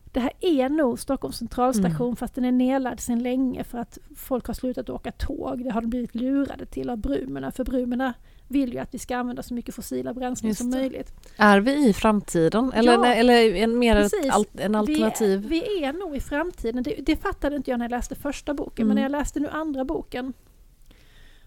det 0.05 0.21
här 0.21 0.33
är 0.41 0.69
nog 0.69 0.99
Stockholms 0.99 1.37
centralstation 1.37 2.07
mm. 2.07 2.17
fast 2.17 2.35
den 2.35 2.45
är 2.45 2.53
nedlagd 2.53 3.01
sedan 3.01 3.23
länge 3.23 3.65
för 3.65 3.79
att 3.79 3.99
folk 4.17 4.47
har 4.47 4.55
slutat 4.55 4.91
åka 4.91 5.13
tåg. 5.13 5.65
Det 5.65 5.71
har 5.71 5.81
de 5.81 5.91
blivit 5.91 6.15
lurade 6.15 6.67
till 6.67 6.91
av 6.91 6.99
brumerna 6.99 7.51
för 7.51 7.65
brumerna 7.65 8.15
vill 8.49 8.73
ju 8.73 8.79
att 8.79 8.95
vi 8.95 8.99
ska 8.99 9.17
använda 9.17 9.43
så 9.43 9.55
mycket 9.55 9.75
fossila 9.75 10.15
bränslen 10.15 10.55
som 10.55 10.71
möjligt. 10.71 11.13
Är 11.37 11.61
vi 11.61 11.89
i 11.89 11.93
framtiden 11.93 12.73
eller, 12.73 12.93
ja, 12.93 13.07
eller 13.07 13.55
en, 13.55 13.79
mer 13.79 13.97
ett, 13.97 14.13
en 14.55 14.75
alternativ? 14.75 15.41
Vi, 15.41 15.49
vi, 15.49 15.85
är 15.85 15.93
nog 15.93 16.17
i 16.17 16.21
framtiden. 16.21 16.83
Det, 16.83 16.95
det 17.07 17.17
fattade 17.17 17.57
inte 17.57 17.71
jag 17.71 17.79
när 17.79 17.85
jag 17.85 17.91
läste 17.91 18.15
första 18.15 18.55
boken 18.55 18.83
mm. 18.83 18.89
men 18.89 18.95
när 18.95 19.03
jag 19.03 19.13
läste 19.13 19.41
nu 19.41 19.49
andra 19.49 19.85
boken 19.85 20.33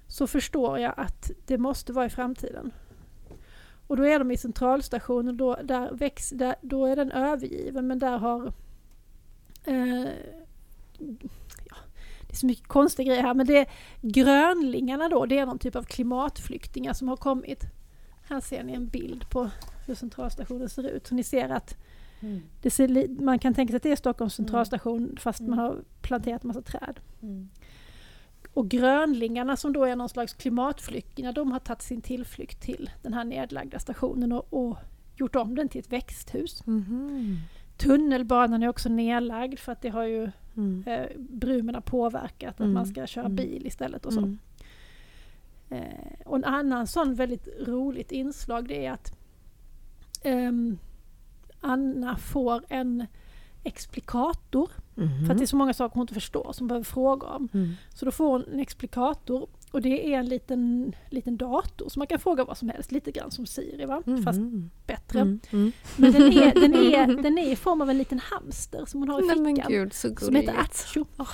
så 0.07 0.27
förstår 0.27 0.79
jag 0.79 0.93
att 0.97 1.31
det 1.45 1.57
måste 1.57 1.93
vara 1.93 2.05
i 2.05 2.09
framtiden. 2.09 2.71
Och 3.87 3.97
då 3.97 4.05
är 4.05 4.19
de 4.19 4.31
i 4.31 4.37
centralstationen, 4.37 5.37
då, 5.37 5.57
där 5.63 5.91
väx, 5.93 6.29
där, 6.29 6.55
då 6.61 6.85
är 6.85 6.95
den 6.95 7.11
övergiven 7.11 7.87
men 7.87 7.99
där 7.99 8.17
har 8.17 8.53
eh, 9.63 9.73
är 9.73 10.13
så 12.37 12.45
mycket 12.45 12.67
konstiga 12.67 13.07
grejer 13.07 13.23
här 13.23 13.33
men 13.33 13.45
det 13.45 13.57
är 13.57 13.67
grönlingarna 14.01 15.09
då, 15.09 15.25
det 15.25 15.39
är 15.39 15.45
någon 15.45 15.59
typ 15.59 15.75
av 15.75 15.83
klimatflyktingar 15.83 16.93
som 16.93 17.07
har 17.07 17.17
kommit. 17.17 17.63
Här 18.29 18.41
ser 18.41 18.63
ni 18.63 18.73
en 18.73 18.87
bild 18.87 19.29
på 19.29 19.49
hur 19.87 19.95
centralstationen 19.95 20.69
ser 20.69 20.83
ut. 20.89 21.07
Så 21.07 21.15
ni 21.15 21.23
ser 21.23 21.49
att 21.49 21.77
mm. 22.19 22.41
det 22.61 22.69
ser, 22.69 23.21
man 23.21 23.39
kan 23.39 23.53
tänka 23.53 23.71
sig 23.71 23.77
att 23.77 23.83
det 23.83 23.91
är 23.91 23.95
Stockholms 23.95 24.39
mm. 24.39 24.47
centralstation 24.47 25.03
mm. 25.03 25.17
fast 25.17 25.39
man 25.39 25.59
har 25.59 25.83
planterat 26.01 26.43
massa 26.43 26.61
träd. 26.61 26.99
Mm. 27.21 27.49
Och 28.53 28.69
grönlingarna 28.69 29.57
som 29.57 29.73
då 29.73 29.85
är 29.85 29.95
någon 29.95 30.09
slags 30.09 30.33
klimatflyktingar, 30.33 31.33
de 31.33 31.51
har 31.51 31.59
tagit 31.59 31.81
sin 31.81 32.01
tillflykt 32.01 32.61
till 32.61 32.89
den 33.01 33.13
här 33.13 33.23
nedlagda 33.23 33.79
stationen 33.79 34.31
och, 34.31 34.53
och 34.53 34.77
gjort 35.15 35.35
om 35.35 35.55
den 35.55 35.69
till 35.69 35.79
ett 35.79 35.91
växthus. 35.91 36.63
Mm. 36.67 37.37
Tunnelbanan 37.77 38.63
är 38.63 38.67
också 38.67 38.89
nedlagd 38.89 39.59
för 39.59 39.71
att 39.71 39.81
det 39.81 39.89
har 39.89 40.03
ju 40.03 40.31
mm. 40.57 40.83
eh, 40.87 41.05
brumerna 41.17 41.81
påverkat 41.81 42.53
att 42.53 42.59
mm. 42.59 42.73
man 42.73 42.85
ska 42.85 43.07
köra 43.07 43.25
mm. 43.25 43.35
bil 43.35 43.67
istället 43.67 44.05
och 44.05 44.13
så. 44.13 44.19
Mm. 44.19 44.39
Eh, 45.69 46.25
och 46.25 46.35
en 46.35 46.45
annan 46.45 46.87
sån 46.87 47.15
väldigt 47.15 47.47
roligt 47.67 48.11
inslag 48.11 48.67
det 48.67 48.85
är 48.85 48.91
att 48.91 49.17
eh, 50.23 50.51
Anna 51.61 52.17
får 52.17 52.63
en 52.69 53.05
explikator 53.63 54.69
Mm. 54.97 55.25
För 55.25 55.31
att 55.31 55.37
det 55.37 55.43
är 55.43 55.47
så 55.47 55.55
många 55.55 55.73
saker 55.73 55.95
hon 55.95 56.01
inte 56.01 56.13
förstår 56.13 56.53
som 56.53 56.67
behöver 56.67 56.83
fråga 56.85 57.27
om. 57.27 57.49
Mm. 57.53 57.73
Så 57.93 58.05
då 58.05 58.11
får 58.11 58.27
hon 58.27 58.43
en 58.53 58.59
explikator 58.59 59.47
och 59.71 59.81
det 59.81 60.13
är 60.13 60.19
en 60.19 60.25
liten, 60.25 60.95
liten 61.09 61.37
dator 61.37 61.89
som 61.89 61.99
man 61.99 62.07
kan 62.07 62.19
fråga 62.19 62.43
vad 62.43 62.57
som 62.57 62.69
helst, 62.69 62.91
lite 62.91 63.11
grann 63.11 63.31
som 63.31 63.45
Siri 63.45 63.85
va? 63.85 64.03
Mm. 64.07 64.23
Fast 64.23 64.39
bättre. 64.87 65.19
Mm. 65.19 65.39
Mm. 65.51 65.71
Men 65.95 66.11
den 66.11 66.21
är, 66.21 66.53
den, 66.53 66.73
är, 66.73 67.07
den 67.23 67.37
är 67.37 67.51
i 67.51 67.55
form 67.55 67.81
av 67.81 67.89
en 67.89 67.97
liten 67.97 68.19
hamster 68.19 68.85
som 68.85 68.99
hon 68.99 69.09
har 69.09 69.19
i 69.19 69.29
fickan. 69.29 69.43
Nej, 69.43 69.63
Gud, 69.67 69.93
som 69.93 70.35
heter 70.35 70.55
Acho. 70.59 71.05
Oh. 71.17 71.29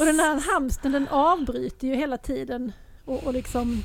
Och 0.00 0.06
den 0.06 0.20
här 0.20 0.52
hamstern 0.52 0.92
den 0.92 1.08
avbryter 1.08 1.88
ju 1.88 1.94
hela 1.94 2.16
tiden 2.16 2.72
och, 3.04 3.24
och 3.24 3.34
liksom 3.34 3.82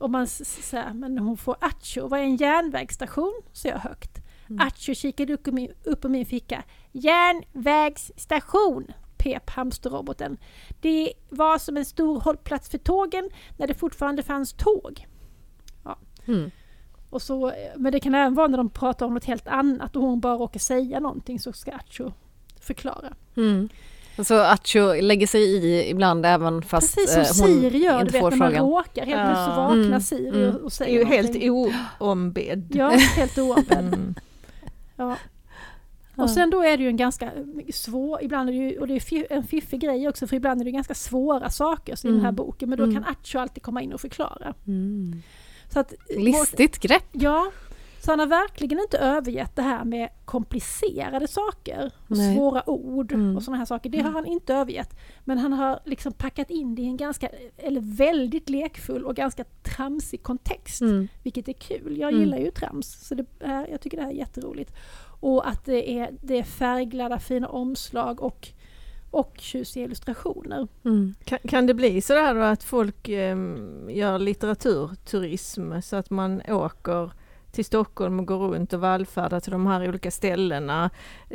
och 0.00 0.10
man 0.10 0.26
säger, 0.26 0.94
men 0.94 1.18
hon 1.18 1.36
får 1.36 1.56
Acho, 1.60 2.08
vad 2.08 2.20
är 2.20 2.24
en 2.24 2.36
järnvägsstation? 2.36 3.42
Så 3.52 3.68
jag 3.68 3.78
högt. 3.78 4.18
Mm. 4.48 4.66
Acho 4.66 4.94
kikade 4.94 5.32
upp, 5.34 5.46
min, 5.46 5.72
upp 5.84 6.04
i 6.04 6.08
min 6.08 6.26
ficka. 6.26 6.64
Järnvägsstation! 6.92 8.86
Pep 9.24 9.50
hamsterroboten. 9.50 10.36
Det 10.80 11.12
var 11.28 11.58
som 11.58 11.76
en 11.76 11.84
stor 11.84 12.20
hållplats 12.20 12.68
för 12.68 12.78
tågen 12.78 13.30
när 13.56 13.66
det 13.66 13.74
fortfarande 13.74 14.22
fanns 14.22 14.52
tåg. 14.52 15.06
Ja. 15.84 15.98
Mm. 16.26 16.50
Och 17.10 17.22
så, 17.22 17.52
men 17.76 17.92
det 17.92 18.00
kan 18.00 18.14
även 18.14 18.34
vara 18.34 18.46
när 18.46 18.58
de 18.58 18.70
pratar 18.70 19.06
om 19.06 19.14
något 19.14 19.24
helt 19.24 19.48
annat 19.48 19.96
och 19.96 20.02
hon 20.02 20.20
bara 20.20 20.34
råkar 20.34 20.60
säga 20.60 21.00
någonting 21.00 21.40
så 21.40 21.52
ska 21.52 21.72
Acho 21.72 22.12
förklara. 22.60 23.14
Mm. 23.36 23.68
Så 24.22 24.40
Acho 24.40 25.00
lägger 25.00 25.26
sig 25.26 25.42
i 25.42 25.90
ibland 25.90 26.26
även 26.26 26.62
fast 26.62 26.94
Precis 26.94 27.36
som 27.36 27.46
eh, 27.46 27.50
hon 27.50 27.60
Siri 27.60 27.78
gör, 27.78 28.04
du 28.04 28.10
vet 28.10 28.22
när 28.22 28.36
man 28.36 28.52
råkar. 28.52 29.06
Helt 29.06 29.22
plötsligt 29.22 29.54
så 29.54 29.60
vaknar 29.60 29.84
mm. 29.84 30.00
Siri 30.00 30.46
och, 30.46 30.54
och 30.54 30.72
säger 30.72 31.04
Det 31.04 31.16
är 31.16 31.24
ju 31.24 31.48
helt 31.48 31.80
oombedd. 31.98 32.72
Ja, 32.74 32.88
helt 32.90 33.38
oombedd. 33.38 33.94
Mm. 33.94 34.14
Ja. 36.16 36.22
Och 36.22 36.30
sen 36.30 36.50
då 36.50 36.62
är 36.62 36.76
det 36.76 36.82
ju 36.82 36.88
en 36.88 36.96
ganska 36.96 37.32
svår, 37.72 38.22
ibland 38.22 38.48
är 38.48 38.52
det 38.52 38.58
ju, 38.58 38.78
och 38.78 38.86
det 38.86 38.94
är 38.94 39.32
en 39.32 39.44
fiffig 39.44 39.80
grej 39.80 40.08
också, 40.08 40.26
för 40.26 40.36
ibland 40.36 40.60
är 40.60 40.64
det 40.64 40.70
ganska 40.70 40.94
svåra 40.94 41.50
saker 41.50 41.92
i 41.92 42.08
mm. 42.08 42.14
den 42.14 42.20
här 42.20 42.28
mm. 42.28 42.36
boken, 42.36 42.68
men 42.68 42.78
då 42.78 42.84
mm. 42.84 42.94
kan 42.94 43.04
Acho 43.04 43.38
alltid 43.38 43.62
komma 43.62 43.82
in 43.82 43.92
och 43.92 44.00
förklara. 44.00 44.54
Mm. 44.66 45.22
Så 45.72 45.80
att, 45.80 45.94
Listigt 46.16 46.78
grepp! 46.78 47.08
Ja, 47.12 47.50
så 48.04 48.12
han 48.12 48.18
har 48.18 48.26
verkligen 48.26 48.80
inte 48.80 48.98
övergett 48.98 49.56
det 49.56 49.62
här 49.62 49.84
med 49.84 50.08
komplicerade 50.24 51.28
saker 51.28 51.92
och 52.08 52.16
Nej. 52.16 52.36
svåra 52.36 52.70
ord 52.70 53.12
mm. 53.12 53.36
och 53.36 53.42
sådana 53.42 53.58
här 53.58 53.64
saker. 53.64 53.90
Det 53.90 54.00
har 54.00 54.10
han 54.10 54.26
inte 54.26 54.54
övergett. 54.54 54.98
Men 55.24 55.38
han 55.38 55.52
har 55.52 55.80
liksom 55.84 56.12
packat 56.12 56.50
in 56.50 56.74
det 56.74 56.82
i 56.82 56.86
en 56.86 56.96
ganska, 56.96 57.28
eller 57.56 57.80
väldigt 57.80 58.48
lekfull 58.48 59.04
och 59.04 59.16
ganska 59.16 59.44
tramsig 59.44 60.22
kontext. 60.22 60.80
Mm. 60.80 61.08
Vilket 61.22 61.48
är 61.48 61.52
kul. 61.52 61.98
Jag 61.98 62.12
gillar 62.12 62.38
ju 62.38 62.50
trams, 62.50 63.06
så 63.08 63.14
det 63.14 63.24
är, 63.40 63.66
jag 63.70 63.80
tycker 63.80 63.96
det 63.96 64.02
här 64.02 64.10
är 64.10 64.14
jätteroligt. 64.14 64.74
Och 65.24 65.48
att 65.48 65.64
det 65.64 65.90
är, 65.98 66.10
det 66.20 66.38
är 66.38 66.42
färgglada 66.42 67.18
fina 67.18 67.48
omslag 67.48 68.22
och, 68.22 68.48
och 69.10 69.34
tjusiga 69.38 69.84
illustrationer. 69.84 70.68
Mm. 70.84 71.14
Kan, 71.24 71.38
kan, 71.38 71.66
det 71.66 71.74
bli 71.74 72.00
sådär 72.00 72.34
då 72.34 72.40
att 72.40 72.64
folk 72.64 73.08
eh, 73.08 73.36
gör 73.88 74.18
litteraturturism 74.18 75.80
så 75.80 75.96
att 75.96 76.10
man 76.10 76.42
åker 76.48 77.10
till 77.52 77.64
Stockholm 77.64 78.20
och 78.20 78.26
går 78.26 78.38
runt 78.38 78.72
och 78.72 78.80
vallfärdar 78.80 79.40
till 79.40 79.52
de 79.52 79.66
här 79.66 79.88
olika 79.88 80.10
ställena 80.10 80.90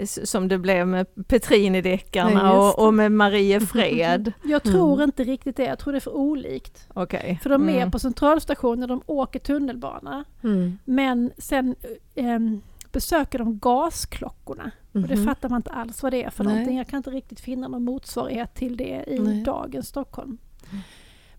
som 0.05 0.47
det 0.47 0.57
blev 0.57 0.87
med 0.87 1.07
Petrini-deckarna 1.27 2.53
och, 2.53 2.85
och, 2.85 2.93
med 2.93 3.11
Mariefred. 3.11 4.33
Jag 4.43 4.63
tror 4.63 4.93
mm. 4.93 5.03
inte 5.03 5.23
riktigt 5.23 5.57
det, 5.57 5.65
jag 5.65 5.79
tror 5.79 5.93
det 5.93 5.97
är 5.97 5.99
för 5.99 6.15
olikt. 6.15 6.87
Okay. 6.95 7.37
För 7.37 7.49
de 7.49 7.69
är 7.69 7.77
mm. 7.77 7.91
på 7.91 7.99
centralstationen, 7.99 8.89
de 8.89 9.01
åker 9.05 9.39
tunnelbana. 9.39 10.23
Mm. 10.43 10.79
Men 10.85 11.31
sen 11.37 11.75
um, 12.15 12.61
besöker 12.91 13.39
de 13.39 13.59
gasklockorna. 13.59 14.63
Mm 14.63 14.73
-hmm. 14.91 15.01
Och 15.01 15.07
det 15.07 15.15
mhm. 15.15 15.25
fattar 15.25 15.49
man 15.49 15.57
inte 15.57 15.71
alls 15.71 16.03
vad 16.03 16.13
det 16.13 16.23
är 16.23 16.29
för 16.29 16.43
Nej. 16.43 16.53
någonting. 16.53 16.77
Jag 16.77 16.87
kan 16.87 16.97
inte 16.97 17.09
riktigt 17.09 17.39
finna 17.39 17.67
någon 17.67 17.83
motsvarighet 17.83 18.55
till 18.55 18.77
det 18.77 19.03
i 19.07 19.19
Nej. 19.19 19.43
dagens 19.43 19.87
Stockholm. 19.87 20.37
Mm. 20.71 20.81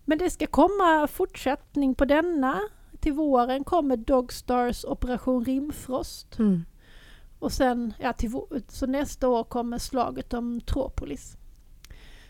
Men 0.05 0.17
det 0.17 0.29
ska 0.29 0.47
komma 0.47 1.07
fortsättning 1.07 1.95
på 1.95 2.05
denna. 2.05 2.59
Till 2.99 3.13
våren 3.13 3.63
kommer 3.63 3.97
Dogstars 3.97 4.85
Operation 4.85 5.45
Rimfrost. 5.45 6.39
Mm. 6.39 6.65
Och 7.39 7.51
sen, 7.51 7.93
ja, 7.99 8.13
till, 8.13 8.31
så 8.67 8.85
nästa 8.85 9.27
år 9.27 9.43
kommer 9.43 9.77
slaget 9.77 10.33
om 10.33 10.61
Tropolis. 10.61 11.37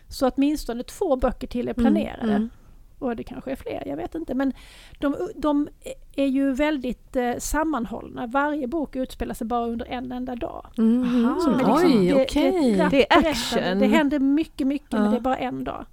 Så 0.07 0.29
åtminstone 0.29 0.83
två 0.83 1.15
böcker 1.15 1.47
till 1.47 1.67
är 1.67 1.73
mm, 1.73 1.83
planerade. 1.83 2.33
Mm 2.33 2.49
och 3.01 3.15
det 3.15 3.23
kanske 3.23 3.51
är 3.51 3.55
fler, 3.55 3.83
jag 3.85 3.97
vet 3.97 4.15
inte. 4.15 4.33
Men 4.33 4.53
de, 4.99 5.15
de 5.35 5.67
är 6.15 6.25
ju 6.25 6.53
väldigt 6.53 7.15
eh, 7.15 7.37
sammanhållna. 7.37 8.27
Varje 8.27 8.67
bok 8.67 8.95
utspelar 8.95 9.33
sig 9.33 9.47
bara 9.47 9.65
under 9.65 9.85
en 9.85 10.11
enda 10.11 10.35
dag. 10.35 10.67
Mm. 10.77 11.25
Aha, 11.25 11.33
liksom, 11.33 11.73
oj, 11.73 12.13
okej. 12.13 12.49
Okay. 12.49 12.75
Det, 12.77 12.89
det, 12.89 13.13
är 13.13 13.29
action. 13.29 13.79
Det 13.79 13.87
händer 13.87 14.19
mycket, 14.19 14.67
mycket, 14.67 14.93
ja. 14.93 14.99
men 14.99 15.11
det 15.11 15.17
är 15.17 15.21
bara 15.21 15.37
en 15.37 15.63
dag. 15.63 15.85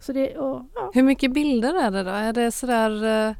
Så 0.00 0.12
det, 0.12 0.38
och, 0.38 0.62
ja. 0.74 0.90
Hur 0.94 1.02
mycket 1.02 1.32
bilder 1.32 1.74
är 1.84 1.90
det 1.90 2.02
då? 2.02 2.10
Är 2.10 2.32
det 2.32 2.52
sådär 2.52 3.04
eh, 3.28 3.34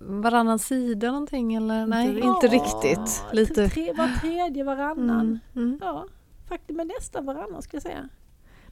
varannan 0.00 0.58
sida 0.58 1.06
någonting 1.06 1.54
eller? 1.54 1.86
Nej, 1.86 2.18
ja, 2.18 2.34
inte 2.34 2.46
riktigt. 2.46 3.24
Lite. 3.32 3.68
Tre, 3.68 3.92
var 3.92 4.20
tredje, 4.20 4.64
varannan. 4.64 5.40
Mm. 5.54 5.68
Mm. 5.68 5.78
Ja, 5.80 6.06
faktiskt, 6.48 6.76
men 6.76 6.90
nästan 6.98 7.26
varannan 7.26 7.62
skulle 7.62 7.76
jag 7.76 7.82
säga. 7.82 8.08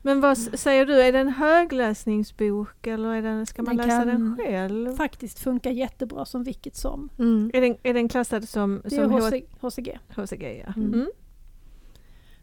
Men 0.03 0.20
vad 0.20 0.38
säger 0.38 0.86
du, 0.86 1.03
är 1.03 1.12
det 1.12 1.18
en 1.18 1.28
högläsningsbok 1.28 2.86
eller 2.86 3.09
är 3.09 3.22
den, 3.22 3.46
ska 3.46 3.62
man 3.62 3.76
den 3.76 3.88
läsa 3.88 4.05
den 4.05 4.36
själv? 4.36 4.96
faktiskt 4.96 5.38
funka 5.38 5.70
jättebra 5.70 6.24
som 6.24 6.44
vilket 6.44 6.76
som. 6.76 7.09
Mm. 7.18 7.51
Är, 7.55 7.61
den, 7.61 7.76
är 7.82 7.94
den 7.94 8.09
klassad 8.09 8.48
som, 8.48 8.80
det 8.84 8.90
som 8.90 9.05
är 9.05 9.42
HCG? 9.61 9.98
HCG 10.16 10.64
ja. 10.66 10.72
Mm. 10.76 10.94
Mm. 10.94 11.11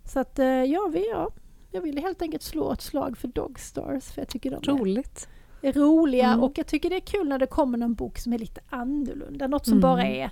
Så 0.03 0.19
att 0.19 0.39
eh, 0.39 0.45
ja, 0.45 0.89
vi, 0.93 1.09
ja, 1.09 1.29
jag 1.71 1.81
ville 1.81 2.01
helt 2.01 2.21
enkelt 2.21 2.43
slå 2.43 2.71
ett 2.71 2.81
slag 2.81 3.17
för 3.17 3.27
Dogstars 3.27 4.03
för 4.03 4.21
jag 4.21 4.29
tycker 4.29 4.59
de 4.61 4.77
Roligt. 4.77 5.27
är, 5.61 5.69
är 5.69 5.73
roliga 5.73 6.27
mm. 6.27 6.43
och 6.43 6.57
jag 6.57 6.67
tycker 6.67 6.89
det 6.89 6.95
är 6.95 6.99
kul 6.99 7.27
när 7.27 7.39
det 7.39 7.47
kommer 7.47 7.77
någon 7.77 7.93
bok 7.93 8.17
som 8.17 8.33
är 8.33 8.39
lite 8.39 8.61
annorlunda, 8.69 9.47
något 9.47 9.65
som 9.65 9.73
mm. 9.73 9.81
bara 9.81 10.03
är 10.03 10.31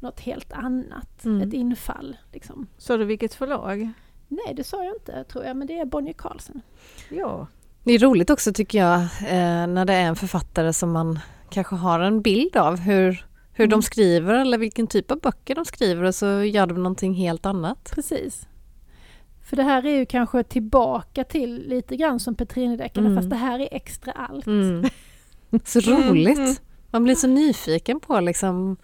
något 0.00 0.20
helt 0.20 0.52
annat, 0.52 1.24
mm. 1.24 1.48
ett 1.48 1.54
infall. 1.54 2.16
Liksom. 2.32 2.66
Så 2.78 2.96
du 2.96 3.04
vilket 3.04 3.34
förlag? 3.34 3.92
Nej, 4.32 4.54
det 4.54 4.64
sa 4.64 4.84
jag 4.84 4.94
inte 4.94 5.24
tror 5.24 5.44
jag, 5.44 5.56
men 5.56 5.66
det 5.66 5.78
är 5.78 5.84
Bonnier 5.84 6.14
Carlsen. 6.14 6.62
Ja. 7.08 7.46
Det 7.84 7.92
är 7.92 7.98
roligt 7.98 8.30
också 8.30 8.52
tycker 8.52 8.78
jag 8.78 9.00
eh, 9.00 9.66
när 9.66 9.84
det 9.84 9.92
är 9.92 10.06
en 10.06 10.16
författare 10.16 10.72
som 10.72 10.92
man 10.92 11.18
kanske 11.50 11.76
har 11.76 12.00
en 12.00 12.22
bild 12.22 12.56
av 12.56 12.78
hur, 12.78 13.26
hur 13.52 13.64
mm. 13.64 13.70
de 13.70 13.82
skriver 13.82 14.34
eller 14.34 14.58
vilken 14.58 14.86
typ 14.86 15.10
av 15.10 15.20
böcker 15.20 15.54
de 15.54 15.64
skriver 15.64 16.02
och 16.04 16.14
så 16.14 16.26
gör 16.26 16.66
de 16.66 16.74
någonting 16.74 17.14
helt 17.14 17.46
annat. 17.46 17.92
Precis. 17.94 18.46
För 19.44 19.56
det 19.56 19.62
här 19.62 19.86
är 19.86 19.96
ju 19.96 20.06
kanske 20.06 20.42
tillbaka 20.42 21.24
till 21.24 21.68
lite 21.68 21.96
grann 21.96 22.20
som 22.20 22.34
Petrinideckarna 22.34 23.06
mm. 23.06 23.18
fast 23.18 23.30
det 23.30 23.36
här 23.36 23.58
är 23.58 23.68
extra 23.70 24.12
allt. 24.12 24.46
Mm. 24.46 24.84
Så 25.64 25.80
roligt! 25.80 26.38
Mm. 26.38 26.54
Man 26.90 27.04
blir 27.04 27.14
så 27.14 27.26
nyfiken 27.26 28.00
på 28.00 28.20
liksom 28.20 28.76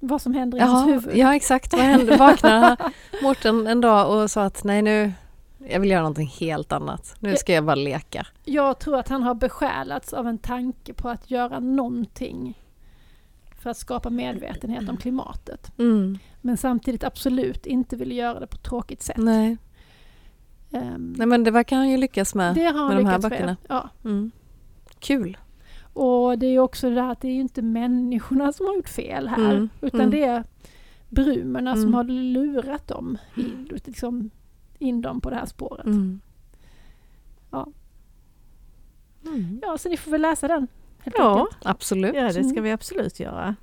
vad 0.00 0.22
som 0.22 0.34
händer 0.34 0.58
i 0.58 0.60
hans 0.60 0.88
huvud. 0.88 1.16
Ja 1.16 1.34
exakt, 1.34 1.72
vad 1.72 1.82
händer? 1.82 2.18
Vaknar 2.18 2.76
Mårten 3.22 3.66
en 3.66 3.80
dag 3.80 4.22
och 4.22 4.30
sa 4.30 4.42
att 4.42 4.64
nej 4.64 4.82
nu, 4.82 5.12
jag 5.68 5.80
vill 5.80 5.90
göra 5.90 6.00
någonting 6.00 6.28
helt 6.28 6.72
annat. 6.72 7.16
Nu 7.20 7.36
ska 7.36 7.52
jag 7.52 7.64
bara 7.64 7.74
leka. 7.74 8.26
Jag 8.44 8.78
tror 8.78 8.98
att 8.98 9.08
han 9.08 9.22
har 9.22 9.34
besjälats 9.34 10.12
av 10.12 10.28
en 10.28 10.38
tanke 10.38 10.92
på 10.92 11.08
att 11.08 11.30
göra 11.30 11.60
någonting 11.60 12.58
för 13.62 13.70
att 13.70 13.76
skapa 13.76 14.10
medvetenhet 14.10 14.88
om 14.88 14.96
klimatet. 14.96 15.78
Mm. 15.78 16.18
Men 16.40 16.56
samtidigt 16.56 17.04
absolut 17.04 17.66
inte 17.66 17.96
vill 17.96 18.12
göra 18.12 18.40
det 18.40 18.46
på 18.46 18.56
ett 18.56 18.62
tråkigt 18.62 19.02
sätt. 19.02 19.16
Nej. 19.16 19.56
Um, 20.70 21.14
nej 21.18 21.26
men 21.26 21.44
det 21.44 21.50
verkar 21.50 21.76
han 21.76 21.90
ju 21.90 21.96
lyckas 21.96 22.34
med, 22.34 22.54
det 22.54 22.64
har 22.64 22.88
med 22.88 22.96
de 22.96 23.06
här 23.06 23.18
böckerna. 23.18 23.46
Med. 23.46 23.56
Ja. 23.68 23.88
Mm. 24.04 24.30
Kul. 24.98 25.38
Och 26.00 26.38
det 26.38 26.46
är 26.46 26.58
också 26.58 26.88
det 26.88 26.94
där 26.94 27.10
att 27.10 27.20
det 27.20 27.28
är 27.28 27.32
ju 27.32 27.40
inte 27.40 27.62
människorna 27.62 28.52
som 28.52 28.66
har 28.66 28.74
gjort 28.74 28.88
fel 28.88 29.28
här, 29.28 29.54
mm. 29.54 29.68
utan 29.80 30.00
mm. 30.00 30.10
det 30.10 30.24
är 30.24 30.44
brumerna 31.08 31.74
som 31.74 31.82
mm. 31.82 31.94
har 31.94 32.04
lurat 32.04 32.88
dem, 32.88 33.18
in, 33.36 33.68
liksom, 33.86 34.30
in 34.78 35.02
dem 35.02 35.20
på 35.20 35.30
det 35.30 35.36
här 35.36 35.46
spåret. 35.46 35.86
Mm. 35.86 36.20
Ja. 37.50 37.66
Mm. 39.26 39.60
ja, 39.62 39.78
så 39.78 39.88
ni 39.88 39.96
får 39.96 40.10
väl 40.10 40.22
läsa 40.22 40.48
den. 40.48 40.66
ja, 41.04 41.40
enkelt. 41.40 41.66
absolut. 41.66 42.14
Ja, 42.14 42.32
det 42.32 42.44
ska 42.44 42.60
vi 42.60 42.70
absolut 42.70 43.20
göra. 43.20 43.56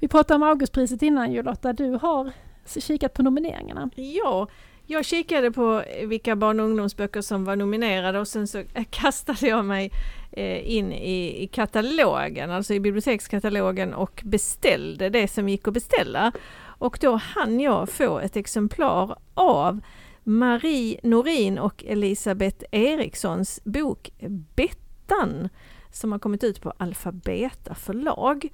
Vi 0.00 0.08
pratade 0.08 0.36
om 0.36 0.42
Augustpriset 0.42 1.02
innan 1.02 1.32
ju 1.32 1.42
Lotta, 1.42 1.72
du 1.72 1.90
har 1.90 2.32
kikat 2.66 3.14
på 3.14 3.22
nomineringarna. 3.22 3.90
Ja, 3.94 4.48
jag 4.86 5.04
kikade 5.04 5.50
på 5.50 5.82
vilka 6.04 6.36
barn 6.36 6.60
och 6.60 6.66
ungdomsböcker 6.66 7.20
som 7.20 7.44
var 7.44 7.56
nominerade 7.56 8.20
och 8.20 8.28
sen 8.28 8.46
så 8.46 8.62
kastade 8.90 9.46
jag 9.46 9.64
mig 9.64 9.86
eh, 9.86 10.23
in 10.64 10.92
i, 10.92 11.42
i 11.42 11.46
katalogen, 11.46 12.50
alltså 12.50 12.74
i 12.74 12.80
bibliotekskatalogen 12.80 13.94
och 13.94 14.22
beställde 14.24 15.08
det 15.08 15.28
som 15.28 15.48
gick 15.48 15.68
att 15.68 15.74
beställa. 15.74 16.32
Och 16.78 16.98
då 17.00 17.16
hann 17.16 17.60
jag 17.60 17.88
få 17.88 18.18
ett 18.18 18.36
exemplar 18.36 19.18
av 19.34 19.80
Marie 20.24 21.00
Norin 21.02 21.58
och 21.58 21.84
Elisabeth 21.84 22.64
Erikssons 22.70 23.60
bok 23.64 24.10
Bettan 24.56 25.48
som 25.90 26.12
har 26.12 26.18
kommit 26.18 26.44
ut 26.44 26.60
på 26.60 26.72
Alfabeta 26.76 27.74
förlag. 27.74 28.48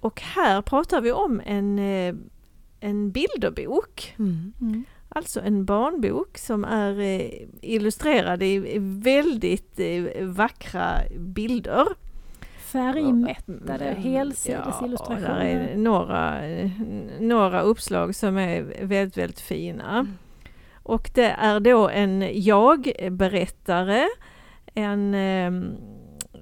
Och 0.00 0.20
här 0.20 0.62
pratar 0.62 1.00
vi 1.00 1.12
om 1.12 1.42
en, 1.44 1.78
eh, 1.78 2.14
en 2.80 3.10
bilderbok. 3.10 4.14
Mm. 4.18 4.52
Mm. 4.60 4.84
Alltså 5.18 5.40
en 5.40 5.64
barnbok 5.64 6.38
som 6.38 6.64
är 6.64 7.00
eh, 7.00 7.30
illustrerad 7.62 8.42
i 8.42 8.78
väldigt 8.78 9.80
eh, 9.80 10.24
vackra 10.24 10.94
bilder. 11.18 11.86
Färgmättade 12.58 13.84
helsidesillustrationer. 13.84 15.44
Ja, 15.44 15.58
det 15.58 15.72
är 15.72 15.76
några, 15.76 16.40
några 17.20 17.60
uppslag 17.60 18.14
som 18.14 18.38
är 18.38 18.62
väldigt, 18.82 19.16
väldigt 19.16 19.40
fina. 19.40 19.90
Mm. 19.90 20.18
Och 20.82 21.10
det 21.14 21.30
är 21.30 21.60
då 21.60 21.88
en 21.88 22.28
jag-berättare, 22.32 24.06
en, 24.74 25.14
ehm, 25.14 25.76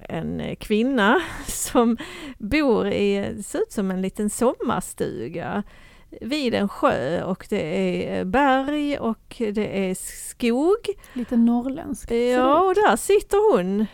en 0.09 0.57
kvinna 0.57 1.21
som 1.47 1.97
bor 2.39 2.87
i, 2.87 3.43
ser 3.43 3.59
ut 3.59 3.73
som 3.73 3.91
en 3.91 4.03
liten 4.03 4.31
sommarstuga 4.31 5.63
vid 6.11 6.55
en 6.55 6.69
sjö 6.69 7.23
och 7.23 7.47
det 7.51 8.09
är 8.09 8.25
berg 8.25 8.99
och 8.99 9.37
det 9.39 9.89
är 9.91 9.95
skog. 9.95 10.89
Lite 11.13 11.37
norrländsk. 11.37 12.11
Ja, 12.11 12.63
och 12.63 12.75
där 12.75 12.97
sitter 12.97 13.57
hon 13.57 13.87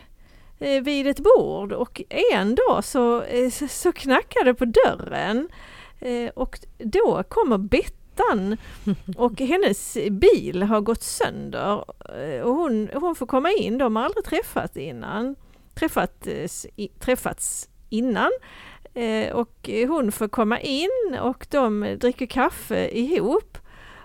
eh, 0.59 0.83
vid 0.83 1.07
ett 1.07 1.21
bord 1.21 1.73
och 1.73 2.03
en 2.09 2.55
dag 2.55 2.85
så, 2.85 3.23
eh, 3.23 3.51
så 3.51 3.93
knackar 3.93 4.45
det 4.45 4.55
på 4.55 4.65
dörren 4.65 5.49
eh, 6.01 6.31
och 6.35 6.59
då 6.79 7.23
kommer 7.29 7.59
Bettan 7.59 8.57
och 9.17 9.41
hennes 9.41 9.99
bil 10.11 10.63
har 10.63 10.81
gått 10.81 11.03
sönder 11.03 11.85
och 12.45 12.55
hon, 12.55 12.89
hon 12.95 13.15
får 13.15 13.27
komma 13.27 13.51
in, 13.51 13.79
de 13.79 13.97
har 13.97 14.05
aldrig 14.05 14.25
träffat 14.25 14.77
innan, 14.77 15.37
träffat, 15.75 16.29
träffats 17.01 17.69
innan 17.89 18.31
Eh, 18.33 18.72
Eh, 18.95 19.33
och 19.33 19.71
hon 19.89 20.13
får 20.13 20.29
komma 20.29 20.61
in 20.61 21.19
och 21.21 21.47
de 21.51 21.97
dricker 22.01 22.27
kaffe 22.27 22.89
ihop. 22.89 23.59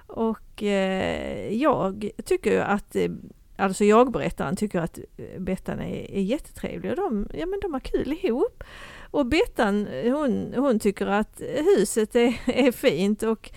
Och 0.08 0.64
eh, 0.64 1.54
jag 1.54 2.10
tycker 2.26 2.52
ju 2.52 2.60
att, 2.60 2.96
eh, 2.96 3.12
alltså 3.58 3.86
jag 3.86 4.12
berättaren 4.12 4.56
tycker 4.56 4.82
att 4.82 5.00
Bettan 5.38 5.80
är, 5.80 6.12
är 6.12 6.22
jättetrevlig 6.22 6.92
och 6.92 6.98
de, 6.98 7.28
ja, 7.34 7.46
men 7.46 7.60
de 7.60 7.74
har 7.74 7.80
kul 7.80 8.20
ihop. 8.22 8.64
Och 9.12 9.26
Bettan 9.26 9.88
hon, 10.04 10.54
hon 10.56 10.80
tycker 10.80 11.08
att 11.08 11.42
huset 11.78 12.16
är, 12.16 12.34
är 12.46 12.72
fint 12.72 13.24
och 13.24 13.52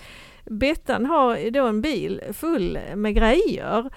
Bettan 0.45 1.07
har 1.07 1.51
då 1.51 1.67
en 1.67 1.81
bil 1.83 2.23
full 2.33 2.79
med 2.95 3.15
grejer. 3.15 3.91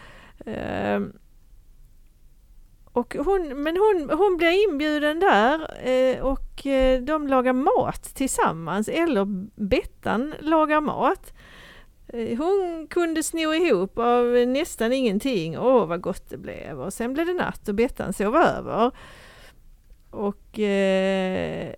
Och 2.93 3.15
hon, 3.19 3.63
men 3.63 3.77
hon, 3.77 4.17
hon 4.17 4.37
blir 4.37 4.69
inbjuden 4.69 5.19
där 5.19 5.87
eh, 5.87 6.19
och 6.25 6.67
eh, 6.67 7.01
de 7.01 7.27
lagar 7.27 7.53
mat 7.53 8.03
tillsammans, 8.15 8.87
eller 8.87 9.25
Bettan 9.61 10.33
lagar 10.39 10.81
mat. 10.81 11.33
Eh, 12.07 12.37
hon 12.37 12.87
kunde 12.89 13.23
sno 13.23 13.53
ihop 13.53 13.97
av 13.97 14.25
nästan 14.47 14.93
ingenting. 14.93 15.59
Åh 15.59 15.85
vad 15.87 16.01
gott 16.01 16.29
det 16.29 16.37
blev! 16.37 16.81
Och 16.81 16.93
sen 16.93 17.13
blev 17.13 17.25
det 17.25 17.33
natt 17.33 17.67
och 17.67 17.75
Bettan 17.75 18.13
sov 18.13 18.35
över. 18.35 18.91
Och 20.09 20.59
eh, 20.59 21.73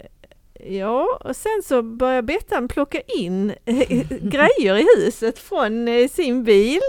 ja, 0.59 1.19
och 1.23 1.35
sen 1.35 1.61
så 1.63 1.81
börjar 1.81 2.21
Bettan 2.21 2.67
plocka 2.67 3.01
in 3.01 3.53
eh, 3.65 4.07
grejer 4.09 4.77
i 4.77 4.85
huset 4.95 5.39
från 5.39 5.87
eh, 5.87 6.07
sin 6.07 6.43
bil. 6.43 6.81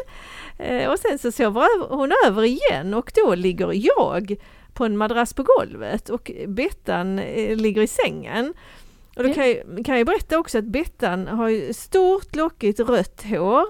Eh, 0.59 0.91
och 0.91 0.99
sen 0.99 1.19
så 1.19 1.33
sover 1.33 1.89
hon 1.89 2.13
över 2.27 2.45
igen 2.45 2.95
och 2.95 3.13
då 3.15 3.35
ligger 3.35 3.71
jag 3.73 4.37
på 4.73 4.85
en 4.85 4.97
madrass 4.97 5.35
på 5.35 5.43
golvet 5.43 6.09
och 6.09 6.31
Bettan 6.47 7.19
eh, 7.19 7.57
ligger 7.57 7.83
i 7.83 7.87
sängen. 7.87 8.55
Och 9.17 9.25
då 9.25 9.35
kan 9.35 9.49
jag, 9.49 9.87
kan 9.87 9.99
jag 9.99 10.07
berätta 10.07 10.39
också 10.39 10.59
att 10.59 10.65
Bettan 10.65 11.27
har 11.27 11.73
stort 11.73 12.37
lockigt 12.37 12.81
rött 12.81 13.23
hår, 13.23 13.65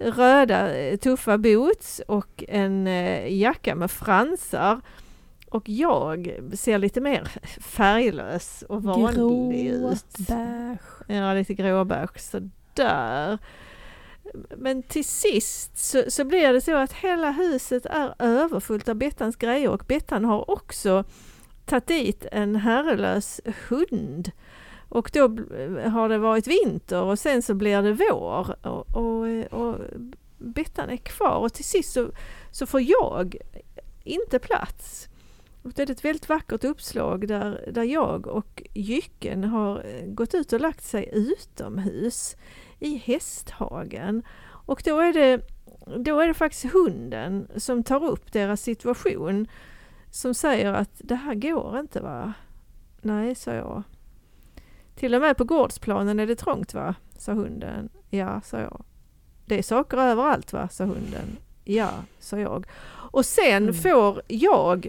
röda 0.00 0.76
eh, 0.76 0.96
tuffa 0.96 1.38
boots 1.38 2.02
och 2.08 2.44
en 2.48 2.86
jacka 3.38 3.74
med 3.74 3.90
fransar. 3.90 4.80
Och 5.50 5.68
jag 5.68 6.34
ser 6.54 6.78
lite 6.78 7.00
mer 7.00 7.28
färglös 7.60 8.64
och 8.68 8.82
vanlig 8.82 9.16
Grå, 9.16 9.52
ut. 9.52 10.28
Beige. 10.28 11.02
Ja, 11.06 11.34
lite 11.34 11.54
gråbeige 11.54 12.18
sådär. 12.18 13.38
Men 14.56 14.82
till 14.82 15.04
sist 15.04 15.78
så, 15.78 16.02
så 16.08 16.24
blir 16.24 16.52
det 16.52 16.60
så 16.60 16.76
att 16.76 16.92
hela 16.92 17.30
huset 17.30 17.86
är 17.86 18.14
överfullt 18.18 18.88
av 18.88 18.94
Bettans 18.94 19.36
grejer 19.36 19.68
och 19.70 19.84
Bettan 19.86 20.24
har 20.24 20.50
också 20.50 21.04
tagit 21.64 21.86
dit 21.86 22.26
en 22.32 22.56
herrelös 22.56 23.40
hund. 23.68 24.30
Och 24.88 25.10
då 25.12 25.20
har 25.90 26.08
det 26.08 26.18
varit 26.18 26.46
vinter 26.46 27.02
och 27.02 27.18
sen 27.18 27.42
så 27.42 27.54
blir 27.54 27.82
det 27.82 27.92
vår 27.92 28.66
och, 28.66 28.96
och, 28.96 29.26
och 29.50 29.78
Bettan 30.38 30.90
är 30.90 30.96
kvar 30.96 31.36
och 31.36 31.52
till 31.52 31.64
sist 31.64 31.92
så, 31.92 32.10
så 32.50 32.66
får 32.66 32.80
jag 32.80 33.36
inte 34.04 34.38
plats. 34.38 35.08
Det 35.74 35.82
är 35.82 35.90
ett 35.90 36.04
väldigt 36.04 36.28
vackert 36.28 36.64
uppslag 36.64 37.28
där, 37.28 37.70
där 37.72 37.82
jag 37.82 38.26
och 38.26 38.62
Jycken 38.74 39.44
har 39.44 39.84
gått 40.06 40.34
ut 40.34 40.52
och 40.52 40.60
lagt 40.60 40.84
sig 40.84 41.10
utomhus 41.12 42.36
i 42.78 42.96
hästhagen. 42.96 44.22
Och 44.66 44.82
då 44.84 45.00
är, 45.00 45.12
det, 45.12 45.40
då 45.96 46.20
är 46.20 46.28
det 46.28 46.34
faktiskt 46.34 46.72
hunden 46.72 47.48
som 47.56 47.82
tar 47.82 48.04
upp 48.04 48.32
deras 48.32 48.62
situation. 48.62 49.48
Som 50.10 50.34
säger 50.34 50.72
att 50.72 50.90
det 50.98 51.14
här 51.14 51.34
går 51.34 51.78
inte 51.78 52.00
va? 52.00 52.32
Nej, 53.00 53.34
sa 53.34 53.52
jag. 53.52 53.82
Till 54.94 55.14
och 55.14 55.20
med 55.20 55.36
på 55.36 55.44
gårdsplanen 55.44 56.20
är 56.20 56.26
det 56.26 56.36
trångt 56.36 56.74
va? 56.74 56.94
sa 57.18 57.32
hunden. 57.32 57.88
Ja, 58.10 58.40
sa 58.40 58.60
jag. 58.60 58.84
Det 59.46 59.58
är 59.58 59.62
saker 59.62 59.98
överallt 59.98 60.52
va? 60.52 60.68
sa 60.68 60.84
hunden. 60.84 61.36
Ja, 61.64 61.90
sa 62.18 62.38
jag. 62.38 62.66
Och 62.88 63.26
sen 63.26 63.62
mm. 63.62 63.74
får 63.74 64.22
jag 64.28 64.88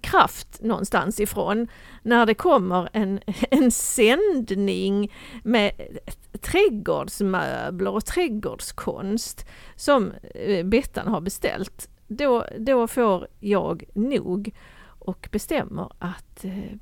kraft 0.00 0.62
någonstans 0.62 1.20
ifrån 1.20 1.68
när 2.02 2.26
det 2.26 2.34
kommer 2.34 2.88
en, 2.92 3.20
en 3.50 3.70
sändning 3.70 5.12
med 5.42 5.72
trädgårdsmöbler 6.40 7.90
och 7.90 8.04
trädgårdskonst 8.04 9.46
som 9.76 10.12
eh, 10.34 10.66
Bettan 10.66 11.08
har 11.08 11.20
beställt. 11.20 11.88
Då, 12.08 12.44
då 12.58 12.86
får 12.86 13.26
jag 13.40 13.84
nog 13.94 14.54
och 14.98 15.28
bestämmer 15.32 15.92
att 15.98 16.44
eh, 16.44 16.76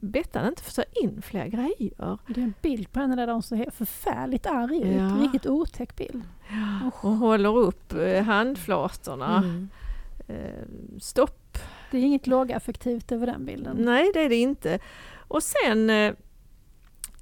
Bettan 0.00 0.48
inte 0.48 0.62
får 0.62 0.82
ta 0.82 0.88
in 1.02 1.22
fler 1.22 1.46
grejer. 1.46 2.18
Det 2.26 2.40
är 2.40 2.44
en 2.44 2.54
bild 2.62 2.92
på 2.92 3.00
henne 3.00 3.16
där 3.16 3.32
hon 3.32 3.42
ser 3.42 3.70
förfärligt 3.70 4.46
arg 4.46 4.82
ut, 4.82 4.96
ja. 4.96 5.18
riktigt 5.22 5.46
otäck 5.46 5.96
bild. 5.96 6.22
Ja. 6.48 6.90
Och 7.02 7.10
håller 7.10 7.56
upp 7.56 7.92
eh, 7.92 8.22
handflatorna. 8.22 9.38
Mm. 9.38 9.68
Stopp! 11.00 11.41
Det 11.92 11.98
är 11.98 12.02
inget 12.02 12.26
lågaffektivt 12.26 13.12
över 13.12 13.26
den 13.26 13.44
bilden. 13.44 13.76
Nej, 13.76 14.10
det 14.14 14.20
är 14.20 14.28
det 14.28 14.36
inte. 14.36 14.78
Och 15.28 15.42
sen 15.42 15.90
eh, 15.90 16.14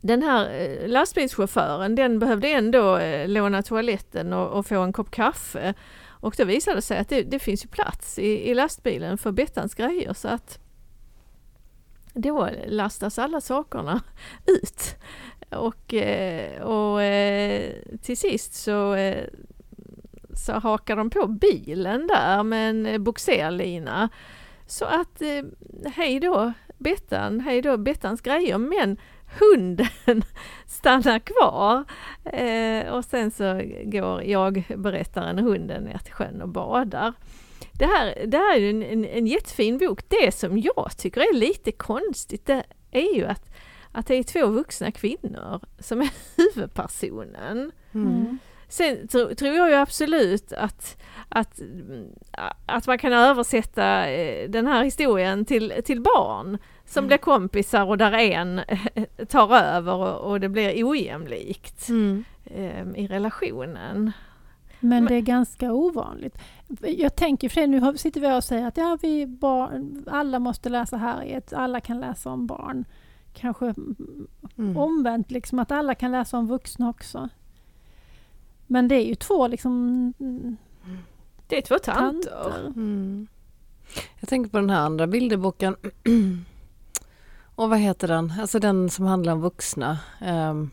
den 0.00 0.22
här 0.22 0.60
eh, 0.60 0.88
lastbilschauffören 0.88 1.94
den 1.94 2.18
behövde 2.18 2.48
ändå 2.48 2.96
eh, 2.96 3.28
låna 3.28 3.62
toaletten 3.62 4.32
och, 4.32 4.58
och, 4.58 4.66
få 4.66 4.80
en 4.80 4.92
kopp 4.92 5.10
kaffe. 5.10 5.74
Och 6.08 6.34
då 6.38 6.44
visade 6.44 6.76
det 6.76 6.82
sig 6.82 6.98
att 6.98 7.08
det, 7.08 7.22
det 7.22 7.38
finns 7.38 7.64
ju 7.64 7.68
plats 7.68 8.18
i, 8.18 8.50
i 8.50 8.54
lastbilen 8.54 9.18
för 9.18 9.32
Bettans 9.32 9.74
grejer 9.74 10.12
så 10.12 10.28
att 10.28 10.58
då 12.14 12.48
lastas 12.66 13.18
alla 13.18 13.40
sakerna 13.40 14.02
ut. 14.46 14.96
Och, 15.50 15.94
och 16.62 17.00
till 18.02 18.16
sist 18.16 18.54
så, 18.54 18.96
så 20.34 20.52
hakar 20.52 20.96
de 20.96 21.10
på 21.10 21.26
bilen 21.26 22.06
där 22.06 22.42
med 22.42 22.70
en 22.70 23.04
boxerlina. 23.04 24.10
Så 24.70 24.84
att 24.84 25.22
hej 25.94 26.20
då 26.20 26.52
Bettan, 26.78 27.40
hej 27.40 27.62
då 27.62 27.76
Bettans 27.76 28.20
grejer 28.20 28.58
men 28.58 28.96
hunden 29.38 30.22
stannar 30.66 31.18
kvar. 31.18 31.84
Eh, 32.24 32.94
och 32.94 33.04
sen 33.04 33.30
så 33.30 33.62
går 33.84 34.22
jag, 34.22 34.64
berättaren 34.76 35.38
och 35.38 35.44
hunden 35.44 35.84
ner 35.84 35.98
till 35.98 36.12
sjön 36.12 36.42
och 36.42 36.48
badar. 36.48 37.12
Det 37.72 37.86
här, 37.86 38.26
det 38.26 38.36
här 38.36 38.58
är 38.60 38.70
en, 38.70 38.82
en, 38.82 39.04
en 39.04 39.26
jättefin 39.26 39.78
bok. 39.78 40.08
Det 40.08 40.34
som 40.34 40.58
jag 40.58 40.90
tycker 40.98 41.20
är 41.20 41.34
lite 41.34 41.72
konstigt 41.72 42.46
det 42.46 42.64
är 42.90 43.16
ju 43.16 43.24
att, 43.24 43.50
att 43.92 44.06
det 44.06 44.14
är 44.14 44.22
två 44.22 44.46
vuxna 44.46 44.92
kvinnor 44.92 45.60
som 45.78 46.00
är 46.00 46.10
huvudpersonen. 46.36 47.72
Mm. 47.94 48.38
Sen 48.70 49.08
tro, 49.08 49.34
tror 49.34 49.54
jag 49.54 49.68
ju 49.68 49.74
absolut 49.74 50.52
att, 50.52 51.02
att, 51.28 51.60
att 52.66 52.86
man 52.86 52.98
kan 52.98 53.12
översätta 53.12 54.08
eh, 54.10 54.50
den 54.50 54.66
här 54.66 54.84
historien 54.84 55.44
till, 55.44 55.72
till 55.84 56.00
barn 56.00 56.58
som 56.84 56.98
mm. 56.98 57.06
blir 57.08 57.18
kompisar 57.18 57.84
och 57.84 57.98
där 57.98 58.12
en 58.12 58.60
tar 59.28 59.56
över 59.56 59.94
och, 59.94 60.30
och 60.30 60.40
det 60.40 60.48
blir 60.48 60.88
ojämlikt 60.88 61.88
mm. 61.88 62.24
eh, 62.44 63.02
i 63.02 63.06
relationen. 63.06 64.12
Men 64.80 65.04
det 65.04 65.14
är 65.14 65.20
ganska 65.20 65.72
ovanligt. 65.72 66.38
Jag 66.80 67.16
tänker 67.16 67.48
för 67.48 67.66
nu 67.66 67.98
sitter 67.98 68.20
vi 68.20 68.38
och 68.38 68.44
säger 68.44 68.66
att 68.66 68.76
ja, 68.76 68.98
vi 69.02 69.26
barn, 69.26 70.04
alla 70.06 70.38
måste 70.38 70.68
läsa 70.68 70.96
Harriet, 70.96 71.52
alla 71.52 71.80
kan 71.80 72.00
läsa 72.00 72.30
om 72.30 72.46
barn. 72.46 72.84
Kanske 73.32 73.74
mm. 74.58 74.76
omvänt, 74.76 75.30
liksom 75.30 75.58
att 75.58 75.70
alla 75.70 75.94
kan 75.94 76.12
läsa 76.12 76.38
om 76.38 76.46
vuxna 76.46 76.90
också. 76.90 77.28
Men 78.72 78.88
det 78.88 78.94
är 78.94 79.04
ju 79.04 79.14
två 79.14 79.48
liksom... 79.48 80.14
Det 81.46 81.58
är 81.58 81.62
två 81.62 81.78
tanter. 81.78 82.30
tanter. 82.30 82.66
Mm. 82.66 83.28
Jag 84.20 84.28
tänker 84.28 84.50
på 84.50 84.56
den 84.56 84.70
här 84.70 84.80
andra 84.80 85.06
bilderboken 85.06 85.76
Och 87.54 87.70
vad 87.70 87.78
heter 87.78 88.08
den? 88.08 88.32
Alltså 88.40 88.58
den 88.58 88.90
som 88.90 89.06
handlar 89.06 89.32
om 89.32 89.40
vuxna. 89.40 89.98
Um... 90.50 90.70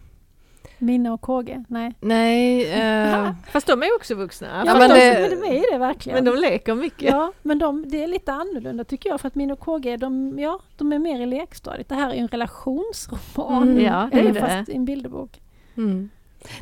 Minne 0.77 1.11
och 1.11 1.21
KG? 1.21 1.63
Nej. 1.67 1.93
Nej. 1.99 2.65
Uh... 2.65 3.31
Fast 3.51 3.67
de 3.67 3.83
är 3.83 3.95
också 3.95 4.15
vuxna. 4.15 4.63
Ja, 4.65 4.77
men, 4.77 4.89
de, 4.89 4.95
det... 4.95 5.29
men 5.29 5.39
de 5.39 5.57
är 5.57 5.71
det 5.71 5.77
verkligen. 5.77 6.23
Men 6.23 6.33
de 6.33 6.41
leker 6.41 6.75
mycket. 6.75 7.11
Ja, 7.11 7.31
men 7.41 7.59
de, 7.59 7.89
det 7.89 8.03
är 8.03 8.07
lite 8.07 8.33
annorlunda 8.33 8.83
tycker 8.83 9.09
jag 9.09 9.21
för 9.21 9.27
att 9.27 9.35
Minne 9.35 9.53
och 9.53 9.59
KG, 9.59 9.97
de, 9.97 10.39
ja, 10.39 10.59
de 10.77 10.93
är 10.93 10.99
mer 10.99 11.21
i 11.21 11.25
lekstadiet. 11.25 11.89
Det 11.89 11.95
här 11.95 12.09
är 12.09 12.15
en 12.15 12.27
relationsroman. 12.27 13.63
Mm, 13.63 13.83
ja, 13.83 14.09
det 14.11 14.19
är 14.19 14.33
det. 14.33 14.39
Fast 14.39 14.69
en 14.69 14.85
bilderbok. 14.85 15.41
Mm. 15.77 16.09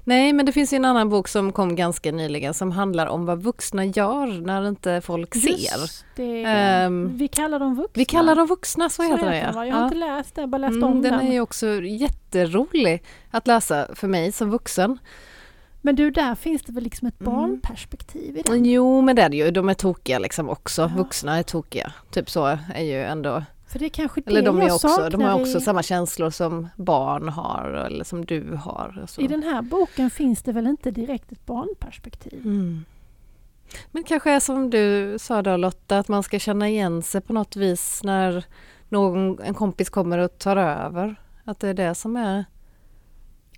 Nej, 0.04 0.34
men 0.34 0.46
det 0.46 0.52
finns 0.52 0.74
en 0.74 0.86
annan 0.86 1.10
bok 1.10 1.28
som 1.28 1.52
kom 1.52 1.76
ganska 1.76 2.12
nyligen 2.12 2.54
som 2.54 2.72
handlar 2.72 3.08
om 3.08 3.26
vad 3.26 3.44
vuxna 3.44 3.86
gör 3.86 4.42
när 4.42 4.68
inte 4.68 5.02
folk 5.02 5.36
ser. 5.36 6.06
Det, 6.16 6.86
um, 6.86 7.18
vi 7.18 7.28
kallar 7.28 7.60
dem 7.60 7.76
vuxna. 7.76 8.00
Vi 8.00 8.06
kallar 8.06 8.36
dem 8.36 8.48
vuxna, 8.48 8.90
så, 8.90 9.04
så 9.04 9.04
heter 9.04 9.32
det. 9.32 9.38
Ja. 9.38 9.46
Jag 9.46 9.54
har 9.54 9.66
ja. 9.66 9.84
inte 9.84 9.98
läst 9.98 10.36
det, 10.36 10.48
bara 10.48 10.58
läst 10.58 10.76
mm, 10.76 10.84
om 10.84 11.02
den. 11.02 11.18
Den 11.18 11.32
är 11.32 11.42
också 11.42 11.68
jätterolig 11.82 13.04
att 13.32 13.48
läsa 13.48 13.88
för 13.96 14.08
mig 14.08 14.32
som 14.32 14.50
vuxen. 14.50 15.00
Men 15.82 15.96
du, 15.96 16.12
där 16.12 16.36
finns 16.36 16.62
det 16.62 16.72
väl 16.72 16.84
liksom 16.84 17.08
ett 17.08 17.22
mm. 17.22 17.34
barnperspektiv 17.34 18.38
i 18.38 18.42
den? 18.42 18.66
Jo, 18.66 19.02
men 19.02 19.16
det 19.16 19.22
är 19.22 19.30
det 19.30 19.38
ju. 19.38 19.52
De 19.52 19.70
är 19.70 19.74
tokiga 19.74 20.20
liksom 20.20 20.50
också. 20.50 20.82
Ja. 20.82 20.92
Vuxna 20.98 21.38
är 21.38 21.44
tokiga. 21.44 21.94
Typ 22.12 22.30
så 22.30 22.58
är 22.76 22.84
ju 22.84 23.04
ändå 23.04 23.44
för 23.76 23.80
det 23.80 23.86
är 23.86 23.90
kanske 23.90 24.22
det 24.22 24.30
eller 24.30 24.42
de 24.42 24.62
är 24.62 24.74
också, 24.74 25.10
De 25.10 25.22
har 25.22 25.42
också 25.42 25.58
i... 25.58 25.62
samma 25.62 25.84
känslor 25.84 26.30
som 26.30 26.68
barn 26.76 27.30
har 27.30 27.86
eller 27.88 28.04
som 28.04 28.26
du 28.26 28.60
har. 28.64 29.06
I 29.18 29.28
den 29.28 29.44
här 29.44 29.62
boken 29.62 30.10
finns 30.10 30.44
det 30.44 30.52
väl 30.52 30.68
inte 30.68 30.92
direkt 30.92 31.32
ett 31.32 31.46
barnperspektiv? 31.46 32.42
Mm. 32.46 32.86
Men 33.92 34.04
kanske 34.04 34.32
är 34.32 34.40
som 34.40 34.70
du 34.70 35.16
sa 35.20 35.42
då 35.42 35.58
Lotta, 35.58 36.00
att 36.00 36.08
man 36.08 36.24
ska 36.24 36.40
känna 36.40 36.70
igen 36.70 37.02
sig 37.02 37.22
på 37.22 37.34
något 37.34 37.56
vis 37.56 38.02
när 38.04 38.46
någon, 38.90 39.40
en 39.42 39.54
kompis 39.54 39.90
kommer 39.90 40.18
och 40.18 40.38
tar 40.38 40.58
över. 40.58 41.16
Att 41.44 41.60
det 41.60 41.70
är 41.70 41.74
det 41.74 41.96
som 41.96 42.16
är 42.16 42.46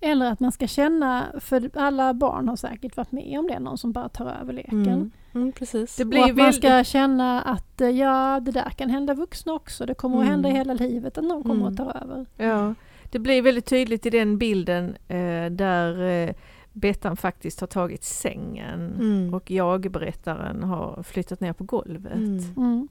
eller 0.00 0.32
att 0.32 0.40
man 0.40 0.52
ska 0.52 0.66
känna, 0.66 1.26
för 1.40 1.70
alla 1.74 2.14
barn 2.14 2.48
har 2.48 2.56
säkert 2.56 2.96
varit 2.96 3.12
med 3.12 3.38
om 3.38 3.46
det, 3.46 3.58
någon 3.58 3.78
som 3.78 3.92
bara 3.92 4.08
tar 4.08 4.26
över 4.40 4.52
leken. 4.52 4.88
Mm. 4.88 5.10
Mm, 5.38 5.52
precis. 5.52 5.96
Det 5.96 6.04
blir 6.04 6.22
och 6.22 6.30
att 6.30 6.36
man 6.36 6.52
ska 6.52 6.84
känna 6.84 7.42
att 7.42 7.80
eh, 7.80 7.90
ja, 7.90 8.40
det 8.40 8.50
där 8.50 8.70
kan 8.70 8.90
hända 8.90 9.14
vuxna 9.14 9.52
också. 9.52 9.86
Det 9.86 9.94
kommer 9.94 10.16
mm. 10.16 10.26
att 10.26 10.32
hända 10.32 10.48
i 10.48 10.52
hela 10.52 10.74
livet 10.74 11.18
att 11.18 11.24
någon 11.24 11.42
kommer 11.42 11.66
att 11.66 11.78
mm. 11.78 11.92
ta 11.92 11.98
över. 11.98 12.26
Ja, 12.36 12.74
det 13.10 13.18
blir 13.18 13.42
väldigt 13.42 13.66
tydligt 13.66 14.06
i 14.06 14.10
den 14.10 14.38
bilden 14.38 14.96
eh, 15.08 15.50
där 15.50 16.02
eh, 16.02 16.34
Bettan 16.72 17.16
faktiskt 17.16 17.60
har 17.60 17.66
tagit 17.66 18.04
sängen 18.04 18.94
mm. 19.00 19.34
och 19.34 19.50
jag-berättaren 19.50 20.62
har 20.62 21.02
flyttat 21.02 21.40
ner 21.40 21.52
på 21.52 21.64
golvet. 21.64 22.56
Mm. 22.56 22.88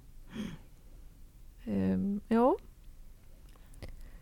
Um, 1.66 2.22
ja. 2.28 2.56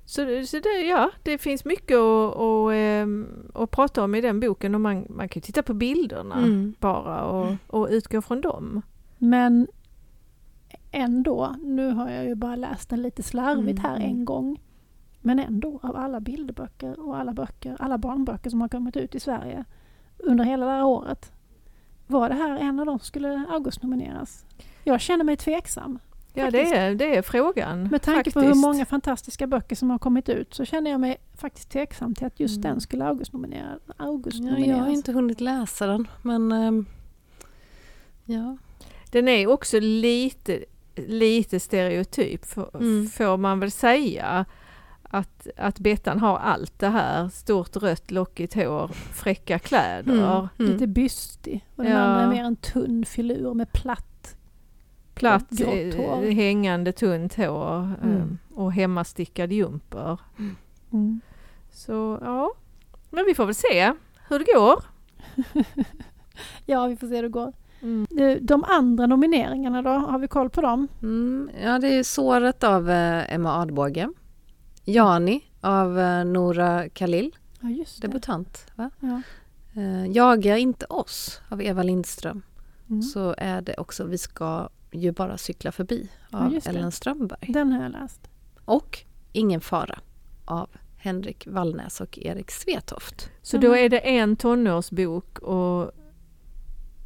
Så, 0.06 0.46
så 0.46 0.60
det, 0.60 0.82
ja, 0.88 1.12
det 1.24 1.38
finns 1.38 1.66
mycket 1.66 1.98
att, 1.98 2.38
att, 2.38 2.72
ehm, 2.74 3.28
att 3.54 3.72
prata 3.72 4.04
om 4.04 4.16
i 4.16 4.22
den 4.22 4.40
boken 4.40 4.76
och 4.76 4.82
man, 4.82 5.06
man 5.10 5.30
kan 5.30 5.42
titta 5.42 5.64
på 5.64 5.74
bilderna 5.74 6.36
mm. 6.36 6.74
bara 6.80 7.24
och, 7.24 7.56
och 7.68 7.88
utgå 7.92 8.22
från 8.22 8.42
dem. 8.42 8.82
Men 9.18 9.68
ändå, 10.92 11.56
nu 11.64 11.92
har 11.92 12.10
jag 12.10 12.26
ju 12.26 12.36
bara 12.36 12.56
läst 12.56 12.90
den 12.90 13.02
lite 13.02 13.24
slarvigt 13.24 13.80
här 13.80 13.96
mm. 13.96 14.10
en 14.10 14.26
gång. 14.26 14.62
Men 15.22 15.40
ändå, 15.40 15.80
av 15.84 15.96
alla 15.96 16.20
bilderböcker 16.20 17.00
och 17.00 17.18
alla 17.18 17.34
böcker, 17.34 17.76
alla 17.80 17.98
barnböcker 17.98 18.50
som 18.50 18.62
har 18.62 18.68
kommit 18.68 18.98
ut 18.98 19.16
i 19.16 19.20
Sverige 19.20 19.66
under 20.18 20.44
hela 20.46 20.66
det 20.66 20.72
här 20.72 20.84
året. 20.84 21.32
Var 22.08 22.30
det 22.30 22.36
här 22.36 22.58
en 22.58 22.80
av 22.80 22.86
de 22.86 23.00
som 23.00 23.06
skulle 23.06 23.46
Augustnomineras? 23.50 24.46
Jag 24.84 25.02
känner 25.02 25.24
mig 25.24 25.38
tveksam. 25.38 26.00
Ja, 26.36 26.52
det 26.52 26.74
är, 26.74 26.96
det 26.96 27.16
är 27.16 27.22
frågan. 27.22 27.84
Med 27.84 28.02
tanke 28.02 28.18
faktiskt. 28.18 28.34
på 28.34 28.40
hur 28.40 28.56
många 28.56 28.86
fantastiska 28.86 29.48
böcker 29.48 29.76
som 29.76 29.90
har 29.90 30.00
kommit 30.00 30.30
ut 30.30 30.54
så 30.54 30.66
känner 30.66 30.92
jag 30.92 31.00
mig 31.00 31.18
faktiskt 31.38 31.70
tveksam 31.70 32.16
till 32.16 32.28
att 32.28 32.40
just 32.40 32.58
mm. 32.58 32.72
den 32.72 32.82
skulle 32.82 33.06
August-nomineras. 33.06 33.80
August 33.98 34.40
ja, 34.40 34.58
jag 34.58 34.78
har 34.78 34.90
inte 34.90 35.12
hunnit 35.12 35.42
läsa 35.42 35.88
den, 35.88 36.08
men 36.22 36.52
um, 36.52 36.86
ja. 38.26 38.58
Den 39.12 39.28
är 39.28 39.48
också 39.48 39.80
lite, 39.80 40.66
lite 40.96 41.60
stereotyp, 41.60 42.46
för, 42.46 42.70
mm. 42.78 43.08
får 43.08 43.38
man 43.38 43.60
väl 43.60 43.72
säga. 43.72 44.46
Att, 45.10 45.48
att 45.58 45.80
Bettan 45.80 46.20
har 46.20 46.38
allt 46.38 46.80
det 46.80 46.88
här, 46.88 47.30
stort 47.30 47.76
rött 47.76 48.12
lockigt 48.12 48.54
hår, 48.54 48.88
fräcka 49.14 49.60
kläder. 49.60 50.14
Mm. 50.14 50.48
Mm. 50.60 50.72
Lite 50.72 50.88
bystig. 50.88 51.66
Och 51.76 51.84
den 51.84 51.94
ja. 51.94 52.00
andra 52.00 52.24
är 52.24 52.30
mer 52.30 52.44
en 52.44 52.56
tunn 52.56 53.06
filur 53.06 53.54
med 53.54 53.72
platt 53.72 54.15
platt 55.16 55.60
hängande 56.34 56.92
tunt 56.92 57.36
hår 57.36 57.78
mm. 58.04 58.22
Ehm, 58.22 58.38
och 58.54 58.74
hemmastickad 58.74 59.52
jumper. 59.52 60.20
Mm. 60.40 60.56
mm. 60.94 61.22
Så 61.72 62.20
ja, 62.22 62.54
men 63.10 63.26
vi 63.26 63.36
får 63.36 63.46
väl 63.46 63.56
se 63.56 63.94
hur 64.30 64.40
det 64.40 64.46
går. 64.54 64.84
ja, 66.66 66.88
vi 66.88 66.96
får 66.96 67.08
se 67.08 67.16
hur 67.16 67.24
det 67.24 67.30
går. 67.30 67.54
Mm. 67.82 68.08
De 68.42 68.64
andra 68.64 69.08
nomineringarna 69.08 69.82
då, 69.82 69.90
har 69.90 70.20
vi 70.20 70.28
koll 70.28 70.50
på 70.50 70.62
dem? 70.62 70.88
Mm, 71.02 71.50
ja, 71.64 71.80
det 71.80 71.88
är 71.88 72.04
Såret 72.04 72.64
av 72.64 72.90
eh, 72.90 73.34
Emma 73.34 73.62
Adbåge. 73.62 74.10
Jani 74.84 75.44
av 75.62 76.00
eh, 76.00 76.26
Nora 76.26 76.90
Khalil, 76.90 77.36
ja, 77.60 77.70
just 77.70 78.02
debutant. 78.02 78.66
Va? 78.76 78.90
Ja. 79.00 79.22
Eh, 79.82 80.12
Jaga 80.12 80.58
inte 80.58 80.86
oss 80.86 81.42
av 81.50 81.62
Eva 81.62 81.84
Lindström. 81.84 82.42
Mm. 82.90 83.02
Så 83.02 83.36
är 83.38 83.62
det 83.62 83.76
också 83.78 84.04
Vi 84.04 84.18
ska 84.18 84.70
ju 85.00 85.12
bara 85.12 85.38
cykla 85.38 85.72
förbi 85.72 86.10
av 86.32 86.54
ja, 86.54 86.70
Ellen 86.70 86.92
Strömberg. 86.92 87.54
Den 87.54 87.74
har 87.74 87.84
jag 87.84 87.92
läst. 87.92 88.22
Och 88.66 89.00
Ingen 89.32 89.62
fara 89.62 90.00
av 90.46 90.70
Henrik 90.98 91.48
Wallnäs 91.48 92.02
och 92.02 92.20
Erik 92.22 92.52
Svetoft. 92.52 93.30
Så 93.42 93.58
då 93.58 93.76
är 93.76 93.90
det 93.90 94.00
en 94.00 94.36
tonårsbok 94.36 95.40
och, 95.40 95.92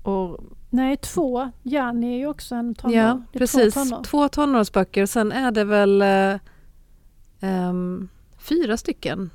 och 0.04 0.40
Nej, 0.70 0.98
två. 0.98 1.52
Janni 1.64 2.14
är 2.14 2.18
ju 2.18 2.28
också 2.28 2.56
en 2.56 2.76
tonår. 2.76 2.98
Ja, 2.98 3.22
precis. 3.34 3.74
Två, 3.74 3.84
tonår. 3.84 4.04
två 4.04 4.30
tonårsböcker. 4.30 5.06
Sen 5.06 5.32
är 5.32 5.52
det 5.52 5.64
väl 5.64 6.04
um, 7.42 8.10
fyra 8.38 8.78
stycken 8.78 9.30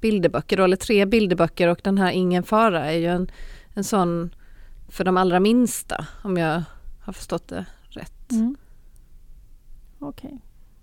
bilderböcker, 0.00 0.56
då, 0.56 0.64
eller 0.64 0.76
tre 0.76 1.06
bilderböcker 1.06 1.68
och 1.68 1.80
den 1.84 1.98
här 1.98 2.10
Ingen 2.10 2.42
fara 2.42 2.84
är 2.84 2.98
ju 2.98 3.06
en, 3.06 3.30
en 3.74 3.84
sån 3.84 4.34
för 4.88 5.04
de 5.04 5.16
allra 5.16 5.40
minsta, 5.40 6.06
om 6.22 6.36
jag 6.36 6.62
har 7.06 7.12
förstått 7.12 7.48
det 7.48 7.66
rätt. 7.88 8.32
Mm. 8.32 8.56
Okej. 9.98 10.28
Okay. 10.28 10.38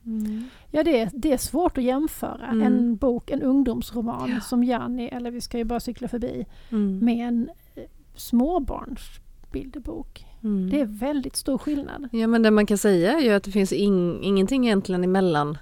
Mm. 0.05 0.43
Ja, 0.71 0.83
det 0.83 1.01
är, 1.01 1.09
det 1.13 1.33
är 1.33 1.37
svårt 1.37 1.77
att 1.77 1.83
jämföra 1.83 2.47
mm. 2.47 2.61
en 2.61 2.95
bok, 2.95 3.31
en 3.31 3.41
ungdomsroman 3.41 4.29
ja. 4.29 4.41
som 4.41 4.63
Janni, 4.63 5.07
eller 5.07 5.31
Vi 5.31 5.41
ska 5.41 5.57
ju 5.57 5.63
bara 5.63 5.79
cykla 5.79 6.07
förbi, 6.07 6.45
mm. 6.69 7.05
med 7.05 7.27
en 7.27 7.49
eh, 7.75 7.83
småbarnsbilderbok. 8.15 10.25
Mm. 10.43 10.69
Det 10.69 10.79
är 10.79 10.85
väldigt 10.85 11.35
stor 11.35 11.57
skillnad. 11.57 12.09
Ja, 12.11 12.27
men 12.27 12.43
det 12.43 12.51
man 12.51 12.65
kan 12.65 12.77
säga 12.77 13.13
är 13.13 13.21
ju 13.21 13.29
att 13.29 13.43
det 13.43 13.51
finns 13.51 13.71
in, 13.71 14.23
ingenting 14.23 14.65
egentligen 14.65 15.03
emellan 15.03 15.57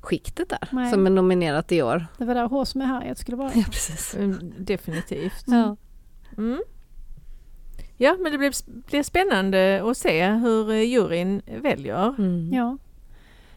skiktet 0.00 0.48
där 0.48 0.68
Nej. 0.72 0.90
som 0.90 1.06
är 1.06 1.10
nominerat 1.10 1.72
i 1.72 1.82
år. 1.82 2.06
Det 2.18 2.24
var 2.24 2.34
där 2.34 2.46
H 2.46 2.64
som 2.64 2.80
är 2.80 2.86
Harriet 2.86 3.18
skulle 3.18 3.36
vara. 3.36 3.50
Ja, 3.54 3.64
precis. 3.66 4.14
Mm, 4.14 4.52
definitivt. 4.58 5.44
Ja. 5.46 5.76
Mm. 6.36 6.62
Ja, 7.96 8.16
men 8.20 8.32
det 8.32 8.38
blir, 8.38 8.52
blir 8.86 9.02
spännande 9.02 9.82
att 9.84 9.96
se 9.96 10.26
hur 10.26 10.70
eh, 10.70 10.82
juryn 10.82 11.42
väljer. 11.46 12.14
Mm. 12.18 12.52
Ja. 12.52 12.78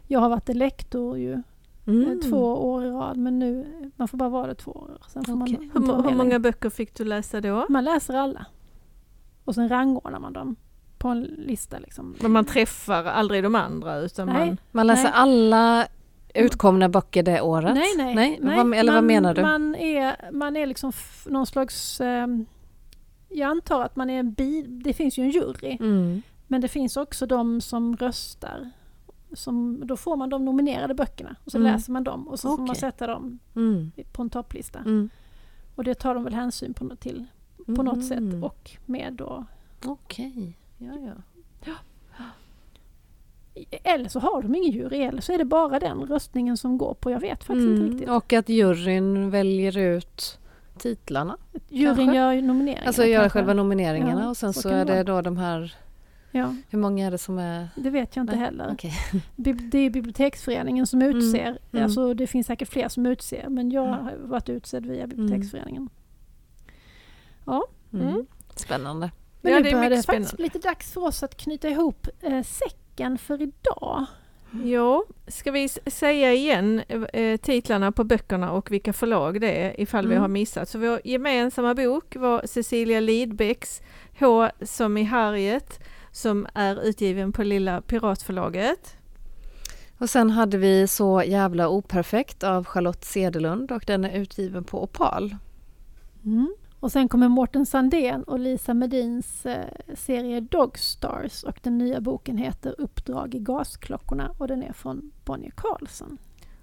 Jag 0.08 0.20
har 0.20 0.30
varit 0.30 0.56
lektor 0.56 1.18
ju 1.18 1.44
mm. 1.88 2.12
Eh, 2.12 2.30
två 2.30 2.72
år 2.72 2.86
i 2.86 2.90
rad 2.90 3.18
men 3.18 3.40
nu, 3.40 3.66
man 3.96 4.08
får 4.08 4.18
bara 4.18 4.30
vara 4.30 4.48
det 4.48 4.56
två 4.56 4.72
år. 4.72 4.98
Sen 5.08 5.26
får 5.26 5.42
okay. 5.42 5.58
man 5.74 5.86
hur, 5.88 6.10
hur 6.10 6.18
många 6.18 6.40
böcker 6.40 6.70
fick 6.70 6.96
du 6.96 7.04
läsa 7.04 7.42
då? 7.42 7.66
Man 7.70 7.86
läser 7.86 8.14
alla. 8.14 8.46
Och 9.46 9.56
sen 9.56 9.70
rangordnar 9.70 10.20
man 10.20 10.34
dem 10.34 10.56
på 10.98 11.08
en 11.08 11.22
lista. 11.22 11.80
Liksom. 11.80 12.16
Men 12.22 12.32
man 12.32 12.46
träffar 12.46 13.04
aldrig 13.04 13.44
de 13.44 13.56
andra? 13.56 13.98
Utan 13.98 14.28
nej, 14.28 14.48
man, 14.48 14.58
man 14.72 14.88
läser 14.88 15.04
nej. 15.04 15.12
alla 15.14 15.88
utkomna 16.34 16.90
böcker 16.90 17.24
det 17.24 17.42
året? 17.42 17.74
Nej, 17.74 17.94
nej. 17.98 18.16
nej. 18.16 18.40
nej. 18.42 18.58
Vad, 18.58 18.74
eller 18.74 18.92
man, 18.92 18.96
vad 18.96 19.04
menar 19.04 19.34
du? 19.34 19.42
Man 19.42 19.76
är, 19.76 20.32
man 20.32 20.56
är 20.56 20.66
liksom 20.66 20.92
någon 21.26 21.46
slags 21.46 22.02
um, 22.02 22.46
jag 23.38 23.50
antar 23.50 23.82
att 23.82 23.96
man 23.96 24.10
är 24.10 24.20
en 24.20 24.34
bi, 24.34 24.62
det 24.62 24.94
finns 24.94 25.18
ju 25.18 25.24
en 25.24 25.30
jury, 25.30 25.78
mm. 25.80 26.22
men 26.48 26.62
det 26.62 26.68
finns 26.68 26.98
också 26.98 27.26
de 27.26 27.62
som 27.62 27.96
röstar. 27.96 28.72
Som, 29.34 29.88
då 29.88 29.98
får 29.98 30.16
man 30.16 30.30
de 30.30 30.46
nominerade 30.46 30.94
böckerna 30.94 31.36
och 31.44 31.52
så 31.52 31.58
mm. 31.58 31.72
läser 31.72 31.92
man 31.92 32.04
dem 32.04 32.28
och 32.28 32.40
så 32.40 32.48
okay. 32.48 32.58
får 32.58 32.68
man 32.68 32.76
sätta 32.76 33.08
dem 33.08 33.40
mm. 33.56 33.92
på 34.12 34.22
en 34.22 34.30
topplista. 34.30 34.80
Mm. 34.80 35.10
Och 35.76 35.84
det 35.84 35.96
tar 35.96 36.16
de 36.16 36.24
väl 36.24 36.34
hänsyn 36.34 36.74
på, 36.74 36.96
till 36.96 37.26
på 37.76 37.84
något 37.84 38.06
sätt 38.06 38.18
mm. 38.18 38.44
och 38.44 38.72
med 38.86 39.14
då... 39.14 39.46
Okej, 39.86 40.28
okay. 40.28 40.54
ja, 40.78 40.94
ja. 41.06 41.14
ja. 41.66 41.74
Eller 43.84 44.10
så 44.10 44.20
har 44.20 44.42
de 44.42 44.56
ingen 44.56 44.72
jury, 44.72 44.98
eller 44.98 45.22
så 45.22 45.34
är 45.34 45.38
det 45.38 45.46
bara 45.46 45.80
den 45.80 46.00
röstningen 46.00 46.58
som 46.58 46.78
går 46.78 46.94
på. 46.94 47.12
Jag 47.12 47.20
vet 47.20 47.44
faktiskt 47.44 47.68
inte 47.68 47.82
mm. 47.82 47.92
riktigt. 47.92 48.10
Och 48.10 48.34
att 48.34 48.50
juryn 48.50 49.30
väljer 49.30 49.78
ut 49.78 50.40
titlarna? 50.78 51.38
Juryn 51.70 52.14
gör 52.14 52.42
nomineringarna? 52.42 52.88
Alltså 52.88 53.06
gör 53.06 53.30
själva 53.30 53.54
nomineringarna 53.54 54.22
ja, 54.22 54.30
och 54.30 54.38
sen 54.38 54.54
så, 54.54 54.62
så 54.62 54.70
är 54.70 54.86
det, 54.86 55.04
då 55.04 55.22
de 55.22 55.38
här 55.38 55.76
Ja. 56.32 56.56
Hur 56.70 56.80
många 56.80 57.08
är 57.08 57.12
det 57.12 57.18
som 57.18 57.40
är... 57.40 57.70
Det 57.76 57.90
vet 57.90 58.16
jag 58.16 58.24
inte 58.24 58.36
Nej, 58.36 58.46
heller. 58.46 58.72
Okay. 58.72 58.92
Det 59.36 59.78
är 59.78 59.90
biblioteksföreningen 59.90 60.88
som 60.88 61.02
mm, 61.02 61.18
utser. 61.18 61.46
Mm, 61.46 61.58
mm. 61.72 61.84
Alltså 61.84 62.14
det 62.14 62.28
finns 62.28 62.48
säkert 62.48 62.70
fler 62.70 62.90
som 62.90 63.06
utser 63.06 63.50
men 63.50 63.72
jag 63.72 63.88
mm. 63.88 64.06
har 64.06 64.16
varit 64.16 64.50
utsedd 64.50 64.86
via 64.86 65.04
mm. 65.04 65.10
biblioteksföreningen. 65.10 65.90
Ja. 67.46 67.64
Mm. 67.94 68.26
Spännande. 68.56 69.12
Men 69.42 69.54
ja, 69.54 69.60
nu 69.60 69.72
börjar 69.72 69.90
det 69.90 70.04
faktiskt 70.04 70.40
lite 70.40 70.60
dags 70.60 70.94
för 70.94 71.04
oss 71.04 71.24
att 71.24 71.38
knyta 71.38 71.70
ihop 71.70 72.08
eh, 72.22 72.44
säcken 72.44 73.18
för 73.18 73.42
idag. 73.42 74.06
Ja, 74.66 75.04
ska 75.28 75.52
vi 75.52 75.70
säga 75.86 76.34
igen 76.34 76.82
eh, 77.14 77.38
titlarna 77.38 77.92
på 77.92 78.04
böckerna 78.04 78.52
och 78.52 78.72
vilka 78.72 78.94
förlag 78.94 79.42
det 79.42 79.52
är 79.52 79.82
ifall 79.82 80.06
mm. 80.06 80.10
vi 80.10 80.22
har 80.22 80.28
missat. 80.28 80.70
Så 80.70 80.80
vår 80.80 81.02
gemensamma 81.04 81.76
bok 81.76 82.16
var 82.16 82.42
Cecilia 82.46 83.00
Lidbecks 83.00 83.82
H 84.20 84.50
som 84.62 84.98
i 84.98 85.04
Harriet 85.04 85.80
som 86.12 86.48
är 86.54 86.84
utgiven 86.84 87.32
på 87.32 87.44
Lilla 87.44 87.82
Piratförlaget. 87.82 88.98
Och 89.98 90.10
sen 90.10 90.30
hade 90.30 90.58
vi 90.58 90.88
Så 90.88 91.24
jävla 91.26 91.70
operfekt 91.70 92.44
av 92.44 92.66
Charlotte 92.66 93.06
Cederlund 93.06 93.72
och 93.72 93.84
den 93.88 94.06
är 94.06 94.20
utgiven 94.20 94.64
på 94.64 94.84
Opal. 94.84 95.36
Mm. 96.26 96.56
Och 96.80 96.92
sen 96.92 97.10
kommer 97.10 97.28
Mårten 97.28 97.66
Sandén 97.66 98.24
och 98.24 98.40
Lisa 98.40 98.74
Medins 98.74 99.46
eh, 99.46 99.66
serie 99.96 100.40
Dogstars 100.40 101.44
och 101.44 101.60
den 101.64 101.78
nya 101.78 102.02
boken 102.02 102.38
heter 102.38 102.76
Uppdrag 102.78 103.36
i 103.36 103.40
gasklockorna 103.40 104.36
och 104.38 104.48
den 104.48 104.64
är 104.64 104.74
från 104.74 105.12
Bonnier 105.26 105.54
Carlsson. 105.56 106.18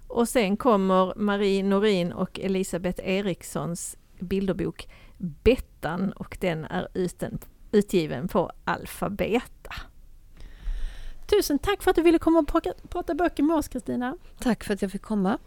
Och 0.07 0.29
sen 0.29 0.57
kommer 0.57 1.13
Marie 1.15 1.63
Norin 1.63 2.11
och 2.13 2.39
Elisabeth 2.39 3.09
Erikssons 3.09 3.97
bilderbok 4.19 4.87
Bettan 5.17 6.11
och 6.11 6.37
den 6.41 6.65
är 6.65 6.87
uten, 6.93 7.39
utgiven 7.71 8.27
på 8.27 8.51
Alfabeta. 8.65 9.75
Tusen 11.27 11.59
tack 11.59 11.83
för 11.83 11.89
att 11.89 11.95
du 11.95 12.01
ville 12.01 12.19
komma 12.19 12.39
och 12.39 12.63
prata 12.89 13.15
böcker 13.15 13.43
med 13.43 13.57
oss 13.57 13.67
Kristina. 13.67 14.17
Tack 14.39 14.63
för 14.63 14.73
att 14.73 14.81
jag 14.81 14.91
fick 14.91 15.01
komma. 15.01 15.37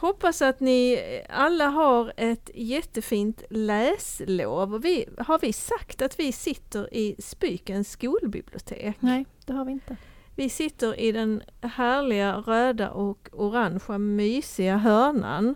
Hoppas 0.00 0.42
att 0.42 0.60
ni 0.60 1.00
alla 1.28 1.68
har 1.68 2.12
ett 2.16 2.50
jättefint 2.54 3.42
läslov. 3.50 4.80
Vi, 4.82 5.08
har 5.18 5.38
vi 5.38 5.52
sagt 5.52 6.02
att 6.02 6.18
vi 6.18 6.32
sitter 6.32 6.94
i 6.94 7.16
Spykens 7.18 7.90
skolbibliotek? 7.90 8.96
Nej, 9.00 9.26
det 9.46 9.52
har 9.52 9.64
vi 9.64 9.72
inte. 9.72 9.96
Vi 10.36 10.48
sitter 10.48 11.00
i 11.00 11.12
den 11.12 11.42
härliga 11.60 12.36
röda 12.36 12.90
och 12.90 13.28
orangea 13.32 13.98
mysiga 13.98 14.76
hörnan 14.76 15.54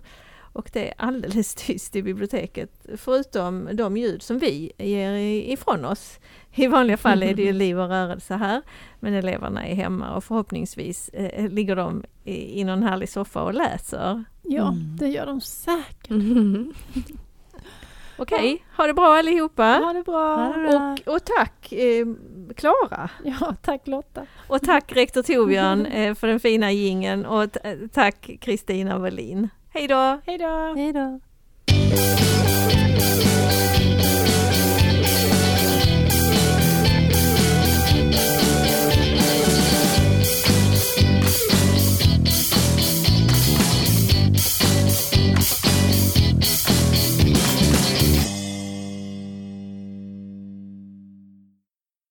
och 0.56 0.70
det 0.72 0.88
är 0.88 0.94
alldeles 0.96 1.54
tyst 1.54 1.96
i 1.96 2.02
biblioteket 2.02 2.86
förutom 2.96 3.68
de 3.72 3.96
ljud 3.96 4.22
som 4.22 4.38
vi 4.38 4.72
ger 4.78 5.12
ifrån 5.52 5.84
oss. 5.84 6.18
I 6.54 6.66
vanliga 6.66 6.96
fall 6.96 7.22
är 7.22 7.34
det 7.34 7.42
ju 7.42 7.52
liv 7.62 7.80
och 7.80 7.88
rörelse 7.88 8.34
här 8.34 8.62
men 9.00 9.14
eleverna 9.14 9.66
är 9.66 9.74
hemma 9.74 10.16
och 10.16 10.24
förhoppningsvis 10.24 11.08
eh, 11.08 11.48
ligger 11.48 11.76
de 11.76 12.04
i, 12.24 12.60
i 12.60 12.64
någon 12.64 12.82
härlig 12.82 13.08
soffa 13.08 13.42
och 13.42 13.54
läser. 13.54 14.24
Ja, 14.42 14.68
mm. 14.68 14.96
det 14.96 15.08
gör 15.08 15.26
de 15.26 15.40
säkert. 15.40 16.10
Mm. 16.10 16.72
Okej, 18.18 18.36
okay. 18.36 18.58
ha 18.76 18.86
det 18.86 18.94
bra 18.94 19.16
allihopa! 19.16 19.64
Ha 19.64 19.92
det 19.92 20.02
bra! 20.02 20.48
Och, 20.48 21.14
och 21.14 21.24
tack 21.24 21.72
eh, 21.72 22.06
Klara! 22.56 23.10
ja, 23.24 23.54
tack 23.62 23.86
Lotta! 23.86 24.26
Och 24.46 24.60
tack 24.60 24.92
rektor 24.92 25.22
Torbjörn 25.34 25.86
eh, 25.86 26.14
för 26.14 26.26
den 26.26 26.40
fina 26.40 26.72
gingen 26.72 27.26
och 27.26 27.56
tack 27.92 28.30
Kristina 28.40 28.98
Wallin! 28.98 29.48
Hej 29.76 29.88
då! 29.88 30.20
Hej 30.26 30.92
då! 30.92 31.20